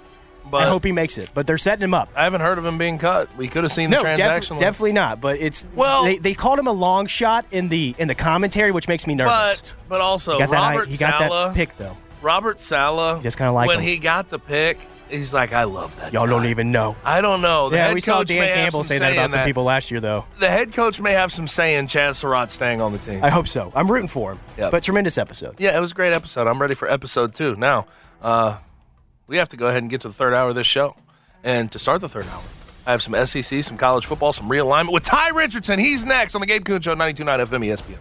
but 0.52 0.62
I 0.62 0.68
hope 0.68 0.84
he 0.84 0.92
makes 0.92 1.18
it, 1.18 1.30
but 1.34 1.46
they're 1.48 1.58
setting 1.58 1.82
him 1.82 1.94
up. 1.94 2.08
I 2.14 2.22
haven't 2.22 2.42
heard 2.42 2.58
of 2.58 2.64
him 2.64 2.78
being 2.78 2.98
cut. 2.98 3.34
We 3.36 3.48
could 3.48 3.64
have 3.64 3.72
seen 3.72 3.90
the 3.90 3.96
No, 3.96 4.02
def- 4.04 4.16
transaction. 4.16 4.56
list. 4.56 4.60
definitely 4.62 4.92
not. 4.92 5.20
But 5.20 5.40
it's 5.40 5.66
Well- 5.74 6.04
they, 6.04 6.18
they 6.18 6.34
called 6.34 6.58
him 6.60 6.68
a 6.68 6.72
long 6.72 7.06
shot 7.06 7.44
in 7.50 7.68
the 7.68 7.94
in 7.98 8.06
the 8.06 8.14
commentary, 8.14 8.70
which 8.70 8.86
makes 8.86 9.06
me 9.08 9.14
nervous. 9.16 9.60
But 9.60 9.72
but 9.88 10.00
also 10.00 10.34
he 10.34 10.38
got 10.38 10.50
that 10.50 10.56
Robert 10.56 10.88
he 10.88 10.96
got 10.96 11.18
Saleh, 11.20 11.48
that 11.48 11.54
pick 11.56 11.76
though. 11.78 11.96
Robert 12.20 12.60
Saleh, 12.60 13.20
Just 13.22 13.36
kinda 13.36 13.50
like 13.52 13.66
when 13.66 13.78
him. 13.80 13.84
he 13.84 13.98
got 13.98 14.30
the 14.30 14.38
pick, 14.38 14.78
he's 15.10 15.34
like, 15.34 15.52
I 15.52 15.64
love 15.64 15.94
that. 16.00 16.12
Y'all 16.12 16.26
don't 16.28 16.46
even 16.46 16.70
know. 16.70 16.94
I 17.04 17.20
don't 17.20 17.42
know. 17.42 17.68
The 17.68 17.76
yeah, 17.76 17.92
we 17.92 18.00
saw 18.00 18.22
Dan 18.22 18.54
Campbell 18.54 18.84
say 18.84 18.98
that 18.98 19.12
about 19.12 19.24
in 19.24 19.30
some 19.32 19.44
people 19.44 19.64
last 19.64 19.90
year, 19.90 20.00
though. 20.00 20.24
The 20.38 20.48
head 20.48 20.72
coach 20.72 21.00
may 21.00 21.12
have 21.12 21.32
some 21.32 21.48
say 21.48 21.74
in 21.76 21.86
Chaz 21.88 22.14
Surratt 22.16 22.50
staying 22.52 22.80
on 22.80 22.92
the 22.92 22.98
team. 22.98 23.24
I 23.24 23.28
hope 23.30 23.48
so. 23.48 23.72
I'm 23.74 23.90
rooting 23.90 24.08
for 24.08 24.32
him. 24.32 24.40
Yep. 24.56 24.70
But 24.70 24.82
tremendous 24.84 25.18
episode. 25.18 25.56
yeah, 25.58 25.76
it 25.76 25.80
was 25.80 25.90
a 25.90 25.94
great 25.94 26.12
episode. 26.12 26.46
I'm 26.46 26.60
ready 26.60 26.74
for 26.74 26.88
episode 26.88 27.34
two. 27.34 27.56
Now, 27.56 27.86
uh, 28.22 28.56
we 29.32 29.38
have 29.38 29.48
to 29.48 29.56
go 29.56 29.66
ahead 29.66 29.82
and 29.82 29.90
get 29.90 30.02
to 30.02 30.08
the 30.08 30.14
third 30.14 30.34
hour 30.34 30.50
of 30.50 30.54
this 30.54 30.66
show. 30.66 30.94
And 31.42 31.72
to 31.72 31.78
start 31.78 32.02
the 32.02 32.08
third 32.08 32.26
hour, 32.26 32.42
I 32.86 32.92
have 32.92 33.02
some 33.02 33.14
SEC, 33.26 33.64
some 33.64 33.78
college 33.78 34.04
football, 34.04 34.32
some 34.32 34.48
realignment 34.48 34.92
with 34.92 35.04
Ty 35.04 35.30
Richardson. 35.30 35.78
He's 35.78 36.04
next 36.04 36.34
on 36.34 36.42
the 36.42 36.46
Gabe 36.46 36.64
Kuhn 36.64 36.82
Show, 36.82 36.94
92.9 36.94 37.46
FM 37.46 37.66
ESPN. 37.66 37.98